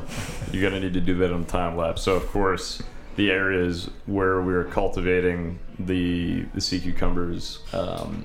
you're 0.52 0.62
going 0.62 0.72
to 0.72 0.80
need 0.80 0.94
to 0.94 1.02
do 1.02 1.16
that 1.18 1.34
on 1.34 1.44
time 1.44 1.76
lapse. 1.76 2.00
So, 2.00 2.14
of 2.14 2.26
course, 2.28 2.82
the 3.16 3.30
areas 3.30 3.90
where 4.06 4.40
we're 4.40 4.64
cultivating 4.64 5.58
the, 5.78 6.46
the 6.54 6.62
sea 6.62 6.80
cucumbers, 6.80 7.58
um, 7.74 8.24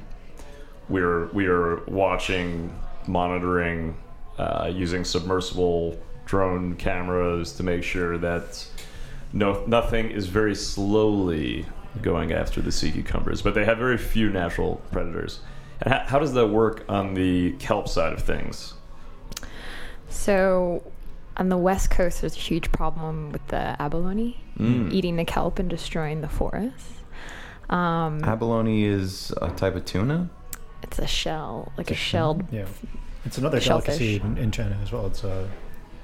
we're, 0.91 1.27
we 1.27 1.47
are 1.47 1.84
watching, 1.86 2.73
monitoring, 3.08 3.97
uh, 4.38 4.69
using 4.73 5.04
submersible 5.04 5.97
drone 6.25 6.75
cameras 6.75 7.54
to 7.54 7.63
make 7.63 7.84
sure 7.84 8.17
that 8.17 8.65
no, 9.34 9.63
nothing 9.65 10.12
is 10.12 10.27
very 10.27 10.56
slowly 10.56 11.65
going 12.01 12.32
after 12.32 12.62
the 12.62 12.71
sea 12.71 12.91
cucumbers, 12.91 13.41
but 13.41 13.54
they 13.54 13.65
have 13.65 13.77
very 13.77 13.97
few 13.97 14.30
natural 14.30 14.82
predators. 14.91 15.39
And 15.82 15.93
how, 15.93 15.99
how 16.06 16.19
does 16.19 16.34
that 16.34 16.47
work 16.47 16.86
on 16.88 17.13
the 17.13 17.54
kelp 17.54 17.88
side 17.88 18.13
of 18.13 18.21
things? 18.23 18.73
So, 20.10 20.84
on 21.38 21.49
the 21.49 21.58
west 21.58 21.89
coast, 21.89 22.21
there's 22.21 22.36
a 22.36 22.39
huge 22.39 22.71
problem 22.71 23.32
with 23.32 23.45
the 23.47 23.82
abalone 23.82 24.38
Mm. 24.60 24.91
eating 24.91 25.15
the 25.15 25.25
kelp 25.25 25.60
and 25.60 25.69
destroying 25.69 26.21
the 26.21 26.27
forest. 26.27 26.86
Um, 27.69 28.23
Abalone 28.23 28.84
is 28.84 29.34
a 29.41 29.49
type 29.49 29.75
of 29.75 29.86
tuna. 29.86 30.30
It's 30.83 30.99
a 30.99 31.07
shell, 31.07 31.71
like 31.77 31.89
a 31.89 31.93
It's 31.93 32.01
a 32.01 32.03
shelled. 32.03 32.43
Yeah, 32.51 32.65
it's 33.25 33.37
another 33.37 33.59
Shellfish. 33.59 33.97
delicacy 33.97 34.15
in, 34.23 34.37
in 34.37 34.51
China 34.51 34.77
as 34.83 34.91
well. 34.91 35.05
It's 35.07 35.23
a 35.23 35.47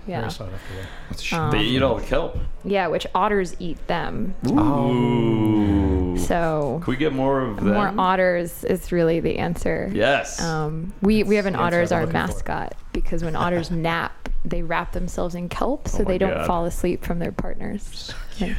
Yeah, 0.08 0.20
very 0.22 0.32
sought 0.32 0.54
after. 0.54 0.74
one. 0.76 0.88
What's 1.10 1.22
sh- 1.22 1.34
Um, 1.34 1.52
They 1.52 1.62
eat 1.64 1.82
all 1.82 1.96
the 1.96 2.06
kelp. 2.06 2.38
yeah, 2.64 2.88
which 2.88 3.06
otters 3.16 3.56
eat 3.60 3.86
them. 3.88 4.36
Ooh. 4.48 6.18
So 6.18 6.80
Can 6.84 6.92
we 6.92 6.98
get 6.98 7.14
more 7.14 7.42
of 7.42 7.58
that? 7.58 7.64
more 7.64 7.94
otters 7.98 8.64
is 8.64 8.92
really 8.92 9.20
the 9.20 9.38
answer. 9.38 9.90
Yes. 9.94 10.42
Um, 10.42 10.94
we 11.02 11.24
we 11.24 11.36
have 11.36 11.46
an 11.46 11.56
otter 11.56 11.80
as 11.82 11.92
our 11.92 12.02
I'm 12.02 12.08
for. 12.08 12.14
mascot 12.14 12.76
because 12.94 13.24
when 13.24 13.36
otters 13.36 13.70
nap, 13.90 14.30
they 14.44 14.62
wrap 14.64 14.94
themselves 14.94 15.36
in 15.36 15.48
kelp 15.50 15.88
so 15.88 16.02
Oh 16.02 16.06
they 16.06 16.18
don't 16.18 16.34
God. 16.34 16.48
fall 16.48 16.66
asleep 16.66 17.04
from 17.04 17.20
their 17.20 17.32
partners. 17.32 18.14
Like, 18.40 18.56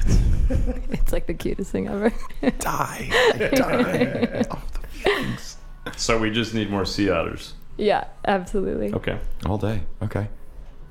it's 0.91 1.13
like 1.13 1.27
the 1.29 1.35
cutest 1.35 1.71
thing 1.71 1.87
ever. 1.87 2.11
die. 2.59 3.09
I 3.13 3.51
die. 3.55 4.45
oh, 4.51 4.63
the 4.73 4.87
feelings. 4.89 5.57
So 5.97 6.19
we 6.19 6.31
just 6.31 6.55
need 6.55 6.71
more 6.71 6.85
sea 6.85 7.11
otters. 7.11 7.55
yeah, 7.77 8.05
absolutely. 8.27 8.93
Okay. 8.95 9.19
All 9.47 9.59
day. 9.59 9.83
Okay. 10.03 10.29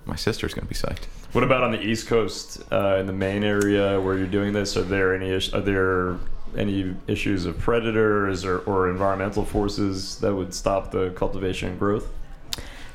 My 0.05 0.15
sister's 0.15 0.53
gonna 0.53 0.67
be 0.67 0.75
psyched. 0.75 1.05
What 1.33 1.43
about 1.43 1.61
on 1.63 1.71
the 1.71 1.81
East 1.81 2.07
Coast, 2.07 2.63
uh, 2.71 2.95
in 2.97 3.05
the 3.07 3.13
Maine 3.13 3.43
area 3.43 3.99
where 3.99 4.17
you're 4.17 4.25
doing 4.27 4.53
this? 4.53 4.77
Are 4.77 4.83
there 4.83 5.13
any 5.13 5.29
is- 5.29 5.53
are 5.53 5.61
there 5.61 6.15
any 6.57 6.95
issues 7.07 7.45
of 7.45 7.57
predators 7.59 8.45
or, 8.45 8.59
or 8.59 8.89
environmental 8.89 9.43
forces 9.43 10.17
that 10.19 10.33
would 10.33 10.53
stop 10.53 10.91
the 10.91 11.09
cultivation 11.11 11.69
and 11.69 11.79
growth? 11.79 12.07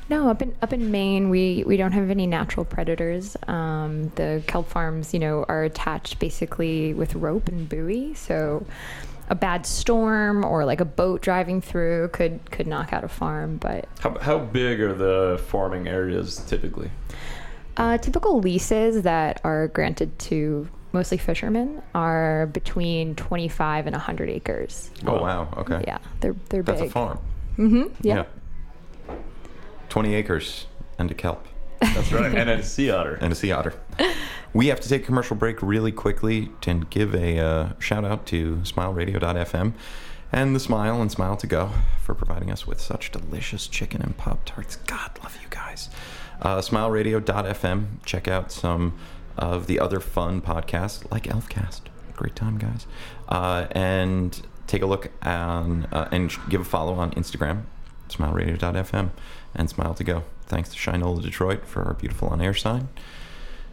No, 0.09 0.27
up 0.27 0.41
in 0.41 0.53
up 0.61 0.73
in 0.73 0.91
Maine, 0.91 1.29
we 1.29 1.63
we 1.65 1.77
don't 1.77 1.93
have 1.93 2.09
any 2.09 2.25
natural 2.27 2.65
predators. 2.65 3.37
Um, 3.47 4.09
the 4.15 4.43
kelp 4.47 4.67
farms, 4.67 5.13
you 5.13 5.19
know, 5.19 5.45
are 5.47 5.63
attached 5.63 6.19
basically 6.19 6.93
with 6.93 7.15
rope 7.15 7.47
and 7.47 7.69
buoy, 7.69 8.13
so 8.15 8.65
a 9.29 9.35
bad 9.35 9.65
storm 9.65 10.43
or 10.43 10.65
like 10.65 10.81
a 10.81 10.85
boat 10.85 11.21
driving 11.21 11.61
through 11.61 12.09
could 12.09 12.39
could 12.51 12.67
knock 12.67 12.91
out 12.93 13.03
a 13.03 13.07
farm. 13.07 13.57
But 13.57 13.87
How, 13.99 14.17
how 14.19 14.39
big 14.39 14.81
are 14.81 14.93
the 14.93 15.41
farming 15.47 15.87
areas 15.87 16.37
typically? 16.47 16.91
uh, 17.77 17.97
typical 17.97 18.39
leases 18.39 19.01
that 19.03 19.41
are 19.43 19.67
granted 19.69 20.17
to 20.19 20.67
mostly 20.91 21.17
fishermen 21.17 21.81
are 21.95 22.45
between 22.47 23.15
25 23.15 23.87
and 23.87 23.93
100 23.95 24.29
acres. 24.29 24.91
Oh 25.07 25.13
Wow. 25.13 25.21
wow. 25.21 25.53
Okay. 25.57 25.83
Yeah, 25.87 25.97
they're 26.19 26.35
they're 26.49 26.61
That's 26.61 26.81
big. 26.81 26.89
That's 26.89 26.91
a 26.91 26.93
farm. 26.93 27.19
Mm-hmm. 27.57 28.07
Yeah. 28.07 28.25
Twenty 29.89 30.15
acres 30.15 30.65
and 30.97 31.09
a 31.11 31.13
kelp 31.13 31.45
That's 31.81 32.11
right. 32.11 32.33
and 32.33 32.49
a 32.49 32.63
sea 32.63 32.89
otter. 32.91 33.15
and 33.21 33.31
a 33.31 33.35
sea 33.35 33.51
otter. 33.51 33.73
We 34.53 34.67
have 34.67 34.79
to 34.81 34.87
take 34.87 35.01
a 35.01 35.05
commercial 35.05 35.35
break 35.35 35.63
really 35.63 35.91
quickly 35.91 36.51
to 36.61 36.85
give 36.91 37.15
a 37.15 37.39
uh, 37.39 37.69
shout 37.79 38.05
out 38.05 38.27
to 38.27 38.57
SmileRadio.fm 38.57 39.73
and 40.31 40.55
the 40.55 40.59
Smile 40.59 41.01
and 41.01 41.11
Smile 41.11 41.37
to 41.37 41.47
Go 41.47 41.71
for 42.03 42.13
providing 42.13 42.51
us 42.51 42.67
with 42.67 42.79
such 42.79 43.11
delicious 43.11 43.65
chicken 43.65 44.03
and 44.03 44.15
pop 44.15 44.45
tarts. 44.45 44.75
God 44.75 45.09
love 45.23 45.39
you 45.41 45.47
guys. 45.49 45.89
Uh, 46.39 46.57
SmileRadio.fm. 46.57 48.05
Check 48.05 48.27
out 48.27 48.51
some 48.51 48.95
of 49.37 49.65
the 49.65 49.79
other 49.79 49.99
fun 49.99 50.39
podcasts 50.39 51.09
like 51.11 51.23
Elfcast. 51.23 51.81
Great 52.15 52.35
time, 52.35 52.59
guys. 52.59 52.85
Uh, 53.29 53.65
and 53.71 54.39
take 54.67 54.83
a 54.83 54.85
look 54.85 55.09
on, 55.23 55.87
uh, 55.91 56.09
and 56.11 56.31
give 56.49 56.61
a 56.61 56.65
follow 56.65 56.93
on 56.93 57.09
Instagram, 57.11 57.63
smileradio.fm, 58.09 59.09
and 59.55 59.69
Smile 59.69 59.95
to 59.95 60.03
Go. 60.03 60.23
Thanks 60.45 60.69
to 60.69 60.77
Shinola 60.77 61.23
Detroit 61.23 61.65
for 61.65 61.83
our 61.83 61.93
beautiful 61.93 62.27
on 62.29 62.39
air 62.39 62.53
sign. 62.53 62.89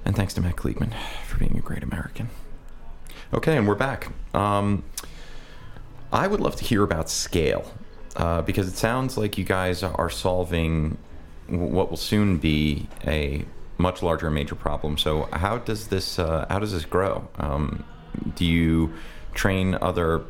And 0.05 0.17
thanks 0.17 0.35
to 0.35 0.41
Matt 0.41 0.57
Kleekman 0.57 0.93
for 1.27 1.39
being 1.39 1.57
a 1.57 1.61
great 1.61 1.83
American. 1.83 2.31
Okay, 3.33 3.57
and 3.57 3.69
we're 3.69 3.75
back. 3.75 4.09
Um, 4.35 4.83
I 6.13 6.27
would 6.27 6.41
love 6.41 6.57
to 6.57 6.65
hear 6.65 6.83
about 6.83 7.09
scale 7.09 7.73
uh, 8.17 8.43
because 8.43 8.67
it 8.67 8.77
sounds 8.77 9.17
like 9.17 9.39
you 9.39 9.45
guys 9.45 9.83
are 9.83 10.11
solving 10.11 10.99
what 11.49 11.91
will 11.91 11.97
soon 11.97 12.39
be 12.39 12.89
a 13.07 13.45
much 13.79 14.03
larger 14.03 14.31
major 14.31 14.55
problem. 14.55 14.99
So, 14.99 15.29
how 15.33 15.59
does 15.59 15.89
this 15.89 16.19
uh, 16.19 16.47
how 16.49 16.59
does 16.59 16.73
this 16.73 16.85
grow? 16.85 17.29
Um, 17.39 17.85
do 18.35 18.45
you 18.45 18.93
train 19.35 19.77
other 19.81 20.23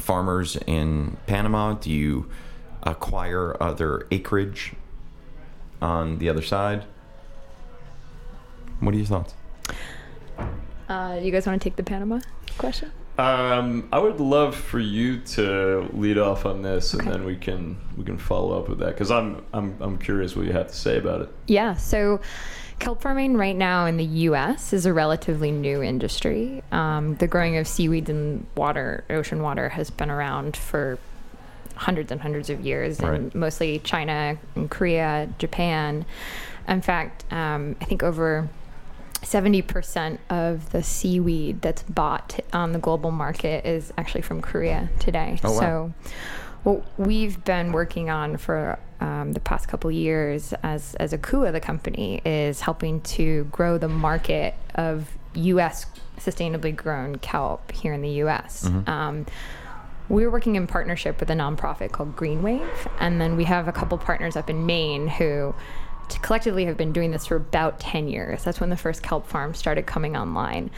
farmers 0.00 0.56
in 0.66 1.16
Panama? 1.26 1.74
Do 1.74 1.90
you 1.90 2.30
acquire 2.82 3.60
other 3.62 4.06
acreage 4.10 4.72
on 5.82 6.18
the 6.18 6.28
other 6.28 6.42
side? 6.42 6.84
What 8.80 8.94
are 8.94 8.98
your 8.98 9.06
thoughts? 9.06 9.34
Uh, 10.88 11.18
you 11.20 11.30
guys 11.32 11.46
want 11.46 11.60
to 11.60 11.68
take 11.68 11.76
the 11.76 11.82
Panama 11.82 12.20
question? 12.58 12.92
Um, 13.18 13.88
I 13.92 13.98
would 13.98 14.20
love 14.20 14.54
for 14.54 14.78
you 14.78 15.20
to 15.20 15.88
lead 15.94 16.18
off 16.18 16.44
on 16.44 16.60
this, 16.62 16.92
and 16.92 17.08
then 17.08 17.24
we 17.24 17.34
can 17.36 17.78
we 17.96 18.04
can 18.04 18.18
follow 18.18 18.58
up 18.60 18.68
with 18.68 18.78
that 18.80 18.88
because 18.90 19.10
I'm 19.10 19.42
I'm 19.54 19.76
I'm 19.80 19.98
curious 19.98 20.36
what 20.36 20.44
you 20.46 20.52
have 20.52 20.68
to 20.68 20.74
say 20.76 20.98
about 20.98 21.22
it. 21.22 21.28
Yeah, 21.46 21.74
so 21.76 22.20
kelp 22.78 23.00
farming 23.00 23.38
right 23.38 23.56
now 23.56 23.86
in 23.86 23.96
the 23.96 24.04
U.S. 24.04 24.74
is 24.74 24.84
a 24.84 24.92
relatively 24.92 25.50
new 25.50 25.82
industry. 25.82 26.62
Um, 26.72 27.16
the 27.16 27.26
growing 27.26 27.56
of 27.56 27.66
seaweeds 27.66 28.10
in 28.10 28.46
water, 28.54 29.04
ocean 29.08 29.42
water, 29.42 29.70
has 29.70 29.88
been 29.88 30.10
around 30.10 30.54
for 30.54 30.98
hundreds 31.74 32.12
and 32.12 32.20
hundreds 32.20 32.50
of 32.50 32.60
years, 32.60 33.00
Right. 33.00 33.14
and 33.18 33.34
mostly 33.34 33.78
China 33.78 34.36
and 34.54 34.70
Korea, 34.70 35.28
Japan. 35.38 36.04
In 36.68 36.82
fact, 36.82 37.24
um, 37.32 37.76
I 37.80 37.86
think 37.86 38.02
over 38.02 38.46
70% 39.18 40.18
of 40.30 40.70
the 40.72 40.82
seaweed 40.82 41.62
that's 41.62 41.82
bought 41.82 42.38
on 42.52 42.72
the 42.72 42.78
global 42.78 43.10
market 43.10 43.64
is 43.66 43.92
actually 43.98 44.22
from 44.22 44.40
Korea 44.40 44.88
today. 44.98 45.38
Oh, 45.42 45.52
wow. 45.52 45.60
So, 45.60 45.94
what 46.62 46.84
we've 46.98 47.44
been 47.44 47.70
working 47.70 48.10
on 48.10 48.36
for 48.38 48.78
um, 49.00 49.32
the 49.32 49.40
past 49.40 49.68
couple 49.68 49.90
years 49.90 50.52
as, 50.64 50.94
as 50.96 51.12
Akua, 51.12 51.52
the 51.52 51.60
company, 51.60 52.20
is 52.24 52.60
helping 52.60 53.00
to 53.02 53.44
grow 53.44 53.78
the 53.78 53.88
market 53.88 54.54
of 54.74 55.08
U.S. 55.34 55.86
sustainably 56.18 56.74
grown 56.74 57.16
kelp 57.18 57.70
here 57.70 57.92
in 57.92 58.02
the 58.02 58.10
U.S. 58.10 58.64
Um, 58.88 59.26
we're 60.08 60.30
working 60.30 60.56
in 60.56 60.66
partnership 60.66 61.20
with 61.20 61.30
a 61.30 61.34
nonprofit 61.34 61.92
called 61.92 62.16
Green 62.16 62.42
Wave, 62.42 62.88
and 63.00 63.20
then 63.20 63.36
we 63.36 63.44
have 63.44 63.68
a 63.68 63.72
couple 63.72 63.98
partners 63.98 64.36
up 64.36 64.48
in 64.50 64.66
Maine 64.66 65.08
who 65.08 65.54
collectively 66.22 66.64
have 66.66 66.76
been 66.76 66.92
doing 66.92 67.10
this 67.10 67.26
for 67.26 67.36
about 67.36 67.80
10 67.80 68.08
years. 68.08 68.44
That's 68.44 68.60
when 68.60 68.70
the 68.70 68.76
first 68.76 69.02
kelp 69.02 69.26
farm 69.26 69.54
started 69.54 69.86
coming 69.86 70.16
online. 70.16 70.70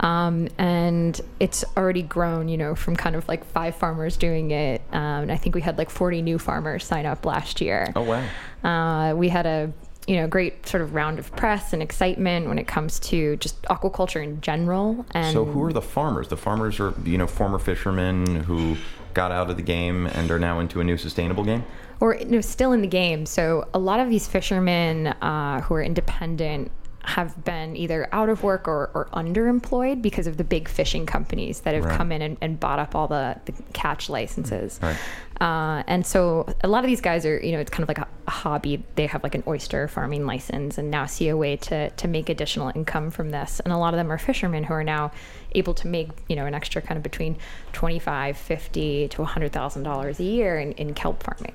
Um, 0.00 0.48
and 0.56 1.20
it's 1.40 1.64
already 1.76 2.02
grown, 2.02 2.48
you 2.48 2.56
know, 2.56 2.74
from 2.74 2.96
kind 2.96 3.14
of 3.14 3.28
like 3.28 3.44
five 3.44 3.76
farmers 3.76 4.16
doing 4.16 4.50
it. 4.50 4.80
Um, 4.92 5.22
and 5.24 5.32
I 5.32 5.36
think 5.36 5.54
we 5.54 5.60
had 5.60 5.78
like 5.78 5.90
40 5.90 6.22
new 6.22 6.38
farmers 6.38 6.84
sign 6.84 7.06
up 7.06 7.26
last 7.26 7.60
year. 7.60 7.92
Oh 7.94 8.02
wow! 8.02 8.26
Uh, 8.64 9.14
we 9.14 9.28
had 9.28 9.46
a 9.46 9.72
you 10.06 10.16
know 10.16 10.26
great 10.26 10.66
sort 10.66 10.82
of 10.82 10.94
round 10.94 11.18
of 11.18 11.30
press 11.36 11.72
and 11.72 11.82
excitement 11.82 12.48
when 12.48 12.58
it 12.58 12.66
comes 12.66 12.98
to 12.98 13.36
just 13.36 13.60
aquaculture 13.64 14.22
in 14.22 14.40
general. 14.40 15.04
And 15.12 15.32
So 15.32 15.44
who 15.44 15.62
are 15.64 15.72
the 15.72 15.82
farmers? 15.82 16.28
The 16.28 16.36
farmers 16.36 16.80
are 16.80 16.94
you 17.04 17.18
know 17.18 17.26
former 17.26 17.58
fishermen 17.58 18.44
who 18.44 18.76
got 19.14 19.32
out 19.32 19.50
of 19.50 19.56
the 19.56 19.62
game 19.62 20.06
and 20.06 20.30
are 20.30 20.38
now 20.38 20.60
into 20.60 20.80
a 20.80 20.84
new 20.84 20.96
sustainable 20.96 21.44
game. 21.44 21.64
or 22.00 22.18
still 22.42 22.72
in 22.72 22.80
the 22.80 22.88
game. 22.88 23.26
So 23.26 23.68
a 23.74 23.78
lot 23.78 24.00
of 24.00 24.08
these 24.08 24.26
fishermen 24.26 25.08
uh, 25.08 25.60
who 25.62 25.74
are 25.74 25.82
independent 25.82 26.70
have 27.02 27.44
been 27.44 27.76
either 27.76 28.06
out 28.12 28.28
of 28.28 28.42
work 28.42 28.68
or, 28.68 28.90
or 28.92 29.08
underemployed 29.14 30.02
because 30.02 30.26
of 30.26 30.36
the 30.36 30.44
big 30.44 30.68
fishing 30.68 31.06
companies 31.06 31.60
that 31.60 31.74
have 31.74 31.84
Right. 31.84 31.96
come 31.96 32.12
in 32.12 32.20
and, 32.20 32.36
and 32.42 32.60
bought 32.60 32.78
up 32.78 32.94
all 32.94 33.08
the, 33.08 33.40
the 33.46 33.52
catch 33.72 34.10
licenses. 34.10 34.78
Right. 34.82 34.96
Uh, 35.40 35.82
and 35.86 36.06
so 36.06 36.46
a 36.62 36.68
lot 36.68 36.84
of 36.84 36.88
these 36.88 37.00
guys 37.00 37.24
are, 37.24 37.38
you 37.40 37.52
know, 37.52 37.58
it's 37.58 37.70
kind 37.70 37.82
of 37.82 37.88
like 37.88 37.96
a, 37.98 38.06
a 38.26 38.30
hobby. 38.30 38.84
They 38.96 39.06
have 39.06 39.22
like 39.22 39.34
an 39.34 39.42
oyster 39.46 39.88
farming 39.88 40.26
license 40.26 40.76
and 40.76 40.90
now 40.90 41.06
see 41.06 41.28
a 41.30 41.36
way 41.38 41.56
to, 41.56 41.88
to 41.88 42.06
make 42.08 42.28
additional 42.28 42.70
income 42.74 43.10
from 43.10 43.30
this. 43.30 43.60
And 43.60 43.72
a 43.72 43.78
lot 43.78 43.94
of 43.94 43.98
them 43.98 44.12
are 44.12 44.18
fishermen 44.18 44.64
who 44.64 44.74
are 44.74 44.84
now 44.84 45.10
able 45.52 45.74
to 45.74 45.86
make, 45.86 46.10
you 46.28 46.36
know, 46.36 46.46
an 46.46 46.54
extra 46.54 46.80
kind 46.82 46.96
of 46.96 47.02
between 47.02 47.36
25, 47.72 48.36
50 48.36 49.08
to 49.08 49.22
$100,000 49.22 50.18
a 50.18 50.22
year 50.22 50.58
in, 50.58 50.72
in 50.72 50.94
kelp 50.94 51.22
farming. 51.22 51.54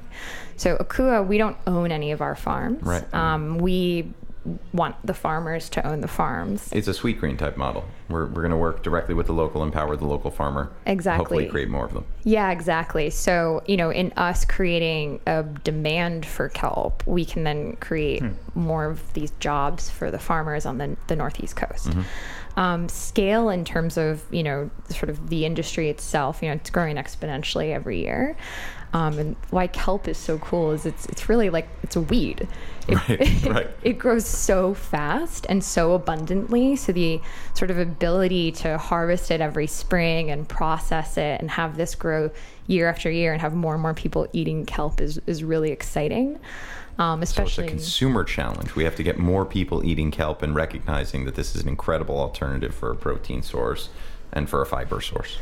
So 0.58 0.78
Akua, 0.78 1.26
we 1.26 1.38
don't 1.38 1.58
own 1.68 1.92
any 1.92 2.12
of 2.12 2.22
our 2.22 2.36
farms. 2.36 2.84
Right. 2.84 3.14
Um, 3.14 3.58
we 3.58 4.14
want 4.74 4.96
the 5.06 5.14
farmers 5.14 5.70
to 5.70 5.86
own 5.88 6.02
the 6.02 6.08
farms. 6.08 6.70
It's 6.72 6.88
a 6.88 6.92
Sweetgreen 6.92 7.38
type 7.38 7.58
model. 7.58 7.86
We're, 8.10 8.26
we're 8.26 8.42
going 8.42 8.52
to 8.52 8.58
work 8.58 8.84
directly 8.84 9.16
with 9.16 9.28
the 9.28 9.34
local, 9.34 9.64
empower 9.64 9.96
the 9.96 10.06
local 10.06 10.32
farmer. 10.32 10.72
Exactly. 10.86 11.24
Hopefully, 11.24 11.46
create 11.48 11.70
more 11.70 11.86
of 11.86 11.94
them. 11.94 12.06
Yeah, 12.24 12.52
exactly. 12.52 13.10
So, 13.10 13.64
you 13.66 13.78
know, 13.78 13.90
in 13.90 14.12
us 14.18 14.46
creating 14.46 15.20
a 15.26 15.44
demand 15.44 16.26
for 16.26 16.50
kelp, 16.50 17.06
we 17.08 17.26
can 17.26 17.44
then 17.44 17.76
create 17.78 18.24
more 18.54 18.86
of 18.86 19.14
these 19.14 19.32
jobs 19.40 19.90
for 19.90 20.12
the 20.12 20.20
farmers 20.20 20.66
on 20.66 20.78
the, 20.78 20.96
the 21.08 21.16
Northeast 21.16 21.56
coast. 21.56 21.90
Um, 22.58 22.88
scale 22.88 23.50
in 23.50 23.66
terms 23.66 23.98
of, 23.98 24.24
you 24.32 24.42
know, 24.42 24.70
sort 24.90 25.10
of 25.10 25.30
the 25.30 25.46
industry 25.46 25.90
itself, 25.90 26.42
you 26.42 26.48
know, 26.48 26.56
it's 26.56 26.70
growing 26.70 26.96
exponentially 26.96 27.74
every 27.74 28.00
year. 28.00 28.38
Um, 28.96 29.20
and 29.20 29.36
why 29.50 29.68
kelp 29.68 30.08
is 30.08 30.18
so 30.18 30.38
cool 30.38 30.72
is 30.72 30.86
it's 30.86 31.06
it's 31.08 31.28
really 31.28 31.50
like 31.50 31.68
it's 31.84 31.98
a 31.98 32.02
weed. 32.02 32.48
It, 32.88 32.96
Right, 32.96 33.46
right. 33.46 33.70
it 33.84 34.00
grows 34.00 34.26
so 34.26 34.74
fast 34.74 35.46
and 35.50 35.62
so 35.62 35.92
abundantly. 35.92 36.78
So 36.78 36.94
the 36.94 37.20
sort 37.56 37.72
of 37.72 37.78
ability 37.78 38.54
to 38.54 38.78
harvest 38.78 39.32
it 39.32 39.42
every 39.42 39.68
spring 39.68 40.32
and 40.32 40.48
process 40.48 41.18
it 41.18 41.42
and 41.42 41.52
have 41.52 41.76
this 41.76 41.94
grow 41.94 42.32
year 42.68 42.88
after 42.88 43.12
year 43.12 43.34
and 43.34 43.42
have 43.42 43.54
more 43.54 43.74
and 43.74 43.82
more 43.82 43.94
people 43.94 44.30
eating 44.32 44.66
kelp 44.66 45.02
is, 45.02 45.20
is 45.28 45.44
really 45.44 45.72
exciting. 45.72 46.40
Um, 46.98 47.20
So 47.20 47.24
it's 47.24 47.32
especially 47.32 47.66
a 47.66 47.70
consumer 47.72 48.24
challenge. 48.24 48.76
We 48.76 48.86
have 48.86 48.96
to 48.96 49.04
get 49.04 49.20
more 49.20 49.46
people 49.46 49.84
eating 49.84 50.10
kelp 50.10 50.42
and 50.42 50.56
recognizing 50.56 51.26
that 51.26 51.36
this 51.36 51.54
is 51.54 51.64
an 51.64 51.68
incredible 51.68 52.18
alternative 52.18 52.74
for 52.74 52.92
a 52.92 52.96
protein 52.96 53.42
source 53.42 53.90
and 54.32 54.50
for 54.50 54.62
a 54.62 54.66
fiber 54.66 55.02
source. 55.02 55.38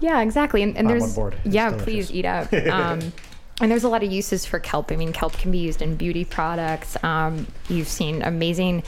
Yeah, 0.00 0.20
exactly. 0.22 0.62
And, 0.62 0.76
and 0.76 0.86
I'm 0.86 0.98
there's 0.98 1.10
on 1.10 1.14
board. 1.14 1.36
It's 1.44 1.54
yeah, 1.54 1.70
delicious. 1.70 1.84
please 1.84 2.12
eat 2.12 2.24
up. 2.24 2.52
Um, 2.70 3.12
and 3.60 3.70
there's 3.70 3.84
a 3.84 3.88
lot 3.88 4.02
of 4.02 4.10
uses 4.10 4.44
for 4.44 4.58
kelp. 4.58 4.90
I 4.90 4.96
mean, 4.96 5.12
kelp 5.12 5.34
can 5.34 5.52
be 5.52 5.58
used 5.58 5.80
in 5.80 5.94
beauty 5.94 6.24
products. 6.24 6.96
Um, 7.04 7.46
you've 7.68 7.86
seen 7.86 8.20
amazing 8.22 8.82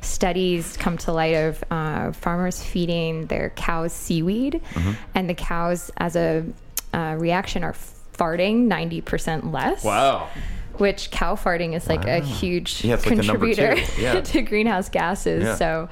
studies 0.00 0.76
come 0.76 0.96
to 0.98 1.12
light 1.12 1.34
of 1.36 1.62
uh, 1.70 2.10
farmers 2.12 2.62
feeding 2.62 3.26
their 3.26 3.50
cows 3.50 3.92
seaweed, 3.92 4.60
Mm-hmm. 4.74 4.92
and 5.14 5.30
the 5.30 5.34
cows, 5.34 5.90
as 5.98 6.16
a 6.16 6.44
uh, 6.92 7.16
reaction, 7.18 7.62
are 7.62 7.74
farting 8.16 8.66
90% 8.66 9.52
less. 9.52 9.84
Wow. 9.84 10.28
Which 10.78 11.10
cow 11.10 11.36
farting 11.36 11.74
is 11.76 11.86
like 11.88 12.06
a 12.06 12.20
huge 12.20 12.82
Yeah, 12.84 12.94
it's 12.94 13.06
like 13.06 13.14
contributor. 13.16 13.76
Yeah. 13.98 14.20
to 14.22 14.42
greenhouse 14.42 14.88
gases. 14.88 15.44
Yeah. 15.44 15.54
So 15.56 15.88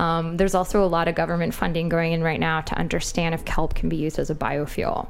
um, 0.00 0.38
there's 0.38 0.54
also 0.54 0.82
a 0.82 0.88
lot 0.88 1.08
of 1.08 1.14
government 1.14 1.52
funding 1.52 1.90
going 1.90 2.12
in 2.12 2.22
right 2.22 2.40
now 2.40 2.62
to 2.62 2.74
understand 2.74 3.34
if 3.34 3.44
kelp 3.44 3.74
can 3.74 3.90
be 3.90 3.96
used 3.96 4.18
as 4.18 4.30
a 4.30 4.34
biofuel. 4.34 5.08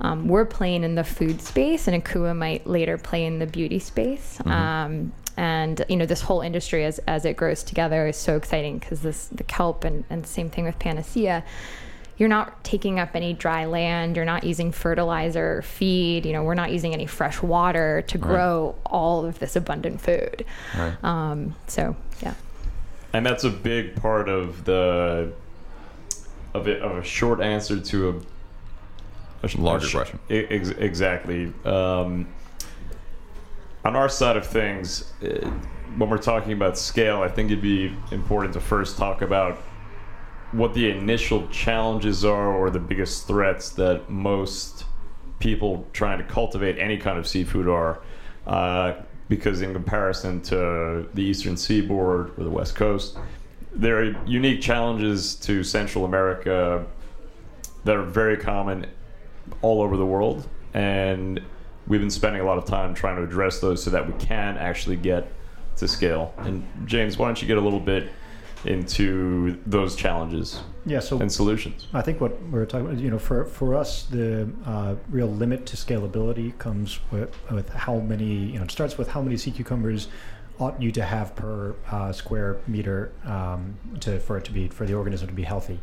Um, 0.00 0.26
we're 0.26 0.44
playing 0.44 0.82
in 0.82 0.96
the 0.96 1.04
food 1.04 1.40
space, 1.40 1.86
and 1.86 2.02
Akua 2.02 2.36
might 2.36 2.66
later 2.66 2.98
play 2.98 3.24
in 3.24 3.38
the 3.38 3.46
beauty 3.46 3.78
space. 3.78 4.40
Um, 4.44 5.12
and 5.36 5.84
you 5.88 5.96
know, 5.96 6.06
this 6.06 6.20
whole 6.20 6.40
industry, 6.40 6.84
as 6.84 6.98
as 7.06 7.24
it 7.24 7.36
grows 7.36 7.62
together, 7.62 8.08
is 8.08 8.16
so 8.16 8.36
exciting 8.36 8.78
because 8.78 9.02
this 9.02 9.28
the 9.28 9.44
kelp 9.44 9.84
and 9.84 10.04
and 10.10 10.26
same 10.26 10.50
thing 10.50 10.64
with 10.64 10.78
Panacea. 10.80 11.44
You're 12.16 12.28
not 12.28 12.64
taking 12.64 12.98
up 12.98 13.10
any 13.14 13.32
dry 13.32 13.66
land. 13.66 14.16
You're 14.16 14.24
not 14.24 14.42
using 14.42 14.72
fertilizer 14.72 15.58
or 15.58 15.62
feed. 15.62 16.26
You 16.26 16.32
know, 16.32 16.42
we're 16.42 16.54
not 16.54 16.72
using 16.72 16.92
any 16.92 17.06
fresh 17.06 17.40
water 17.40 18.02
to 18.08 18.18
grow 18.18 18.74
all 18.84 19.24
of 19.24 19.38
this 19.38 19.54
abundant 19.54 20.00
food. 20.00 20.44
Right. 20.76 20.96
Um, 21.04 21.54
so 21.68 21.94
yeah. 22.20 22.34
And 23.12 23.24
that's 23.24 23.44
a 23.44 23.50
big 23.50 23.96
part 23.96 24.28
of 24.28 24.64
the 24.64 25.32
of 26.54 26.68
it 26.68 26.82
of 26.82 26.96
a 26.96 27.02
short 27.02 27.40
answer 27.40 27.80
to 27.80 28.08
a, 29.42 29.46
a 29.46 29.60
Larger 29.60 29.86
sh- 29.86 29.92
question. 29.92 30.18
Ex- 30.30 30.70
exactly. 30.70 31.52
Um, 31.64 32.28
on 33.84 33.96
our 33.96 34.08
side 34.08 34.36
of 34.36 34.46
things, 34.46 35.12
uh, 35.22 35.48
when 35.96 36.10
we're 36.10 36.18
talking 36.18 36.52
about 36.52 36.76
scale, 36.76 37.22
I 37.22 37.28
think 37.28 37.50
it'd 37.50 37.62
be 37.62 37.94
important 38.10 38.54
to 38.54 38.60
first 38.60 38.98
talk 38.98 39.22
about 39.22 39.58
what 40.52 40.74
the 40.74 40.90
initial 40.90 41.46
challenges 41.48 42.24
are 42.24 42.52
or 42.52 42.70
the 42.70 42.78
biggest 42.78 43.26
threats 43.26 43.70
that 43.70 44.08
most 44.08 44.84
people 45.38 45.86
trying 45.92 46.18
to 46.18 46.24
cultivate 46.24 46.78
any 46.78 46.96
kind 46.96 47.18
of 47.18 47.26
seafood 47.26 47.68
are. 47.68 48.00
Uh, 48.46 48.94
because 49.28 49.60
in 49.60 49.72
comparison 49.72 50.40
to 50.42 51.08
the 51.14 51.22
eastern 51.22 51.56
seaboard 51.56 52.32
or 52.38 52.44
the 52.44 52.50
west 52.50 52.74
coast, 52.74 53.18
there 53.72 54.02
are 54.02 54.26
unique 54.26 54.60
challenges 54.60 55.34
to 55.36 55.62
Central 55.62 56.04
America 56.04 56.84
that 57.84 57.96
are 57.96 58.02
very 58.02 58.36
common 58.36 58.86
all 59.62 59.82
over 59.82 59.96
the 59.96 60.06
world, 60.06 60.48
and 60.74 61.40
we've 61.86 62.00
been 62.00 62.10
spending 62.10 62.40
a 62.40 62.44
lot 62.44 62.58
of 62.58 62.64
time 62.64 62.94
trying 62.94 63.16
to 63.16 63.22
address 63.22 63.60
those 63.60 63.82
so 63.82 63.90
that 63.90 64.06
we 64.06 64.12
can 64.24 64.56
actually 64.58 64.96
get 64.96 65.32
to 65.76 65.88
scale. 65.88 66.34
And 66.38 66.66
James, 66.86 67.18
why 67.18 67.28
don't 67.28 67.40
you 67.40 67.48
get 67.48 67.56
a 67.56 67.60
little 67.60 67.80
bit 67.80 68.10
into 68.64 69.58
those 69.66 69.94
challenges 69.94 70.60
Yeah. 70.84 71.00
So 71.00 71.18
and 71.20 71.30
solutions? 71.30 71.86
I 71.92 72.02
think 72.02 72.20
what 72.20 72.40
we're 72.44 72.66
talking 72.66 72.86
about, 72.86 72.98
you 72.98 73.10
know, 73.10 73.18
for, 73.18 73.44
for 73.44 73.74
us, 73.74 74.04
the 74.04 74.48
uh, 74.66 74.96
real 75.10 75.28
limit 75.28 75.66
to 75.66 75.76
scalability 75.76 76.56
comes 76.58 77.00
with, 77.10 77.34
with 77.50 77.68
how 77.70 77.98
many, 77.98 78.24
you 78.24 78.58
know, 78.58 78.64
it 78.64 78.70
starts 78.70 78.98
with 78.98 79.08
how 79.08 79.22
many 79.22 79.36
sea 79.36 79.50
cucumbers 79.50 80.08
ought 80.58 80.80
you 80.80 80.90
to 80.92 81.02
have 81.02 81.36
per 81.36 81.74
uh, 81.90 82.12
square 82.12 82.56
meter 82.66 83.12
um, 83.24 83.76
to, 84.00 84.18
for 84.18 84.38
it 84.38 84.44
to 84.44 84.52
be, 84.52 84.68
for 84.68 84.86
the 84.86 84.94
organism 84.94 85.28
to 85.28 85.34
be 85.34 85.44
healthy. 85.44 85.78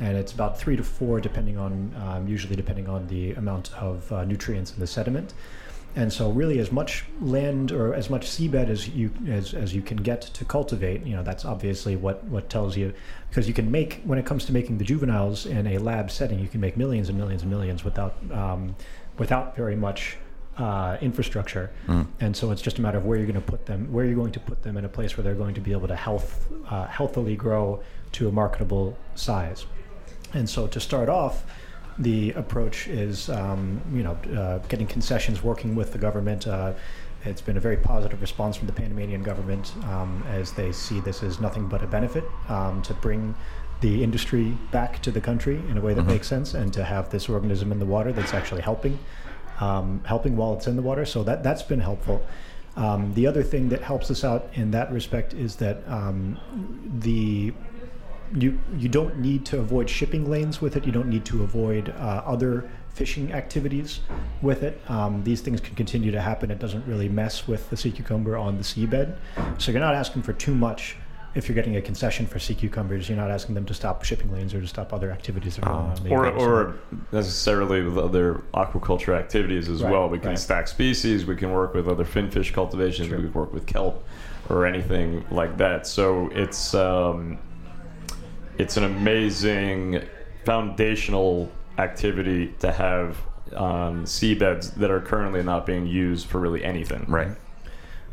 And 0.00 0.16
it's 0.16 0.32
about 0.32 0.58
three 0.58 0.76
to 0.76 0.82
four, 0.82 1.20
depending 1.20 1.58
on, 1.58 1.94
um, 2.04 2.26
usually 2.26 2.56
depending 2.56 2.88
on 2.88 3.06
the 3.06 3.32
amount 3.34 3.72
of 3.74 4.10
uh, 4.12 4.24
nutrients 4.24 4.72
in 4.72 4.80
the 4.80 4.86
sediment. 4.86 5.34
And 5.96 6.12
so, 6.12 6.30
really, 6.30 6.58
as 6.58 6.72
much 6.72 7.04
land 7.20 7.70
or 7.70 7.94
as 7.94 8.10
much 8.10 8.26
seabed 8.26 8.68
as 8.68 8.88
you 8.88 9.12
as, 9.28 9.54
as 9.54 9.74
you 9.74 9.80
can 9.80 9.98
get 9.98 10.22
to 10.22 10.44
cultivate, 10.44 11.06
you 11.06 11.14
know, 11.14 11.22
that's 11.22 11.44
obviously 11.44 11.94
what 11.94 12.24
what 12.24 12.50
tells 12.50 12.76
you, 12.76 12.92
because 13.30 13.46
you 13.46 13.54
can 13.54 13.70
make 13.70 14.00
when 14.04 14.18
it 14.18 14.26
comes 14.26 14.44
to 14.46 14.52
making 14.52 14.78
the 14.78 14.84
juveniles 14.84 15.46
in 15.46 15.68
a 15.68 15.78
lab 15.78 16.10
setting, 16.10 16.40
you 16.40 16.48
can 16.48 16.60
make 16.60 16.76
millions 16.76 17.08
and 17.08 17.16
millions 17.16 17.42
and 17.42 17.50
millions 17.50 17.84
without 17.84 18.16
um, 18.32 18.74
without 19.18 19.54
very 19.54 19.76
much 19.76 20.16
uh, 20.58 20.96
infrastructure. 21.00 21.70
Mm. 21.86 22.06
And 22.18 22.36
so, 22.36 22.50
it's 22.50 22.62
just 22.62 22.78
a 22.78 22.82
matter 22.82 22.98
of 22.98 23.04
where 23.04 23.16
you're 23.16 23.28
going 23.28 23.40
to 23.40 23.50
put 23.52 23.66
them, 23.66 23.92
where 23.92 24.04
you're 24.04 24.16
going 24.16 24.32
to 24.32 24.40
put 24.40 24.64
them 24.64 24.76
in 24.76 24.84
a 24.84 24.88
place 24.88 25.16
where 25.16 25.22
they're 25.22 25.36
going 25.36 25.54
to 25.54 25.60
be 25.60 25.70
able 25.70 25.86
to 25.86 25.96
health 25.96 26.48
uh, 26.70 26.86
healthily 26.88 27.36
grow 27.36 27.80
to 28.12 28.28
a 28.28 28.32
marketable 28.32 28.98
size. 29.14 29.64
And 30.32 30.50
so, 30.50 30.66
to 30.66 30.80
start 30.80 31.08
off 31.08 31.44
the 31.98 32.32
approach 32.32 32.88
is, 32.88 33.28
um, 33.30 33.80
you 33.92 34.02
know, 34.02 34.16
uh, 34.36 34.58
getting 34.68 34.86
concessions, 34.86 35.42
working 35.42 35.74
with 35.74 35.92
the 35.92 35.98
government. 35.98 36.46
Uh, 36.46 36.72
it's 37.24 37.40
been 37.40 37.56
a 37.56 37.60
very 37.60 37.76
positive 37.76 38.20
response 38.20 38.56
from 38.56 38.66
the 38.66 38.72
Panamanian 38.72 39.22
government 39.22 39.72
um, 39.84 40.22
as 40.28 40.52
they 40.52 40.72
see 40.72 41.00
this 41.00 41.22
as 41.22 41.40
nothing 41.40 41.68
but 41.68 41.82
a 41.82 41.86
benefit 41.86 42.24
um, 42.48 42.82
to 42.82 42.92
bring 42.94 43.34
the 43.80 44.02
industry 44.02 44.56
back 44.70 45.00
to 45.02 45.10
the 45.10 45.20
country 45.20 45.60
in 45.70 45.76
a 45.78 45.80
way 45.80 45.94
that 45.94 46.04
Mhm. 46.04 46.08
makes 46.08 46.26
sense, 46.26 46.54
and 46.54 46.72
to 46.72 46.84
have 46.84 47.10
this 47.10 47.28
organism 47.28 47.72
in 47.72 47.78
the 47.78 47.86
water 47.86 48.12
that's 48.12 48.34
actually 48.34 48.62
helping, 48.62 48.98
um, 49.60 50.00
helping 50.04 50.36
while 50.36 50.54
it's 50.54 50.66
in 50.66 50.76
the 50.76 50.82
water. 50.82 51.04
So 51.04 51.22
that 51.24 51.42
that's 51.42 51.62
been 51.62 51.80
helpful. 51.80 52.22
Um, 52.76 53.12
the 53.14 53.26
other 53.26 53.42
thing 53.42 53.68
that 53.68 53.82
helps 53.82 54.10
us 54.10 54.24
out 54.24 54.48
in 54.54 54.70
that 54.72 54.92
respect 54.92 55.32
is 55.32 55.56
that 55.56 55.82
um, 55.88 56.38
the 57.00 57.52
you 58.34 58.58
you 58.76 58.88
don't 58.88 59.18
need 59.18 59.44
to 59.46 59.58
avoid 59.60 59.88
shipping 59.88 60.28
lanes 60.30 60.60
with 60.60 60.76
it. 60.76 60.84
You 60.84 60.92
don't 60.92 61.08
need 61.08 61.24
to 61.26 61.42
avoid 61.42 61.90
uh, 61.90 62.22
other 62.26 62.68
fishing 62.90 63.32
activities 63.32 64.00
with 64.42 64.62
it. 64.62 64.80
Um, 64.88 65.22
these 65.24 65.40
things 65.40 65.60
can 65.60 65.74
continue 65.74 66.10
to 66.12 66.20
happen. 66.20 66.50
It 66.50 66.58
doesn't 66.58 66.86
really 66.86 67.08
mess 67.08 67.46
with 67.48 67.68
the 67.70 67.76
sea 67.76 67.90
cucumber 67.90 68.36
on 68.36 68.56
the 68.56 68.62
seabed. 68.62 69.16
So 69.58 69.72
you're 69.72 69.80
not 69.80 69.94
asking 69.94 70.22
for 70.22 70.32
too 70.32 70.54
much 70.54 70.96
if 71.34 71.48
you're 71.48 71.56
getting 71.56 71.76
a 71.76 71.82
concession 71.82 72.26
for 72.26 72.38
sea 72.38 72.54
cucumbers. 72.54 73.08
You're 73.08 73.18
not 73.18 73.30
asking 73.30 73.56
them 73.56 73.64
to 73.66 73.74
stop 73.74 74.04
shipping 74.04 74.32
lanes 74.32 74.54
or 74.54 74.60
to 74.60 74.66
stop 74.68 74.92
other 74.92 75.10
activities 75.10 75.56
that 75.56 75.66
are 75.66 75.72
going 75.72 75.90
on. 75.90 75.96
in 75.98 76.04
the 76.04 76.10
or, 76.10 76.26
or 76.28 76.78
necessarily 77.10 77.82
with 77.82 77.98
other 77.98 78.42
aquaculture 78.54 79.16
activities 79.18 79.68
as 79.68 79.82
Right, 79.82 79.92
well. 79.92 80.08
We 80.08 80.18
can 80.20 80.30
right. 80.30 80.38
stack 80.38 80.68
species. 80.68 81.26
We 81.26 81.34
can 81.34 81.52
work 81.52 81.74
with 81.74 81.88
other 81.88 82.04
finfish 82.04 82.52
cultivations. 82.52 83.08
Sure. 83.08 83.18
We 83.18 83.24
can 83.24 83.32
work 83.32 83.52
with 83.52 83.66
kelp 83.66 84.04
or 84.48 84.66
anything 84.66 85.24
like 85.30 85.56
that. 85.56 85.86
So 85.88 86.28
it's 86.32 86.74
um, 86.74 87.38
it's 88.58 88.76
an 88.76 88.84
amazing 88.84 90.02
foundational 90.44 91.50
activity 91.78 92.54
to 92.60 92.72
have 92.72 93.18
on 93.56 94.04
seabeds 94.04 94.74
that 94.74 94.90
are 94.90 95.00
currently 95.00 95.42
not 95.42 95.66
being 95.66 95.86
used 95.86 96.26
for 96.26 96.38
really 96.40 96.64
anything. 96.64 97.04
Right. 97.08 97.28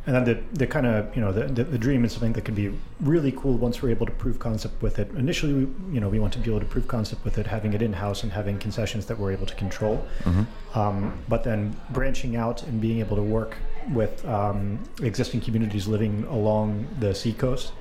And 0.07 0.15
then 0.15 0.23
the, 0.23 0.57
the 0.57 0.65
kind 0.65 0.87
of, 0.87 1.15
you 1.15 1.21
know, 1.21 1.31
the, 1.31 1.43
the, 1.45 1.63
the 1.63 1.77
dream 1.77 2.03
is 2.03 2.11
something 2.11 2.33
that 2.33 2.43
can 2.43 2.55
be 2.55 2.73
really 3.01 3.31
cool 3.31 3.55
once 3.57 3.83
we're 3.83 3.91
able 3.91 4.07
to 4.07 4.11
prove 4.11 4.39
concept 4.39 4.81
with 4.81 4.97
it. 4.97 5.11
Initially, 5.11 5.53
we, 5.53 5.93
you 5.93 5.99
know, 5.99 6.09
we 6.09 6.17
want 6.17 6.33
to 6.33 6.39
be 6.39 6.49
able 6.49 6.59
to 6.59 6.65
prove 6.65 6.87
concept 6.87 7.23
with 7.23 7.37
it, 7.37 7.45
having 7.45 7.73
it 7.73 7.83
in-house 7.83 8.23
and 8.23 8.31
having 8.31 8.57
concessions 8.57 9.05
that 9.05 9.19
we're 9.19 9.31
able 9.31 9.45
to 9.45 9.53
control. 9.55 9.97
hmm 10.23 10.43
Um, 10.73 11.19
but 11.29 11.43
then 11.43 11.75
branching 11.91 12.35
out 12.35 12.63
and 12.63 12.81
being 12.81 12.99
able 12.99 13.15
to 13.15 13.21
work 13.21 13.57
with 13.93 14.25
um, 14.25 14.79
existing 15.03 15.41
communities 15.41 15.87
living 15.87 16.23
along 16.29 16.87
the 16.99 17.13
seacoast 17.13 17.73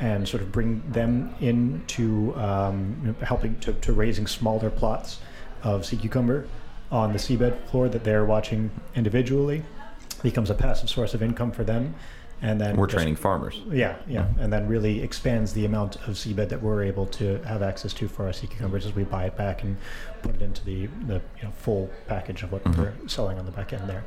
and 0.00 0.28
sort 0.28 0.42
of 0.42 0.52
bring 0.52 0.82
them 0.90 1.34
into 1.40 2.34
um, 2.36 3.16
helping 3.22 3.58
to, 3.60 3.72
to 3.72 3.92
raising 3.92 4.26
smaller 4.26 4.70
plots 4.70 5.20
of 5.62 5.84
sea 5.86 5.96
cucumber 5.96 6.46
on 6.92 7.12
the 7.12 7.18
seabed 7.18 7.56
floor 7.70 7.88
that 7.88 8.04
they're 8.04 8.24
watching 8.24 8.70
individually 8.94 9.62
becomes 10.22 10.50
a 10.50 10.54
passive 10.54 10.88
source 10.88 11.14
of 11.14 11.22
income 11.22 11.50
for 11.50 11.64
them. 11.64 11.94
And 12.42 12.60
then 12.60 12.76
We're 12.76 12.86
just- 12.86 12.96
training 12.98 13.16
farmers. 13.16 13.62
yeah, 13.70 13.96
yeah, 14.06 14.24
Mhm. 14.26 14.40
and 14.42 14.52
then 14.52 14.68
really 14.68 15.02
expands 15.02 15.54
the 15.54 15.64
amount 15.64 15.96
of 16.06 16.16
seabed 16.16 16.50
that 16.50 16.62
we're 16.62 16.82
able 16.82 17.06
to 17.06 17.38
have 17.44 17.62
access 17.62 17.94
to 17.94 18.08
for 18.08 18.26
our 18.26 18.32
sea 18.34 18.46
cucumbers 18.46 18.84
as 18.84 18.94
we 18.94 19.04
buy 19.04 19.24
it 19.24 19.36
back 19.38 19.62
and 19.62 19.78
put 20.20 20.34
it 20.34 20.42
into 20.42 20.62
the, 20.62 20.86
the 21.06 21.14
you 21.38 21.44
know, 21.44 21.50
full 21.56 21.90
package 22.06 22.42
of 22.42 22.52
what 22.52 22.62
Mhm. 22.64 22.76
we're 22.76 22.92
selling 23.08 23.38
on 23.38 23.46
the 23.46 23.52
back 23.52 23.72
end 23.72 23.88
there. 23.88 24.04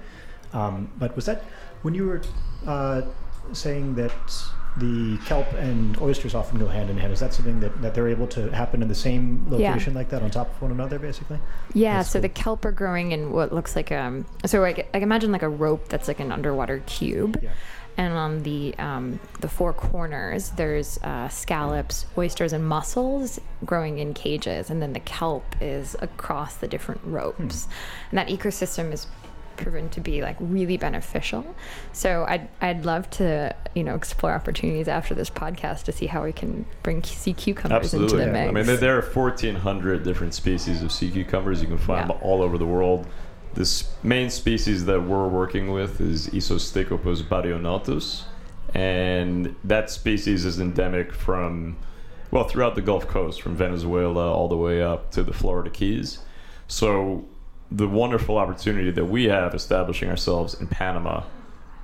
Um, 0.53 0.91
but 0.99 1.15
was 1.15 1.25
that 1.25 1.43
when 1.81 1.95
you 1.95 2.05
were 2.05 2.21
uh, 2.67 3.01
saying 3.51 3.95
that 3.95 4.11
the 4.77 5.17
kelp 5.25 5.51
and 5.53 5.99
oysters 6.01 6.33
often 6.35 6.59
go 6.59 6.67
hand 6.67 6.89
in 6.89 6.97
hand? 6.97 7.11
Is 7.11 7.19
that 7.19 7.33
something 7.33 7.59
that, 7.59 7.81
that 7.81 7.93
they're 7.95 8.07
able 8.07 8.27
to 8.27 8.49
happen 8.51 8.81
in 8.81 8.87
the 8.87 8.95
same 8.95 9.45
Yeah. 9.49 9.69
location 9.69 9.93
like 9.93 10.09
that 10.09 10.21
on 10.21 10.29
top 10.31 10.49
of 10.55 10.61
one 10.61 10.71
another, 10.71 10.99
basically? 10.99 11.39
Yeah, 11.73 11.97
That's 11.97 12.09
so 12.09 12.19
cool. 12.19 12.21
the 12.23 12.29
kelp 12.29 12.65
are 12.65 12.71
growing 12.71 13.11
in 13.11 13.31
what 13.31 13.51
looks 13.53 13.75
like 13.75 13.91
um. 13.91 14.25
So 14.45 14.63
I, 14.63 14.85
I 14.93 14.99
imagine 14.99 15.31
like 15.31 15.43
a 15.43 15.49
rope 15.49 15.87
that's 15.89 16.07
like 16.07 16.19
an 16.19 16.31
underwater 16.31 16.79
cube, 16.85 17.39
Yeah. 17.41 17.49
and 17.97 18.13
on 18.13 18.43
the 18.43 18.75
um, 18.77 19.19
the 19.41 19.49
four 19.49 19.73
corners 19.73 20.51
there's 20.51 20.97
uh, 21.03 21.27
scallops, 21.29 22.05
oysters, 22.17 22.53
and 22.53 22.65
mussels 22.65 23.39
growing 23.65 23.97
in 23.99 24.13
cages, 24.13 24.69
and 24.69 24.81
then 24.81 24.93
the 24.93 24.99
kelp 25.01 25.43
is 25.59 25.95
across 25.99 26.55
the 26.57 26.67
different 26.67 27.01
ropes, 27.03 27.67
and 28.11 28.17
that 28.17 28.27
ecosystem 28.27 28.93
is 28.93 29.07
proven 29.59 29.89
to 29.89 30.01
be 30.01 30.21
like 30.21 30.37
really 30.39 30.77
beneficial. 30.77 31.45
So 31.91 32.25
I'd 32.27 32.47
I'd 32.61 32.85
love 32.85 33.09
to 33.11 33.55
you 33.75 33.83
know 33.83 33.95
explore 33.95 34.33
opportunities 34.33 34.87
after 34.87 35.13
this 35.13 35.29
podcast 35.29 35.83
to 35.83 35.91
see 35.91 36.07
how 36.07 36.23
we 36.23 36.31
can 36.31 36.65
bring 36.81 37.03
sea 37.03 37.33
cucumbers 37.33 37.93
into 37.93 38.05
Absolutely. 38.05 38.25
the 38.25 38.31
mix. 38.31 38.49
I 38.49 38.51
mean, 38.51 38.65
there, 38.65 38.77
there 38.77 38.97
are 38.97 39.01
1,400 39.01 40.03
different 40.03 40.33
species 40.33 40.81
of 40.81 40.91
sea 40.91 41.11
cucumbers. 41.11 41.61
You 41.61 41.67
can 41.67 41.77
find 41.77 42.01
Yeah. 42.09 42.13
them 42.15 42.17
all 42.23 42.41
over 42.41 42.57
the 42.57 42.65
world. 42.65 43.05
This 43.53 43.91
main 44.03 44.29
species 44.29 44.85
that 44.85 45.01
we're 45.03 45.27
working 45.27 45.71
with 45.71 45.99
is 45.99 46.27
Isostichopus 46.29 47.23
badionotus, 47.23 48.23
and 48.73 49.55
that 49.63 49.89
species 49.89 50.45
is 50.45 50.59
endemic 50.59 51.11
from, 51.13 51.75
well, 52.31 52.43
throughout 52.43 52.75
the 52.75 52.81
Gulf 52.81 53.07
Coast, 53.07 53.41
from 53.41 53.55
Venezuela 53.55 54.31
all 54.31 54.47
the 54.47 54.55
way 54.57 54.81
up 54.83 55.09
to 55.11 55.23
the 55.23 55.33
Florida 55.33 55.69
Keys. 55.71 56.19
So, 56.67 57.25
the 57.71 57.87
wonderful 57.87 58.37
opportunity 58.37 58.91
that 58.91 59.05
we 59.05 59.25
have 59.25 59.53
establishing 59.53 60.09
ourselves 60.09 60.59
in 60.59 60.67
Panama 60.67 61.23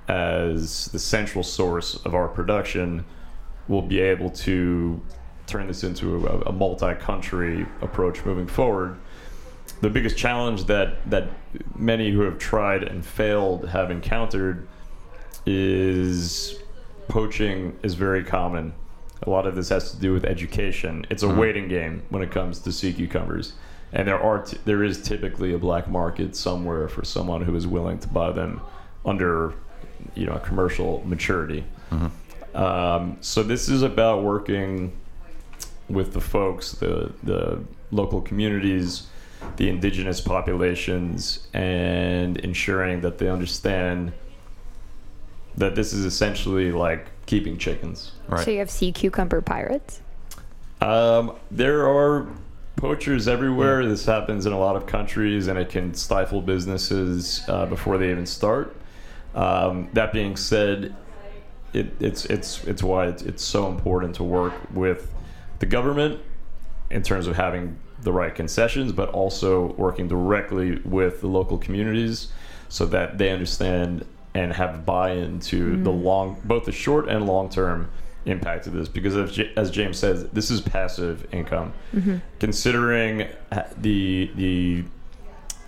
as 0.08 0.86
the 0.88 0.98
central 0.98 1.42
source 1.44 1.96
of 2.04 2.14
our 2.14 2.28
production 2.28 3.04
will 3.68 3.82
be 3.82 4.00
able 4.00 4.30
to 4.30 5.00
turn 5.46 5.66
this 5.68 5.84
into 5.84 6.26
a, 6.26 6.40
a 6.48 6.52
multi-country 6.52 7.66
approach 7.82 8.24
moving 8.24 8.46
forward. 8.46 8.96
The 9.80 9.90
biggest 9.90 10.16
challenge 10.16 10.64
that 10.64 11.08
that 11.10 11.28
many 11.76 12.10
who 12.10 12.20
have 12.22 12.38
tried 12.38 12.82
and 12.82 13.04
failed 13.04 13.68
have 13.68 13.90
encountered 13.90 14.66
is 15.44 16.58
poaching 17.08 17.76
is 17.82 17.94
very 17.94 18.24
common. 18.24 18.72
A 19.22 19.30
lot 19.30 19.46
of 19.46 19.54
this 19.54 19.68
has 19.68 19.92
to 19.92 19.98
do 19.98 20.12
with 20.12 20.24
education. 20.24 21.06
It's 21.10 21.22
a 21.22 21.26
Mhm. 21.26 21.36
waiting 21.36 21.68
game 21.68 22.02
when 22.10 22.22
it 22.22 22.30
comes 22.30 22.58
to 22.60 22.72
sea 22.72 22.92
cucumbers, 22.92 23.52
and 23.96 24.06
there 24.06 24.22
are 24.22 24.42
t- 24.42 24.58
there 24.66 24.84
is 24.84 25.02
typically 25.02 25.54
a 25.54 25.58
black 25.58 25.88
market 25.88 26.36
somewhere 26.36 26.86
for 26.86 27.02
someone 27.02 27.40
who 27.42 27.56
is 27.56 27.66
willing 27.66 27.98
to 27.98 28.06
buy 28.08 28.30
them 28.30 28.60
under 29.06 29.54
you 30.14 30.26
know 30.26 30.38
commercial 30.44 31.02
maturity. 31.06 31.64
Mhm. 31.90 32.10
Um, 32.54 33.16
so 33.22 33.42
this 33.42 33.68
is 33.68 33.82
about 33.82 34.22
working 34.22 34.92
with 35.88 36.12
the 36.12 36.20
folks, 36.20 36.72
the 36.72 37.10
the 37.22 37.60
local 37.90 38.20
communities, 38.20 39.06
the 39.56 39.70
indigenous 39.70 40.20
populations, 40.20 41.48
and 41.54 42.36
ensuring 42.38 43.00
that 43.00 43.16
they 43.16 43.30
understand 43.30 44.12
that 45.56 45.74
this 45.74 45.94
is 45.94 46.04
essentially 46.04 46.70
like 46.70 47.06
keeping 47.24 47.56
chickens. 47.56 48.12
Right. 48.28 48.44
So 48.44 48.50
you 48.50 48.58
have 48.58 48.70
sea 48.70 48.92
cucumber 48.92 49.40
pirates. 49.40 50.02
Um, 50.82 51.32
there 51.50 51.88
are 51.88 52.26
poachers 52.76 53.26
everywhere. 53.26 53.84
This 53.86 54.04
happens 54.04 54.46
in 54.46 54.52
a 54.52 54.58
lot 54.58 54.76
of 54.76 54.86
countries, 54.86 55.48
and 55.48 55.58
it 55.58 55.70
can 55.70 55.94
stifle 55.94 56.42
businesses 56.42 57.42
uh, 57.48 57.66
before 57.66 57.98
they 57.98 58.10
even 58.10 58.26
start. 58.26 58.76
Um, 59.34 59.88
that 59.94 60.12
being 60.12 60.36
said, 60.36 60.94
it, 61.72 61.94
it's 62.00 62.24
it's 62.26 62.64
it's 62.64 62.82
why 62.82 63.06
it's, 63.08 63.22
it's 63.22 63.42
so 63.42 63.68
important 63.68 64.14
to 64.16 64.24
work 64.24 64.54
with 64.72 65.12
the 65.58 65.66
government 65.66 66.20
in 66.90 67.02
terms 67.02 67.26
of 67.26 67.36
having 67.36 67.78
the 68.02 68.12
right 68.12 68.34
concessions, 68.34 68.92
but 68.92 69.08
also 69.10 69.72
working 69.74 70.06
directly 70.06 70.78
with 70.84 71.20
the 71.20 71.26
local 71.26 71.58
communities 71.58 72.28
so 72.68 72.86
that 72.86 73.18
they 73.18 73.30
understand 73.30 74.04
and 74.34 74.52
have 74.52 74.84
buy-in 74.84 75.40
to 75.40 75.82
the 75.82 75.90
long, 75.90 76.40
both 76.44 76.66
the 76.66 76.72
short 76.72 77.08
and 77.08 77.26
long-term 77.26 77.88
impact 78.26 78.66
of 78.66 78.72
this. 78.72 78.88
Because 78.88 79.16
as, 79.16 79.40
as 79.56 79.70
James 79.70 79.98
says, 79.98 80.28
this 80.30 80.50
is 80.50 80.60
passive 80.60 81.26
income. 81.32 81.72
Considering 82.38 83.28
uh, 83.52 83.62
the 83.78 84.30
the 84.34 84.84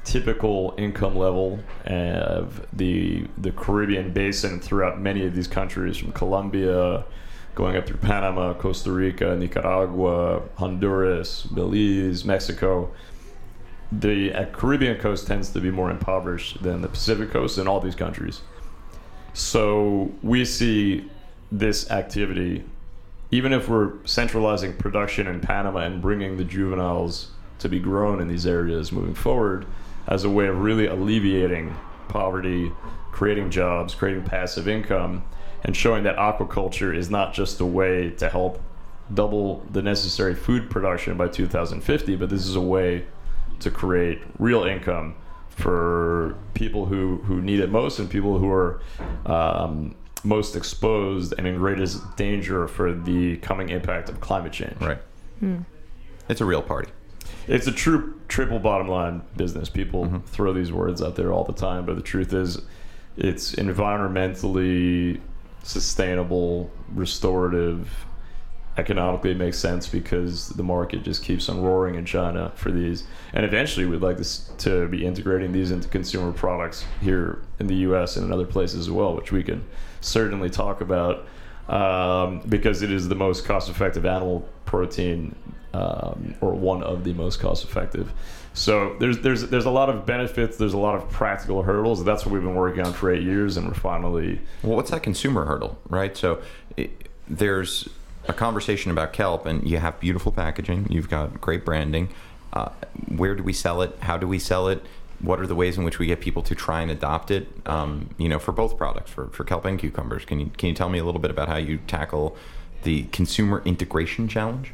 typical 0.05 0.75
income 0.79 1.17
level 1.17 1.61
of 1.85 2.67
the 2.73 3.27
the 3.37 3.53
Caribbean 3.53 4.13
basin 4.13 4.61
throughout 4.61 5.01
many 5.01 5.27
of 5.27 5.35
these 5.35 5.49
countries, 5.49 5.97
from 5.97 6.13
Colombia, 6.13 7.05
going 7.55 7.77
up 7.77 7.87
through 7.87 7.99
Panama, 7.99 8.55
Costa 8.55 8.93
Rica, 8.93 9.37
Nicaragua, 9.37 10.43
Honduras, 10.57 11.43
Belize, 11.45 12.25
Mexico. 12.25 12.91
The 13.91 14.35
uh, 14.35 14.45
Caribbean 14.53 14.99
coast 14.99 15.27
tends 15.27 15.51
to 15.51 15.61
be 15.61 15.71
more 15.71 15.91
impoverished 15.91 16.63
than 16.63 16.83
the 16.83 16.89
Pacific 16.89 17.31
coast 17.31 17.57
in 17.59 17.67
all 17.67 17.81
these 17.81 17.95
countries. 17.95 18.43
So 19.33 20.13
we 20.23 20.45
see 20.45 21.11
this 21.51 21.91
activity, 21.91 22.65
even 23.31 23.53
if 23.53 23.69
we're 23.69 23.93
centralizing 24.05 24.77
production 24.77 25.27
in 25.27 25.41
Panama 25.41 25.81
and 25.81 26.01
bringing 26.01 26.37
the 26.37 26.45
juveniles 26.45 27.31
to 27.59 27.69
be 27.69 27.79
grown 27.79 28.21
in 28.21 28.29
these 28.29 28.47
areas 28.47 28.93
moving 28.93 29.15
forward, 29.15 29.67
as 30.07 30.25
a 30.25 30.31
way 30.31 30.47
of 30.47 30.59
really 30.59 30.87
alleviating 30.87 31.75
poverty, 32.09 32.73
creating 33.13 33.51
jobs, 33.51 33.95
creating 33.95 34.23
passive 34.25 34.67
income, 34.69 35.25
and 35.65 35.77
showing 35.77 36.05
that 36.05 36.17
aquaculture 36.17 36.97
is 36.97 37.11
not 37.11 37.35
just 37.35 37.61
a 37.61 37.67
way 37.67 38.11
to 38.11 38.29
help 38.29 38.61
double 39.13 39.65
the 39.71 39.83
necessary 39.83 40.35
food 40.35 40.71
production 40.71 41.17
by 41.17 41.29
2050, 41.29 42.17
but 42.17 42.31
this 42.31 42.47
is 42.47 42.55
a 42.55 42.61
way 42.61 43.05
to 43.61 43.71
create 43.71 44.21
real 44.39 44.65
income 44.65 45.15
for 45.49 46.37
people 46.55 46.87
who, 46.87 47.17
who 47.25 47.41
need 47.41 47.59
it 47.59 47.71
most 47.71 47.99
and 47.99 48.09
people 48.09 48.39
who 48.39 48.51
are 48.51 48.81
um, 49.27 49.95
most 50.25 50.57
exposed 50.57 51.35
and 51.39 51.47
in 51.47 51.57
greatest 51.57 52.17
danger 52.17 52.69
for 52.69 52.93
the 52.93 53.37
coming 53.39 53.69
impact 53.69 54.09
of 54.09 54.21
climate 54.21 54.53
change. 54.53 54.81
Right. 54.81 54.99
Hmm. 55.41 55.61
It's 56.29 56.41
a 56.41 56.45
real 56.45 56.63
party. 56.63 56.91
It's 57.47 57.67
a 57.67 57.73
true 57.73 58.21
triple 58.29 58.59
bottom 58.59 58.89
line 58.89 59.23
business. 59.37 59.69
People 59.69 60.05
mm-hmm. 60.05 60.19
throw 60.19 60.53
these 60.53 60.71
words 60.71 61.03
out 61.03 61.17
there 61.17 61.33
all 61.33 61.45
the 61.45 61.53
time, 61.53 61.87
but 61.87 61.97
the 61.97 62.03
truth 62.03 62.33
is, 62.33 62.61
it's 63.17 63.53
environmentally 63.53 65.21
sustainable, 65.63 66.71
restorative. 66.95 68.07
Economically, 68.79 69.33
it 69.33 69.37
makes 69.37 69.59
sense 69.59 69.89
because 69.89 70.51
the 70.51 70.63
market 70.63 71.03
just 71.03 71.25
keeps 71.25 71.49
on 71.49 71.61
roaring 71.61 71.97
in 71.97 72.05
China 72.05 72.53
for 72.55 72.71
these, 72.71 73.03
and 73.33 73.45
eventually, 73.45 73.85
we'd 73.87 74.01
like 74.01 74.19
this 74.19 74.51
to 74.59 74.87
be 74.87 75.05
integrating 75.05 75.51
these 75.51 75.73
into 75.73 75.89
consumer 75.89 76.31
products 76.31 76.85
here 77.01 77.43
in 77.59 77.67
the 77.67 77.75
U.S. 77.75 78.17
and 78.17 78.25
in 78.25 78.33
other 78.33 78.47
places 78.47 78.87
as 78.87 78.91
well, 78.91 79.17
which 79.17 79.33
we 79.33 79.43
can 79.43 79.65
certainly 80.01 80.49
talk 80.49 80.81
about 80.81 81.27
um, 81.69 82.41
because 82.49 82.83
it 82.83 82.93
is 82.93 83.09
the 83.09 83.17
most 83.17 83.45
cost-effective 83.45 84.07
animal 84.07 84.49
protein, 84.65 85.35
um, 85.75 86.37
or 86.41 86.53
one 86.53 86.85
of 86.85 87.03
the 87.03 87.13
most 87.15 87.41
cost-effective. 87.41 88.13
So 88.55 88.97
there's 89.01 89.19
there's 89.19 89.43
there's 89.49 89.67
a 89.67 89.71
lot 89.71 89.89
of 89.89 90.07
benefits. 90.07 90.57
There's 90.57 90.75
a 90.75 90.79
lot 90.79 90.95
of 90.95 91.11
practical 91.11 91.65
hurdles. 91.65 92.05
That's 92.05 92.25
what 92.25 92.33
we've 92.33 92.43
been 92.43 92.55
working 92.55 92.87
on 92.87 92.93
for 92.93 93.11
eight 93.11 93.25
years, 93.25 93.57
and 93.57 93.67
we're 93.67 93.75
finally. 93.75 94.41
Well, 94.63 94.77
what's 94.77 94.91
that 94.93 95.03
consumer 95.03 95.45
hurdle, 95.47 95.79
right? 95.89 96.17
So 96.17 96.41
it, 96.77 97.09
there's 97.29 97.89
a 98.29 98.33
conversation 98.33 98.91
about 98.91 99.13
kelp, 99.13 99.47
and 99.47 99.67
you 99.69 99.79
have 99.79 99.99
beautiful 100.01 100.31
packaging. 100.31 100.87
You've 100.91 101.09
got 101.09 101.41
great 101.41 101.65
branding. 101.65 102.11
Uh, 102.53 102.71
where 103.17 103.35
do 103.35 103.43
we 103.43 103.53
sell 103.53 103.83
it? 103.83 103.97
How 104.01 104.17
do 104.17 104.29
we 104.29 104.39
sell 104.39 104.69
it? 104.69 104.85
What 105.21 105.41
are 105.41 105.47
the 105.47 105.55
ways 105.55 105.77
in 105.77 105.85
which 105.85 105.99
we 105.99 106.07
get 106.07 106.21
people 106.21 106.43
to 106.43 106.55
try 106.55 106.81
and 106.83 106.91
adopt 106.91 107.31
it? 107.31 107.49
Um, 107.67 108.11
you 108.19 108.29
know, 108.29 108.39
for 108.39 108.53
both 108.53 108.77
products, 108.77 109.11
for, 109.11 109.29
for 109.29 109.45
kelp 109.45 109.65
and 109.65 109.79
cucumbers. 109.79 110.25
Can 110.25 110.39
you 110.41 110.51
can 110.57 110.69
you 110.69 110.75
tell 110.75 110.89
me 110.89 110.99
a 110.99 111.05
little 111.05 111.21
bit 111.21 111.31
about 111.31 111.49
how 111.49 111.57
you 111.57 111.79
tackle 111.87 112.37
the 112.85 113.05
consumer 113.05 113.63
integration 113.65 114.29
challenge? 114.29 114.73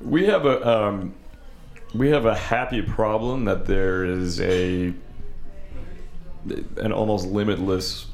We 0.00 0.26
have 0.26 0.46
a 0.46 0.66
um, 0.68 1.14
we 1.94 2.10
have 2.10 2.26
a 2.26 2.34
happy 2.36 2.82
problem 2.82 3.46
that 3.46 3.66
there 3.66 4.04
is 4.04 4.40
a 4.40 4.92
an 6.76 6.92
almost 6.92 7.26
limitless 7.26 8.06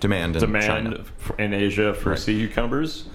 Demand 0.00 0.36
in 0.36 0.40
demand 0.40 0.64
China. 0.66 1.04
in 1.38 1.52
Asia 1.54 1.94
for 1.94 2.10
Right. 2.10 2.18
sea 2.18 2.38
cucumbers, 2.38 3.06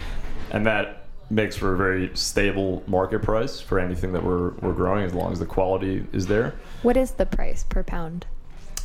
and 0.51 0.65
that 0.65 1.05
makes 1.29 1.55
for 1.55 1.73
a 1.73 1.77
very 1.77 2.11
stable 2.13 2.83
market 2.87 3.21
price 3.21 3.61
for 3.61 3.79
anything 3.79 4.11
that 4.13 4.23
we're, 4.23 4.49
we're 4.55 4.73
growing 4.73 5.05
as 5.05 5.13
long 5.13 5.31
as 5.31 5.39
the 5.39 5.45
quality 5.45 6.05
is 6.11 6.27
there. 6.27 6.53
What 6.81 6.97
is 6.97 7.11
the 7.11 7.25
price 7.25 7.63
per 7.63 7.83
pound? 7.83 8.25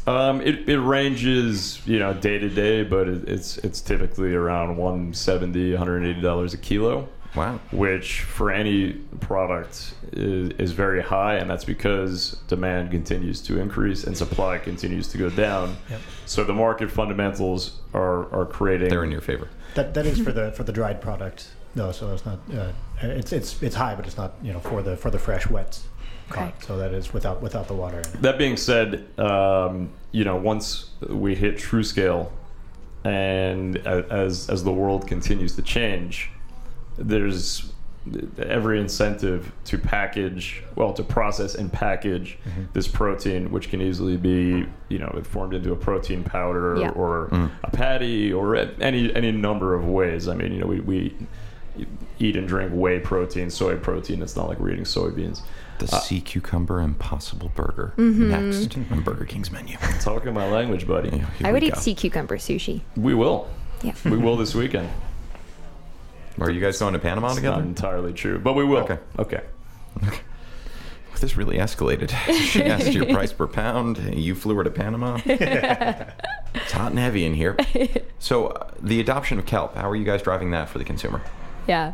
Um, 0.06 0.40
it, 0.40 0.68
it 0.68 0.78
ranges, 0.78 1.84
you 1.84 1.98
know, 1.98 2.14
day 2.14 2.38
to 2.38 2.48
day, 2.48 2.84
but 2.84 3.08
it, 3.08 3.28
it's 3.28 3.58
it's 3.58 3.80
typically 3.80 4.32
around 4.34 4.76
170 4.76 5.72
180 5.72 6.20
dollars 6.20 6.54
a 6.54 6.58
kilo, 6.58 7.08
Wow. 7.34 7.58
which 7.72 8.20
for 8.20 8.52
any 8.52 8.92
product 9.18 9.94
is, 10.12 10.50
is 10.60 10.70
very 10.70 11.02
high, 11.02 11.34
and 11.34 11.50
that's 11.50 11.64
because 11.64 12.36
demand 12.46 12.92
continues 12.92 13.40
to 13.42 13.58
increase 13.60 14.04
and 14.04 14.16
supply 14.16 14.58
continues 14.58 15.08
to 15.08 15.18
go 15.18 15.28
down. 15.28 15.76
Yep. 15.90 16.00
So 16.26 16.44
the 16.44 16.54
market 16.54 16.88
fundamentals 16.88 17.80
are 17.92 18.32
are 18.32 18.46
creating. 18.46 18.90
They're 18.90 19.02
in 19.02 19.10
your 19.10 19.20
favor. 19.20 19.48
That 19.74 19.92
that 19.94 20.06
is 20.06 20.20
for 20.20 20.30
the 20.30 20.52
for 20.52 20.62
the 20.62 20.72
dried 20.72 21.00
product 21.00 21.48
though, 21.76 21.92
so 21.92 22.12
it's 22.12 22.26
not 22.26 22.38
uh, 22.56 22.72
it's 23.02 23.32
it's 23.32 23.62
it's 23.62 23.76
high, 23.76 23.94
but 23.94 24.06
it's 24.06 24.16
not 24.16 24.32
you 24.42 24.52
know 24.52 24.60
for 24.60 24.82
the 24.82 24.96
for 24.96 25.10
the 25.10 25.18
fresh 25.18 25.48
wet. 25.48 25.78
Okay. 26.30 26.40
caught. 26.40 26.64
So 26.64 26.76
that 26.78 26.92
is 26.92 27.12
without 27.12 27.40
without 27.40 27.68
the 27.68 27.74
water. 27.74 27.98
In 27.98 28.04
it. 28.06 28.22
That 28.22 28.36
being 28.38 28.56
said, 28.56 29.06
um, 29.18 29.90
you 30.10 30.24
know, 30.24 30.34
once 30.36 30.90
we 31.08 31.36
hit 31.36 31.56
true 31.58 31.84
scale, 31.84 32.32
and 33.04 33.76
as 33.86 34.50
as 34.50 34.64
the 34.64 34.72
world 34.72 35.06
continues 35.06 35.54
to 35.56 35.62
change, 35.62 36.30
there's 36.98 37.72
every 38.38 38.80
incentive 38.80 39.50
to 39.64 39.76
package, 39.76 40.62
well, 40.76 40.92
to 40.92 41.02
process 41.02 41.56
and 41.56 41.72
package 41.72 42.38
this 42.72 42.86
protein, 42.86 43.50
which 43.50 43.68
can 43.68 43.80
easily 43.80 44.16
be, 44.16 44.64
you 44.88 44.98
know, 44.98 45.20
formed 45.24 45.52
into 45.54 45.72
a 45.72 45.76
protein 45.76 46.22
powder 46.22 46.76
Yeah. 46.76 46.90
or 46.90 47.26
a 47.64 47.70
patty 47.72 48.32
or 48.32 48.54
any 48.80 49.14
any 49.14 49.32
number 49.32 49.74
of 49.74 49.86
ways. 49.86 50.28
I 50.28 50.34
mean, 50.34 50.52
you 50.52 50.60
know, 50.60 50.66
we, 50.68 50.80
we 50.80 51.16
eat 52.18 52.36
and 52.36 52.46
drink 52.48 52.72
whey 52.74 52.98
protein, 53.00 53.50
soy 53.50 53.76
protein. 53.76 54.22
It's 54.22 54.36
not 54.36 54.48
like 54.48 54.58
we're 54.60 54.70
eating 54.70 54.84
soybeans. 54.84 55.42
The 55.78 55.84
Uh, 55.94 56.00
sea 56.00 56.20
cucumber 56.22 56.80
impossible 56.80 57.50
burger 57.54 57.92
next 57.98 58.76
on 58.90 59.02
Burger 59.02 59.26
King's 59.26 59.50
menu. 59.52 59.76
Talking 60.00 60.32
my 60.32 60.48
language, 60.50 60.86
buddy. 60.86 61.10
Yeah, 61.18 61.26
I 61.44 61.52
would 61.52 61.62
we 61.62 61.68
eat 61.68 61.76
sea 61.76 61.94
cucumber 61.94 62.38
sushi. 62.38 62.80
We 62.96 63.12
will. 63.14 63.48
Yeah. 63.82 63.92
We 64.04 64.16
will 64.16 64.36
this 64.36 64.54
weekend. 64.54 64.88
Are 66.40 66.50
you 66.50 66.60
guys 66.60 66.78
going 66.78 66.92
to 66.94 66.98
Panama 66.98 67.28
It's 67.28 67.36
together? 67.36 67.56
not 67.58 67.66
entirely 67.66 68.12
true, 68.14 68.38
but 68.38 68.54
we 68.54 68.64
will. 68.64 68.84
Okay. 68.84 68.98
Okay. 69.18 69.42
This 71.20 71.34
really 71.36 71.56
escalated. 71.56 72.10
She 72.34 72.62
asked 72.62 72.92
your 72.92 73.06
price 73.06 73.32
per 73.32 73.46
pound. 73.46 73.98
You 74.14 74.34
flew 74.34 74.54
her 74.56 74.64
to 74.64 74.70
Panama. 74.70 75.18
it's 75.24 76.72
hot 76.72 76.90
and 76.90 76.98
heavy 76.98 77.24
in 77.24 77.32
here. 77.34 77.56
So, 78.18 78.48
uh, 78.48 78.70
the 78.82 79.00
adoption 79.00 79.38
of 79.38 79.46
kelp, 79.46 79.74
how 79.76 79.88
are 79.88 79.96
you 79.96 80.04
guys 80.04 80.20
driving 80.22 80.50
that 80.50 80.68
for 80.68 80.76
the 80.78 80.84
consumer? 80.84 81.22
Yeah. 81.66 81.92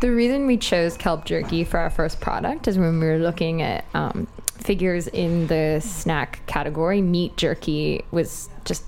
The 0.00 0.10
reason 0.10 0.46
we 0.46 0.56
chose 0.56 0.96
kelp 0.96 1.24
jerky 1.24 1.64
for 1.64 1.78
our 1.78 1.90
first 1.90 2.20
product 2.20 2.68
is 2.68 2.76
when 2.78 2.98
we 3.00 3.06
were 3.06 3.18
looking 3.18 3.62
at 3.62 3.84
um, 3.94 4.26
figures 4.58 5.06
in 5.08 5.46
the 5.46 5.80
snack 5.80 6.44
category, 6.46 7.00
meat 7.00 7.36
jerky 7.36 8.04
was 8.10 8.48
just 8.64 8.84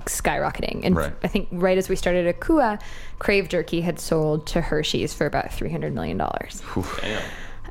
skyrocketing. 0.00 0.80
And 0.84 0.96
Right. 0.96 1.12
I 1.22 1.28
think 1.28 1.48
right 1.50 1.78
as 1.78 1.88
we 1.88 1.96
started 1.96 2.32
Akua, 2.38 2.80
Krave 3.18 3.48
Jerky 3.48 3.80
had 3.80 3.98
sold 3.98 4.46
to 4.48 4.60
Hershey's 4.60 5.14
for 5.14 5.26
about 5.26 5.46
$300 5.46 5.92
million. 5.92 6.18
Damn. 6.18 7.22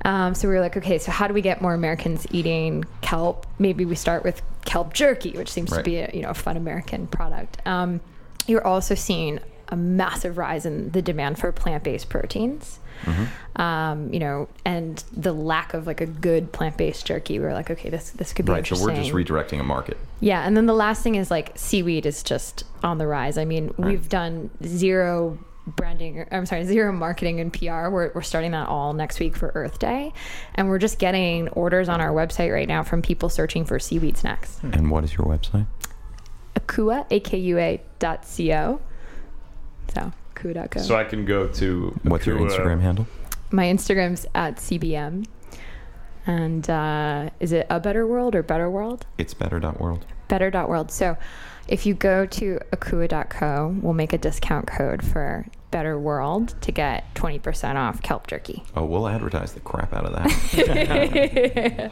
Um, 0.05 0.35
so 0.35 0.47
we 0.49 0.53
were 0.55 0.59
like, 0.59 0.75
okay, 0.75 0.97
so 0.97 1.11
how 1.11 1.27
do 1.27 1.33
we 1.33 1.41
get 1.41 1.61
more 1.61 1.73
Americans 1.73 2.25
eating 2.31 2.83
kelp? 3.01 3.45
Maybe 3.59 3.85
we 3.85 3.95
start 3.95 4.23
with 4.23 4.41
kelp 4.65 4.93
jerky, 4.93 5.31
which 5.31 5.49
seems 5.51 5.71
Right. 5.71 5.77
to 5.77 5.83
be 5.83 5.97
a 5.97 6.09
you 6.13 6.21
know 6.23 6.29
a 6.29 6.33
fun 6.33 6.57
American 6.57 7.07
product. 7.07 7.57
Um, 7.65 8.01
you're 8.47 8.65
also 8.65 8.95
seeing 8.95 9.39
a 9.69 9.75
massive 9.75 10.37
rise 10.37 10.65
in 10.65 10.91
the 10.91 11.01
demand 11.01 11.39
for 11.39 11.51
plant-based 11.51 12.09
proteins. 12.09 12.79
Um, 13.57 14.13
you 14.13 14.19
know, 14.19 14.47
and 14.63 15.03
the 15.11 15.33
lack 15.33 15.73
of 15.73 15.85
like 15.87 15.99
a 15.99 16.05
good 16.05 16.53
plant-based 16.53 17.05
jerky. 17.05 17.37
We 17.37 17.45
were 17.45 17.53
like, 17.53 17.69
okay, 17.69 17.89
this 17.89 18.11
this 18.11 18.31
could 18.31 18.45
be 18.45 18.53
Right, 18.53 18.65
so 18.65 18.81
we're 18.81 18.95
just 18.95 19.11
redirecting 19.11 19.59
a 19.59 19.63
market. 19.63 19.97
Yeah, 20.21 20.47
and 20.47 20.55
then 20.55 20.67
the 20.67 20.73
last 20.73 21.03
thing 21.03 21.15
is 21.15 21.29
like 21.29 21.51
seaweed 21.55 22.05
is 22.05 22.23
just 22.23 22.63
on 22.81 22.97
the 22.99 23.07
rise. 23.07 23.37
I 23.37 23.43
mean, 23.43 23.73
we've 23.77 24.07
done 24.07 24.49
zero 24.65 25.37
branding, 25.65 26.25
I'm 26.31 26.45
sorry, 26.45 26.65
zero 26.65 26.91
marketing 26.91 27.39
and 27.39 27.51
PR. 27.51 27.89
We're, 27.89 28.11
we're 28.13 28.21
starting 28.21 28.51
that 28.51 28.67
all 28.67 28.93
next 28.93 29.19
week 29.19 29.35
for 29.35 29.51
Earth 29.55 29.79
Day. 29.79 30.13
And 30.55 30.69
we're 30.69 30.79
just 30.79 30.99
getting 30.99 31.49
orders 31.49 31.89
on 31.89 32.01
our 32.01 32.11
website 32.11 32.53
right 32.53 32.67
now 32.67 32.83
from 32.83 33.01
people 33.01 33.29
searching 33.29 33.65
for 33.65 33.79
seaweed 33.79 34.17
snacks. 34.17 34.59
And 34.63 34.91
what 34.91 35.03
is 35.03 35.13
your 35.13 35.25
website? 35.25 35.67
Akua, 36.55 37.05
A-K-U-A 37.09 37.81
dot 37.99 38.25
C-O. 38.25 38.81
So, 39.93 40.11
akua.co. 40.35 40.81
So 40.81 40.95
I 40.95 41.03
can 41.03 41.25
go 41.25 41.47
to. 41.47 41.99
What's 42.03 42.25
your 42.25 42.37
Instagram 42.37 42.81
handle? 42.81 43.07
My 43.51 43.65
Instagram's 43.65 44.25
at 44.33 44.57
CBM. 44.57 45.25
And 46.25 46.69
uh, 46.69 47.29
is 47.39 47.51
it 47.51 47.67
a 47.69 47.79
better 47.79 48.07
world 48.07 48.33
or 48.33 48.43
better 48.43 48.69
world? 48.69 49.05
It's 49.17 49.33
better.world. 49.33 50.05
Better.world. 50.29 50.89
So 50.89 51.17
if 51.67 51.85
you 51.85 51.93
go 51.93 52.25
to 52.25 52.59
akua.co, 52.71 53.75
we'll 53.81 53.93
make 53.93 54.13
a 54.13 54.17
discount 54.17 54.67
code 54.67 55.05
for 55.05 55.45
Better 55.71 55.97
World 55.99 56.55
to 56.61 56.71
get 56.71 57.13
20% 57.15 57.75
off 57.75 58.01
kelp 58.01 58.27
jerky. 58.27 58.63
Oh, 58.75 58.85
we'll 58.85 59.07
advertise 59.07 59.53
the 59.53 59.59
crap 59.59 59.93
out 59.93 60.05
of 60.05 60.13
that. 60.13 61.91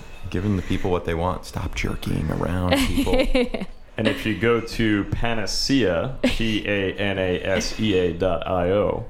Giving 0.30 0.56
the 0.56 0.62
people 0.62 0.90
what 0.90 1.06
they 1.06 1.14
want. 1.14 1.44
Stop 1.44 1.74
jerking 1.74 2.30
around 2.30 2.76
people. 2.76 3.66
And 4.00 4.08
if 4.08 4.24
you 4.24 4.34
go 4.34 4.62
to 4.62 5.04
PanaSea, 5.04 6.22
P 6.22 6.66
A 6.66 6.94
N 6.94 7.18
A 7.18 7.42
S 7.42 7.78
E 7.78 7.92
A 7.98 8.14
dot 8.14 8.46
I 8.46 8.70
O, 8.70 9.04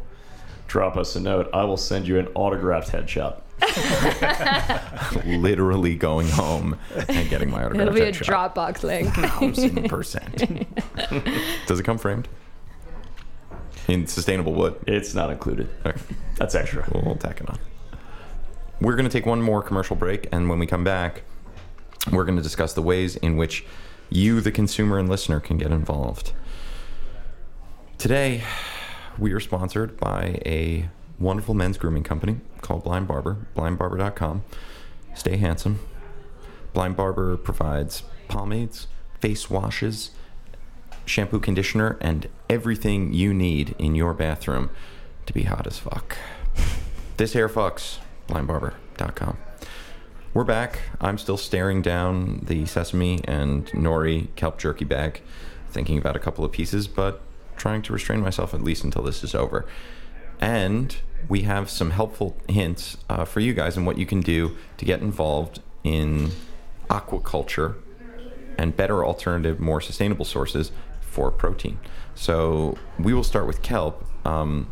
drop 0.67 0.97
us 0.97 1.15
a 1.15 1.21
note. 1.21 1.49
I 1.55 1.63
will 1.63 1.77
send 1.77 2.09
you 2.09 2.19
an 2.19 2.27
autographed 2.35 2.91
headshot. 2.91 3.41
Literally 5.25 5.95
going 5.95 6.27
home 6.27 6.77
and 7.07 7.31
getting 7.31 7.53
my 7.53 7.63
autograph. 7.63 7.83
It'll 7.83 7.95
be 7.95 8.01
a 8.01 8.11
headshot. 8.11 8.53
Dropbox 8.53 8.83
link. 8.83 9.15
Thousand 9.15 9.89
percent. 9.89 10.39
Does 11.69 11.79
it 11.79 11.85
come 11.85 11.97
framed? 11.97 12.27
In 13.87 14.09
sustainable 14.09 14.55
wood. 14.55 14.75
It's 14.89 15.15
not 15.15 15.31
included. 15.31 15.71
Okay. 15.87 16.01
That's 16.35 16.57
extra. 16.57 16.85
We'll, 16.93 17.05
we'll 17.05 17.17
tack 17.17 17.41
it 17.41 17.49
on. 17.49 17.61
We're 18.81 18.97
going 18.97 19.09
to 19.09 19.13
take 19.13 19.25
one 19.25 19.41
more 19.41 19.63
commercial 19.63 19.95
break, 19.95 20.27
and 20.33 20.49
when 20.49 20.59
we 20.59 20.67
come 20.67 20.83
back, 20.83 21.23
we're 22.11 22.25
going 22.25 22.39
to 22.39 22.43
discuss 22.43 22.73
the 22.73 22.83
ways 22.83 23.15
in 23.15 23.37
which 23.37 23.65
you, 24.11 24.41
the 24.41 24.53
consumer 24.53 24.99
and 24.99 25.09
listener, 25.09 25.41
can 25.41 25.57
get 25.57 25.71
involved. 25.71 26.33
Today, 27.99 28.43
we 29.19 29.33
are 29.33 29.41
sponsored 29.41 29.99
by 29.99 30.41
a 30.45 30.89
wonderful 31.19 31.55
men's 31.55 31.79
grooming 31.79 32.03
company 32.03 32.41
called 32.61 32.85
Blind 32.85 33.07
Barber, 33.07 33.47
blindbarber.com. 33.55 34.43
Stay 35.15 35.37
handsome. 35.37 35.81
Blind 36.73 36.97
Barber 36.97 37.37
provides 37.37 38.03
pomades, 38.29 38.87
face 39.21 39.51
washes, 39.51 40.13
shampoo, 41.05 41.41
conditioner, 41.41 41.99
and 42.01 42.29
everything 42.49 43.13
you 43.13 43.35
need 43.35 43.75
in 43.79 43.95
your 43.95 44.15
bathroom 44.15 44.71
to 45.27 45.33
be 45.33 45.43
hot 45.43 45.67
as 45.67 45.79
fuck. 45.79 46.17
This 47.17 47.35
hair 47.35 47.49
fucks, 47.49 47.99
blindbarber.com. 48.29 49.37
We're 50.33 50.45
back. 50.45 50.79
I'm 51.01 51.19
still 51.19 51.37
staring 51.37 51.83
down 51.83 52.45
the 52.45 52.65
sesame 52.65 53.19
and 53.25 53.67
nori 53.73 54.29
kelp 54.37 54.59
jerky 54.59 54.85
bag, 54.85 55.23
thinking 55.71 55.99
about 55.99 56.15
a 56.15 56.21
couple 56.21 56.45
of 56.45 56.53
pieces, 56.53 56.87
but 56.87 57.21
trying 57.57 57.83
to 57.83 57.93
restrain 57.93 58.21
myself 58.21 58.55
at 58.55 58.63
least 58.63 58.85
until 58.85 59.03
this 59.03 59.25
is 59.25 59.35
over. 59.35 59.67
And 60.41 60.97
we 61.29 61.43
have 61.43 61.69
some 61.69 61.91
helpful 61.91 62.37
hints 62.49 62.97
uh, 63.09 63.25
for 63.25 63.41
you 63.41 63.53
guys 63.53 63.77
on 63.77 63.85
what 63.85 63.99
you 63.99 64.07
can 64.07 64.21
do 64.21 64.57
to 64.77 64.85
get 64.85 65.01
involved 65.01 65.63
in 65.83 66.31
aquaculture 66.89 67.75
and 68.57 68.77
better 68.77 69.05
alternative, 69.05 69.59
more 69.59 69.81
sustainable 69.81 70.25
sources 70.25 70.71
for 71.01 71.33
protein. 71.33 71.81
So 72.15 72.79
we 73.01 73.13
will 73.13 73.25
start 73.25 73.49
with 73.49 73.63
kelp. 73.63 74.05
Um, 74.25 74.71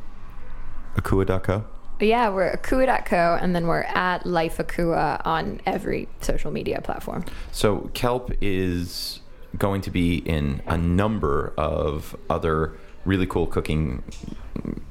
Akua.co. 0.95 1.65
yeah, 2.07 2.29
we're 2.29 2.57
akua.co 2.57 3.39
and 3.41 3.55
then 3.55 3.67
we're 3.67 3.83
at 3.83 4.25
Life 4.27 4.59
Akua 4.59 5.21
on 5.25 5.61
every 5.67 6.09
social 6.21 6.51
media 6.51 6.81
platform. 6.81 7.25
So 7.53 7.91
kelp 7.95 8.33
is 8.41 9.21
going 9.57 9.81
to 9.83 9.91
be 9.91 10.17
in 10.17 10.63
a 10.67 10.77
number 10.77 11.53
of 11.57 12.17
other 12.29 12.75
really 13.05 13.27
cool 13.27 13.47
cooking 13.47 14.03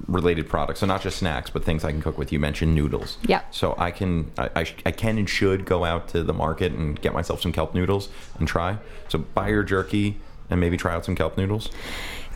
related 0.07 0.47
products. 0.47 0.79
So 0.79 0.85
not 0.85 1.01
just 1.01 1.17
snacks, 1.17 1.49
but 1.49 1.63
things 1.63 1.83
I 1.83 1.91
can 1.91 2.01
cook 2.01 2.17
with. 2.17 2.31
You 2.31 2.39
mentioned 2.39 2.73
noodles. 2.73 3.17
Yeah. 3.25 3.41
So 3.51 3.75
I 3.77 3.91
can 3.91 4.31
I, 4.37 4.49
I, 4.55 4.65
I 4.85 4.91
can 4.91 5.17
and 5.17 5.29
should 5.29 5.65
go 5.65 5.85
out 5.85 6.07
to 6.09 6.23
the 6.23 6.33
market 6.33 6.71
and 6.71 6.99
get 6.99 7.13
myself 7.13 7.41
some 7.41 7.51
kelp 7.51 7.75
noodles 7.75 8.09
and 8.39 8.47
try. 8.47 8.77
So 9.09 9.19
buy 9.19 9.49
your 9.49 9.63
jerky 9.63 10.17
and 10.49 10.59
maybe 10.59 10.77
try 10.77 10.93
out 10.93 11.05
some 11.05 11.15
kelp 11.15 11.37
noodles. 11.37 11.69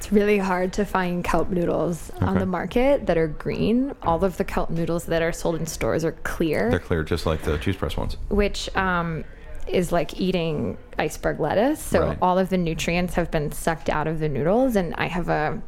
It's 0.01 0.11
really 0.11 0.39
hard 0.39 0.73
to 0.73 0.83
find 0.83 1.23
kelp 1.23 1.51
noodles 1.51 2.09
on 2.21 2.39
the 2.39 2.45
market 2.47 3.05
that 3.05 3.19
are 3.19 3.27
green. 3.27 3.93
All 4.01 4.25
of 4.25 4.35
the 4.37 4.43
kelp 4.43 4.71
noodles 4.71 5.05
that 5.05 5.21
are 5.21 5.31
sold 5.31 5.57
in 5.57 5.67
stores 5.67 6.03
are 6.03 6.13
clear. 6.23 6.71
They're 6.71 6.79
clear, 6.79 7.03
just 7.03 7.27
like 7.27 7.43
the 7.43 7.59
cheese 7.59 7.75
press 7.75 7.95
ones. 7.95 8.17
which 8.29 8.75
um, 8.75 9.23
is 9.67 9.91
like 9.91 10.19
eating 10.19 10.75
iceberg 10.97 11.39
lettuce. 11.39 11.79
So 11.79 11.99
Right. 12.01 12.17
all 12.19 12.39
of 12.39 12.49
the 12.49 12.57
nutrients 12.57 13.13
have 13.13 13.29
been 13.29 13.51
sucked 13.51 13.91
out 13.91 14.07
of 14.07 14.17
the 14.17 14.27
noodles, 14.27 14.75
and 14.75 14.95
I 14.95 15.05
have 15.05 15.29
a 15.29 15.61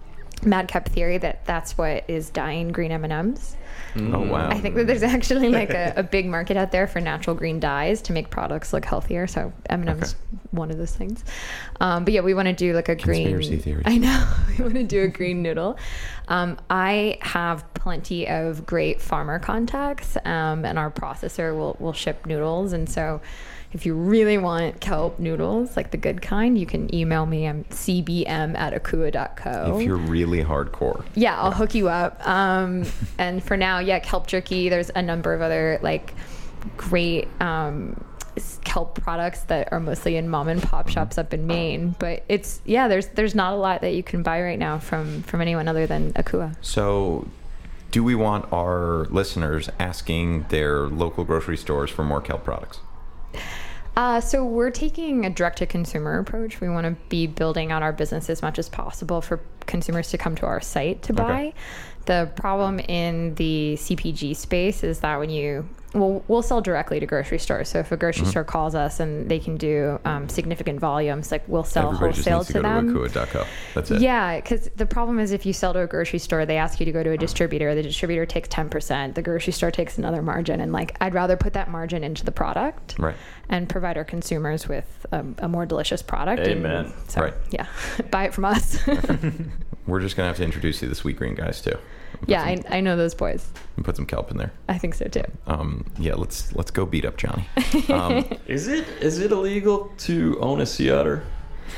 madcap 0.43 0.89
theory 0.89 1.19
that 1.19 1.45
that's 1.45 1.77
what 1.77 2.03
is 2.07 2.31
dyeing 2.31 2.69
green 2.71 2.91
M 2.91 3.03
and 3.03 3.13
M's. 3.13 3.55
Oh 3.95 4.21
wow! 4.21 4.49
I 4.49 4.59
think 4.59 4.75
that 4.75 4.87
there's 4.87 5.03
actually 5.03 5.49
like 5.49 5.69
a, 5.69 5.93
a 5.97 6.03
big 6.03 6.25
market 6.25 6.57
out 6.57 6.71
there 6.71 6.87
for 6.87 6.99
natural 6.99 7.35
green 7.35 7.59
dyes 7.59 8.01
to 8.03 8.13
make 8.13 8.29
products 8.29 8.73
look 8.73 8.85
healthier. 8.85 9.27
So 9.27 9.53
M 9.69 9.81
and 9.81 9.89
M's 9.89 10.15
one 10.51 10.71
of 10.71 10.77
those 10.77 10.95
things. 10.95 11.23
Um, 11.79 12.03
but 12.03 12.13
yeah, 12.13 12.21
we 12.21 12.33
want 12.33 12.47
to 12.47 12.53
do 12.53 12.73
like 12.73 12.89
a 12.89 12.95
green 12.95 13.27
Conspiracy 13.27 13.49
green. 13.49 13.61
theories. 13.61 13.83
I 13.85 13.97
know 13.97 14.27
we 14.57 14.63
want 14.63 14.75
to 14.75 14.83
do 14.83 15.03
a 15.03 15.07
green 15.07 15.41
noodle. 15.41 15.77
Um, 16.27 16.57
I 16.69 17.17
have 17.21 17.71
plenty 17.73 18.27
of 18.27 18.65
great 18.65 19.01
farmer 19.01 19.39
contacts, 19.39 20.17
um, 20.25 20.65
and 20.65 20.79
our 20.79 20.91
processor 20.91 21.55
will 21.55 21.75
will 21.79 21.93
ship 21.93 22.25
noodles. 22.25 22.73
And 22.73 22.89
so, 22.89 23.21
if 23.73 23.87
you 23.87 23.95
really 23.95 24.37
want 24.37 24.79
kelp 24.79 25.19
noodles, 25.19 25.75
like 25.75 25.91
the 25.91 25.97
good 25.97 26.21
kind, 26.21 26.57
you 26.57 26.65
can 26.65 26.93
email 26.93 27.25
me. 27.25 27.47
I'm 27.47 27.63
cbm 27.65 28.55
at 28.57 28.73
akua.co. 28.73 29.77
if 29.77 29.85
you're 29.85 29.97
really 29.97 30.43
hardcore, 30.43 31.03
Yeah, 31.15 31.39
I'll 31.39 31.51
hook 31.51 31.73
you 31.73 31.89
up. 31.89 32.25
Um, 32.27 32.85
and 33.17 33.43
for 33.43 33.57
now, 33.57 33.79
yeah, 33.79 33.99
kelp 33.99 34.27
jerky. 34.27 34.69
There's 34.69 34.91
a 34.95 35.01
number 35.01 35.33
of 35.33 35.41
other 35.41 35.79
like 35.81 36.13
great 36.77 37.27
um, 37.41 37.99
kelp 38.63 39.01
products 39.01 39.41
that 39.43 39.71
are 39.71 39.79
mostly 39.79 40.15
in 40.17 40.29
mom 40.29 40.47
and 40.47 40.61
pop 40.61 40.87
shops 40.87 41.17
up 41.17 41.33
in 41.33 41.47
Maine. 41.47 41.95
But 41.97 42.23
it's 42.29 42.61
yeah, 42.65 42.87
there's 42.87 43.07
there's 43.07 43.33
not 43.33 43.53
a 43.53 43.57
lot 43.57 43.81
that 43.81 43.95
you 43.95 44.03
can 44.03 44.21
buy 44.21 44.41
right 44.41 44.59
now 44.59 44.77
from 44.77 45.23
from 45.23 45.41
anyone 45.41 45.67
other 45.67 45.87
than 45.87 46.13
Akua. 46.13 46.55
So, 46.61 47.27
do 47.89 48.03
we 48.03 48.13
want 48.13 48.51
our 48.53 49.05
listeners 49.05 49.69
asking 49.79 50.43
their 50.49 50.81
local 50.81 51.23
grocery 51.23 51.57
stores 51.57 51.89
for 51.89 52.03
more 52.03 52.21
kelp 52.21 52.43
products? 52.43 52.79
Uh, 53.95 54.19
so 54.19 54.43
we're 54.43 54.71
taking 54.71 55.25
a 55.25 55.29
direct 55.29 55.59
to 55.59 55.65
consumer 55.65 56.17
approach. 56.19 56.59
We 56.59 56.69
want 56.69 56.85
to 56.85 56.95
be 57.09 57.27
building 57.27 57.71
out 57.71 57.83
our 57.83 57.93
business 57.93 58.29
as 58.29 58.41
much 58.41 58.57
as 58.57 58.67
possible 58.67 59.21
for 59.21 59.39
consumers 59.65 60.09
to 60.09 60.17
come 60.17 60.35
to 60.35 60.45
our 60.45 60.61
site 60.61 61.03
to 61.03 61.13
buy. 61.13 61.53
The 62.05 62.31
problem 62.35 62.79
in 62.79 63.35
the 63.35 63.75
CPG 63.79 64.35
space 64.35 64.83
is 64.83 64.99
that 65.01 65.19
when 65.19 65.29
you 65.29 65.69
well, 65.93 66.23
we'll 66.27 66.41
sell 66.41 66.59
directly 66.61 66.99
to 66.99 67.05
grocery 67.05 67.37
stores. 67.39 67.69
So 67.69 67.79
if 67.79 67.91
a 67.91 67.97
grocery 67.97 68.25
store 68.25 68.43
calls 68.43 68.73
us 68.73 68.99
and 68.99 69.29
they 69.29 69.39
can 69.39 69.57
do 69.57 69.99
um, 70.05 70.27
significant 70.27 70.79
volumes, 70.79 71.31
like 71.31 71.47
we'll 71.47 71.63
sell 71.63 71.87
Everybody 71.93 72.13
just 72.13 72.27
wholesale 72.27 72.37
needs 72.39 72.47
to, 72.47 72.53
to 72.53 72.59
go 72.59 72.63
them. 72.63 73.11
to 73.13 73.19
akua.co. 73.19 73.45
That's 73.75 73.91
it. 73.91 74.01
Yeah, 74.01 74.37
because 74.39 74.69
the 74.75 74.85
problem 74.87 75.19
is 75.19 75.31
if 75.31 75.45
you 75.45 75.53
sell 75.53 75.71
to 75.73 75.81
a 75.81 75.87
grocery 75.87 76.19
store, 76.19 76.45
they 76.45 76.57
ask 76.57 76.79
you 76.79 76.85
to 76.87 76.91
go 76.91 77.03
to 77.03 77.11
a 77.11 77.17
distributor. 77.17 77.75
The 77.75 77.83
distributor 77.83 78.25
takes 78.25 78.49
10%, 78.49 79.13
the 79.15 79.21
grocery 79.21 79.53
store 79.53 79.69
takes 79.71 79.97
another 79.97 80.21
margin. 80.21 80.61
And 80.61 80.71
like, 80.71 80.97
I'd 80.99 81.13
rather 81.13 81.37
put 81.37 81.53
that 81.53 81.69
margin 81.69 82.03
into 82.03 82.25
the 82.25 82.31
product 82.31 82.95
Right. 82.97 83.15
and 83.49 83.69
provide 83.69 83.97
our 83.97 84.03
consumers 84.05 84.67
with 84.67 85.05
um, 85.11 85.35
a 85.39 85.47
more 85.47 85.65
delicious 85.65 86.01
product. 86.01 86.41
And 86.47 86.65
Amen. 86.65 86.93
so, 87.07 87.21
Right. 87.21 87.33
yeah, 87.51 87.67
buy 88.11 88.25
it 88.25 88.33
from 88.33 88.45
us. 88.45 88.79
We're 89.85 89.99
just 89.99 90.15
gonna 90.15 90.29
have 90.29 90.37
to 90.37 90.43
introduce 90.43 90.81
you 90.81 90.87
to 90.89 90.95
the 90.95 90.99
Sweetgreen 91.01 91.35
guys 91.35 91.61
too. 91.61 91.77
yeah, 92.25 92.41
I, 92.41 92.61
I 92.69 92.79
know 92.79 92.95
those 92.95 93.13
boys. 93.13 93.51
And 93.75 93.83
put 93.83 93.95
some 93.97 94.05
kelp 94.05 94.31
in 94.31 94.37
there. 94.37 94.51
I 94.69 94.77
think 94.77 94.93
so 94.95 95.05
too. 95.07 95.23
Um, 95.45 95.82
yeah, 95.97 96.15
let's 96.15 96.53
let's 96.55 96.71
go 96.71 96.85
beat 96.85 97.05
up 97.05 97.17
Johnny. 97.17 97.47
Um, 97.89 98.25
Is 98.47 98.67
it 98.67 98.87
is 99.01 99.19
it 99.19 99.31
illegal 99.31 99.91
to 99.99 100.37
own 100.39 100.61
a 100.61 100.65
sea 100.65 100.91
otter? 100.91 101.23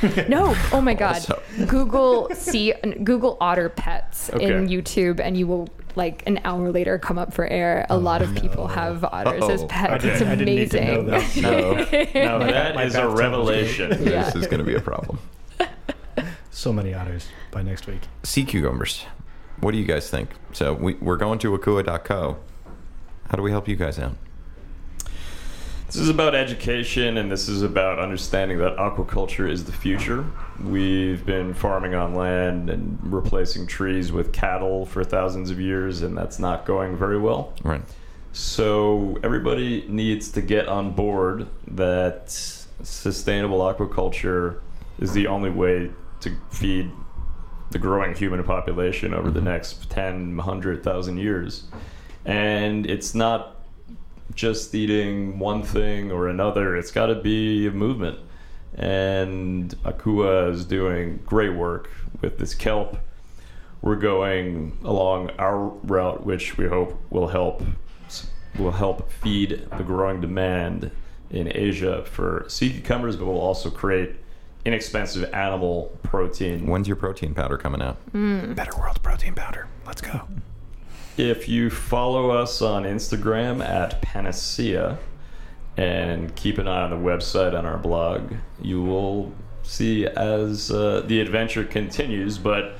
No, 0.27 0.53
oh 0.73 0.81
my 0.81 0.93
God. 0.93 1.15
Also- 1.15 1.41
Google 1.67 2.29
see 2.33 2.73
Google 3.03 3.37
otter 3.39 3.69
pets 3.69 4.29
in 4.29 4.67
YouTube, 4.67 5.19
and 5.19 5.37
you 5.37 5.47
will 5.47 5.69
like 5.95 6.23
an 6.27 6.41
hour 6.43 6.71
later 6.71 6.97
come 6.99 7.17
up 7.17 7.33
for 7.33 7.47
air. 7.47 7.85
A 7.89 7.97
lot 7.97 8.21
of 8.21 8.35
people 8.35 8.67
have 8.67 9.03
otters 9.05 9.43
as 9.49 9.61
Uh-oh. 9.61 9.67
pets. 9.67 9.91
I 10.05 10.07
it's 10.09 10.19
did- 10.19 10.27
I 10.27 10.35
didn't 10.35 10.55
need 10.55 10.71
to 10.71 10.83
know 10.85 10.99
amazing. 11.01 11.43
that. 11.43 12.13
No, 12.15 12.39
My- 12.39 12.51
that 12.51 12.75
my 12.75 12.83
a 12.83 13.07
revelation. 13.09 13.91
Yeah. 14.03 14.23
This 14.25 14.35
is 14.35 14.47
gonna 14.47 14.63
be 14.63 14.75
a 14.75 14.81
problem. 14.81 15.19
So 16.51 16.71
many 16.73 16.93
otters 16.93 17.27
by 17.51 17.61
next 17.61 17.85
week. 17.87 18.01
Sea 18.23 18.43
cucumbers. 18.45 19.05
What 19.59 19.71
do 19.71 19.77
you 19.77 19.85
guys 19.85 20.09
think? 20.09 20.29
So 20.53 20.73
we, 20.73 20.93
we're 20.95 21.17
going 21.17 21.37
to 21.39 21.57
akua.co. 21.57 22.37
How 23.29 23.35
do 23.35 23.41
we 23.41 23.51
help 23.51 23.67
you 23.67 23.75
guys 23.75 23.99
out? 23.99 24.15
This 25.87 25.97
is 25.97 26.09
about 26.09 26.35
education 26.35 27.17
and 27.17 27.31
this 27.31 27.47
is 27.47 27.61
about 27.61 27.99
understanding 27.99 28.57
that 28.57 28.75
aquaculture 28.77 29.49
is 29.49 29.63
the 29.63 29.71
future. 29.71 30.25
We've 30.61 31.25
been 31.25 31.53
farming 31.53 31.95
on 31.95 32.15
land 32.15 32.69
and 32.69 32.99
replacing 33.01 33.67
trees 33.67 34.11
with 34.11 34.33
cattle 34.33 34.85
for 34.85 35.03
thousands 35.03 35.51
of 35.51 35.59
years, 35.59 36.01
and 36.01 36.17
that's 36.17 36.39
not 36.39 36.65
going 36.65 36.97
very 36.97 37.17
well. 37.17 37.53
Right. 37.63 37.81
So, 38.33 39.17
everybody 39.23 39.85
needs 39.87 40.31
to 40.33 40.41
get 40.41 40.67
on 40.67 40.91
board 40.91 41.47
that 41.67 42.29
sustainable 42.83 43.59
aquaculture 43.59 44.59
is 44.99 45.13
the 45.13 45.27
only 45.27 45.49
way 45.49 45.91
to 46.21 46.35
feed 46.49 46.91
the 47.71 47.79
growing 47.79 48.13
human 48.13 48.43
population 48.43 49.13
over 49.13 49.29
the 49.29 49.39
mm-hmm. 49.39 49.49
next 49.49 49.89
10, 49.89 50.35
100,000 50.35 51.17
years. 51.17 51.63
And 52.25 52.85
it's 52.85 53.13
not 53.13 53.55
just 54.33 54.73
eating 54.75 55.39
one 55.39 55.63
thing 55.63 56.11
or 56.11 56.27
another. 56.27 56.75
It's 56.75 56.91
got 56.91 57.07
to 57.07 57.15
be 57.15 57.67
a 57.67 57.71
movement. 57.71 58.19
And 58.75 59.69
Akua 59.83 60.51
is 60.51 60.65
doing 60.65 61.19
great 61.25 61.53
work 61.53 61.89
with 62.21 62.37
this 62.37 62.53
kelp. 62.53 62.97
We're 63.81 63.95
going 63.95 64.77
along 64.83 65.29
our 65.37 65.59
route, 65.59 66.25
which 66.25 66.57
we 66.57 66.67
hope 66.67 66.99
will 67.09 67.27
help 67.27 67.63
will 68.57 68.71
help 68.71 69.11
feed 69.11 69.67
the 69.77 69.83
growing 69.83 70.21
demand 70.21 70.89
in 71.29 71.51
Asia 71.53 72.05
for 72.05 72.45
sea 72.47 72.71
cucumbers, 72.71 73.17
but 73.17 73.25
will 73.25 73.39
also 73.39 73.69
create 73.69 74.15
inexpensive 74.63 75.31
animal 75.33 75.97
protein. 76.03 76.65
When's 76.65 76.87
your 76.87 76.95
protein 76.95 77.33
powder 77.33 77.57
coming 77.57 77.81
out? 77.81 77.97
Mm. 78.13 78.55
Better 78.55 78.75
World 78.77 79.01
protein 79.03 79.35
powder. 79.35 79.67
Let's 79.85 80.01
go. 80.01 80.27
If 81.17 81.47
you 81.47 81.69
follow 81.69 82.31
us 82.31 82.61
on 82.61 82.83
Instagram 82.83 83.63
at 83.63 84.01
PanaSea 84.01 84.97
and 85.77 86.35
keep 86.35 86.57
an 86.57 86.67
eye 86.67 86.81
on 86.81 86.89
the 86.89 86.97
website 86.97 87.57
on 87.57 87.65
our 87.65 87.77
blog, 87.77 88.33
you 88.61 88.81
will 88.81 89.31
see 89.63 90.05
as 90.05 90.71
uh, 90.71 91.03
the 91.05 91.21
adventure 91.21 91.63
continues. 91.63 92.37
But 92.37 92.73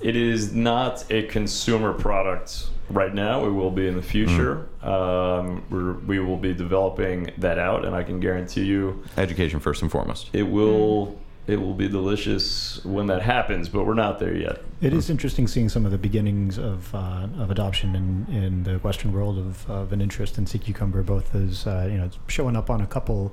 it 0.00 0.16
is 0.16 0.52
not 0.52 1.04
a 1.10 1.24
consumer 1.24 1.92
product 1.92 2.68
right 2.88 3.14
now. 3.14 3.44
It 3.46 3.50
will 3.50 3.70
be 3.70 3.86
in 3.86 3.94
the 3.94 4.02
future. 4.02 4.66
Um, 4.82 5.62
we're, 5.70 5.92
we 5.92 6.18
will 6.18 6.36
be 6.38 6.52
developing 6.54 7.30
that 7.38 7.58
out, 7.58 7.84
and 7.84 7.94
I 7.94 8.02
can 8.02 8.18
guarantee 8.18 8.64
you 8.64 9.04
Education 9.16 9.60
first 9.60 9.82
and 9.82 9.90
foremost. 9.92 10.30
it 10.32 10.42
will. 10.44 11.19
It 11.46 11.60
will 11.60 11.74
be 11.74 11.88
delicious 11.88 12.84
when 12.84 13.06
that 13.08 13.22
happens, 13.22 13.68
but 13.68 13.84
we're 13.84 13.94
not 13.94 14.18
there 14.20 14.36
yet. 14.36 14.62
It 14.80 14.92
is 14.92 15.10
interesting 15.10 15.48
seeing 15.48 15.68
some 15.68 15.84
of 15.84 15.90
the 15.90 15.98
beginnings 15.98 16.58
of 16.58 16.94
uh, 16.94 17.26
of 17.38 17.50
adoption 17.50 17.96
in, 17.96 18.26
in 18.32 18.62
the 18.62 18.74
Western 18.78 19.12
world 19.12 19.36
of, 19.38 19.68
of 19.68 19.92
an 19.92 20.00
interest 20.00 20.38
in 20.38 20.46
sea 20.46 20.58
cucumber, 20.58 21.02
both 21.02 21.34
as 21.34 21.66
uh, 21.66 21.88
you 21.90 21.98
know 21.98 22.04
it's 22.04 22.18
showing 22.28 22.56
up 22.56 22.70
on 22.70 22.82
a 22.82 22.86
couple 22.86 23.32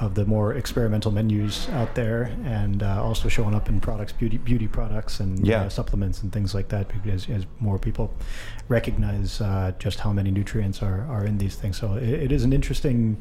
of 0.00 0.14
the 0.14 0.26
more 0.26 0.54
experimental 0.54 1.10
menus 1.10 1.68
out 1.70 1.94
there, 1.94 2.24
and 2.44 2.82
uh, 2.82 3.02
also 3.02 3.28
showing 3.28 3.54
up 3.54 3.68
in 3.68 3.80
products, 3.80 4.12
beauty 4.12 4.36
beauty 4.38 4.68
products, 4.68 5.20
and 5.20 5.46
Yeah. 5.46 5.62
uh, 5.62 5.68
supplements 5.70 6.22
and 6.22 6.32
things 6.32 6.54
like 6.54 6.68
that, 6.68 6.88
because 6.88 7.28
as 7.30 7.46
more 7.58 7.78
people 7.78 8.12
recognize 8.68 9.40
uh, 9.40 9.72
just 9.78 10.00
how 10.00 10.12
many 10.12 10.30
nutrients 10.30 10.82
are, 10.82 11.06
are 11.08 11.24
in 11.24 11.38
these 11.38 11.54
things. 11.56 11.78
So 11.78 11.94
it, 11.94 12.08
it 12.08 12.32
is 12.32 12.44
an 12.44 12.52
interesting 12.52 13.16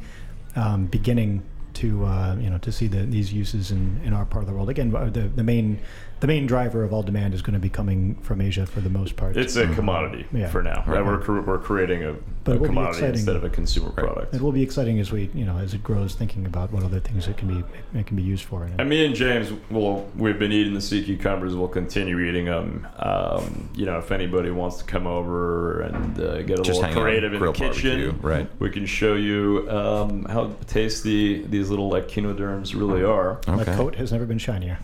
um, 0.56 0.86
beginning 0.88 1.44
to 1.76 2.06
uh, 2.06 2.36
you 2.40 2.50
know 2.50 2.58
to 2.60 2.72
see 2.72 2.88
the, 2.88 3.06
these 3.06 3.32
uses 3.34 3.72
in, 3.72 4.02
in 4.04 4.14
our 4.14 4.26
part 4.26 4.44
of 4.44 4.48
the 4.48 4.54
world. 4.54 4.70
Again, 4.70 4.92
the, 4.92 5.30
the 5.34 5.44
main 5.44 5.80
the 6.22 6.28
main 6.28 6.46
driver 6.48 6.84
of 6.84 6.94
all 6.94 7.04
demand 7.04 7.34
is 7.34 7.42
going 7.42 7.54
to 7.54 7.60
be 7.60 7.70
coming 7.70 8.16
from 8.22 8.40
Asia 8.42 8.66
for 8.66 8.80
the 8.80 8.90
most 8.90 9.16
part. 9.16 9.36
It's 9.38 9.56
a 9.58 9.68
commodity 9.74 10.26
Yeah. 10.32 10.50
for 10.50 10.64
now. 10.64 10.84
Right. 10.88 11.06
We're, 11.06 11.42
we're 11.42 11.58
creating 11.60 12.04
a, 12.04 12.16
But 12.44 12.54
a 12.54 12.56
it 12.56 12.60
will 12.62 12.68
be 12.70 12.76
commodity 12.76 13.06
instead 13.08 13.36
of 13.36 13.44
a 13.44 13.50
consumer 13.50 13.90
product. 13.92 14.34
it 14.34 14.42
will 14.42 14.52
be 14.54 14.64
exciting 14.64 15.00
as 15.00 15.12
we 15.12 15.30
you 15.34 15.46
know 15.46 15.58
as 15.58 15.74
it 15.74 15.84
grows, 15.84 16.16
thinking 16.16 16.46
about 16.46 16.72
what 16.72 16.84
other 16.84 17.00
things 17.00 17.28
it 17.28 17.38
can 17.38 17.48
be 17.48 17.64
it 18.00 18.08
can 18.08 18.16
be 18.16 18.24
used 18.24 18.46
for. 18.46 18.64
And 18.78 18.90
me 18.90 19.06
and 19.06 19.14
James, 19.14 19.52
will 19.70 20.10
we've 20.16 20.40
been 20.40 20.52
eating 20.54 20.74
the 20.74 20.82
sea 20.82 21.04
cucumbers. 21.04 21.54
We'll 21.56 21.68
continue 21.68 22.20
eating 22.20 22.46
them. 22.46 22.88
Um, 22.98 23.70
you 23.76 23.86
know, 23.86 23.98
if 23.98 24.12
anybody 24.12 24.52
wants 24.52 24.78
to 24.78 24.86
come 24.86 25.08
over 25.08 25.82
and 25.82 26.20
uh, 26.20 26.42
get 26.44 26.60
a 26.60 26.64
Just 26.64 26.80
little 26.80 26.84
hang 26.84 26.98
out, 26.98 27.02
creative 27.02 27.34
in 27.34 27.42
the 27.42 27.52
kitchen, 27.52 28.00
barbecue, 28.12 28.28
right. 28.28 28.50
We 28.60 28.70
can 28.70 28.86
show 28.86 29.16
you 29.16 29.68
um, 29.70 30.26
how 30.26 30.54
tasty 30.68 31.42
these 31.44 31.70
little 31.70 31.94
echinoderms 31.96 32.74
really 32.74 33.04
are. 33.04 33.40
My 33.48 33.64
coat 33.66 33.96
has 33.96 34.12
never 34.12 34.26
been 34.26 34.38
shinier. 34.40 34.80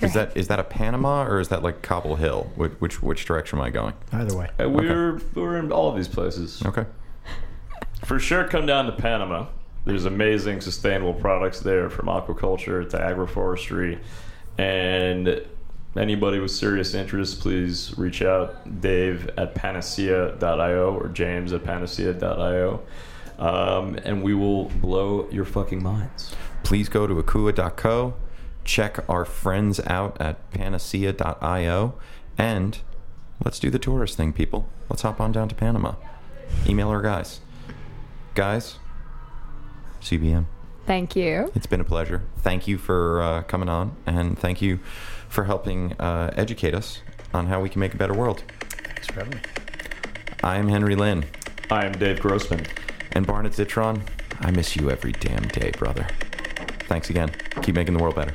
Is 0.00 0.14
that 0.14 0.36
is 0.36 0.48
that 0.48 0.58
a 0.58 0.64
Panama 0.64 1.24
or 1.24 1.40
is 1.40 1.48
that 1.48 1.62
like 1.62 1.82
Cobble 1.82 2.16
Hill? 2.16 2.50
Which 2.56 2.72
which, 2.78 3.02
which 3.02 3.24
direction 3.26 3.58
am 3.58 3.64
I 3.64 3.70
going? 3.70 3.94
Either 4.12 4.36
way, 4.36 4.48
Uh, 4.58 4.68
we're 4.68 5.20
we're 5.34 5.58
in 5.58 5.70
all 5.72 5.90
of 5.90 5.96
these 5.96 6.08
places. 6.08 6.62
Okay. 6.64 6.86
For 8.04 8.18
sure, 8.18 8.44
come 8.44 8.66
down 8.66 8.86
to 8.86 8.92
Panama. 8.92 9.46
There's 9.84 10.04
amazing 10.04 10.60
sustainable 10.60 11.14
products 11.14 11.60
there 11.60 11.88
from 11.90 12.06
aquaculture 12.06 12.88
to 12.90 12.96
agroforestry. 12.98 13.98
And 14.58 15.42
anybody 15.96 16.38
with 16.38 16.50
serious 16.50 16.94
interest, 16.94 17.40
please 17.40 17.94
reach 17.96 18.22
out. 18.22 18.80
Dave 18.80 19.28
at 19.36 19.54
panasea.io 19.54 20.94
or 20.94 21.08
James 21.08 21.52
at 21.52 21.62
panasea.io. 21.64 22.80
Um, 23.38 23.94
and 24.04 24.22
we 24.22 24.34
will 24.34 24.66
blow 24.66 25.26
your 25.30 25.46
fucking 25.46 25.82
minds. 25.82 26.34
Please 26.62 26.88
go 26.90 27.06
to 27.06 27.14
akua.co, 27.14 28.14
check 28.64 28.98
our 29.08 29.24
friends 29.24 29.80
out 29.86 30.16
at 30.20 30.50
panasea.io, 30.52 31.94
and 32.38 32.78
let's 33.44 33.58
do 33.58 33.70
the 33.70 33.78
tourist 33.78 34.16
thing, 34.16 34.32
people. 34.32 34.68
Let's 34.88 35.02
hop 35.02 35.20
on 35.20 35.32
down 35.32 35.48
to 35.48 35.54
Panama. 35.54 35.94
Email 36.68 36.88
our 36.88 37.02
guys. 37.02 37.40
Guys, 38.34 38.78
CBM, 40.00 40.46
Thank 40.86 41.14
you. 41.16 41.50
it's 41.54 41.66
been 41.66 41.80
a 41.80 41.84
pleasure. 41.84 42.22
Thank 42.38 42.66
you 42.66 42.78
for 42.78 43.20
uh, 43.22 43.42
coming 43.42 43.68
on, 43.68 43.96
and 44.06 44.38
thank 44.38 44.62
you 44.62 44.78
for 45.28 45.44
helping 45.44 45.92
uh, 46.00 46.32
educate 46.36 46.74
us 46.74 47.02
on 47.34 47.46
how 47.46 47.60
we 47.60 47.68
can 47.68 47.80
make 47.80 47.94
a 47.94 47.96
better 47.96 48.14
world. 48.14 48.42
thanks 48.60 49.06
for 49.06 49.14
having 49.14 49.34
me. 49.34 49.40
I 50.42 50.56
am 50.56 50.68
Henry 50.68 50.94
Lynn, 50.96 51.26
I 51.70 51.84
am 51.86 51.92
Dave 51.92 52.20
Grossman. 52.20 52.66
and 53.12 53.26
Barnett 53.26 53.52
Zitron, 53.52 54.02
I 54.40 54.50
miss 54.52 54.74
you 54.76 54.90
every 54.90 55.12
damn 55.12 55.46
day, 55.48 55.70
brother. 55.72 56.06
Thanks 56.90 57.08
again. 57.08 57.30
Keep 57.62 57.76
making 57.76 57.96
the 57.96 58.02
world 58.02 58.16
better. 58.16 58.32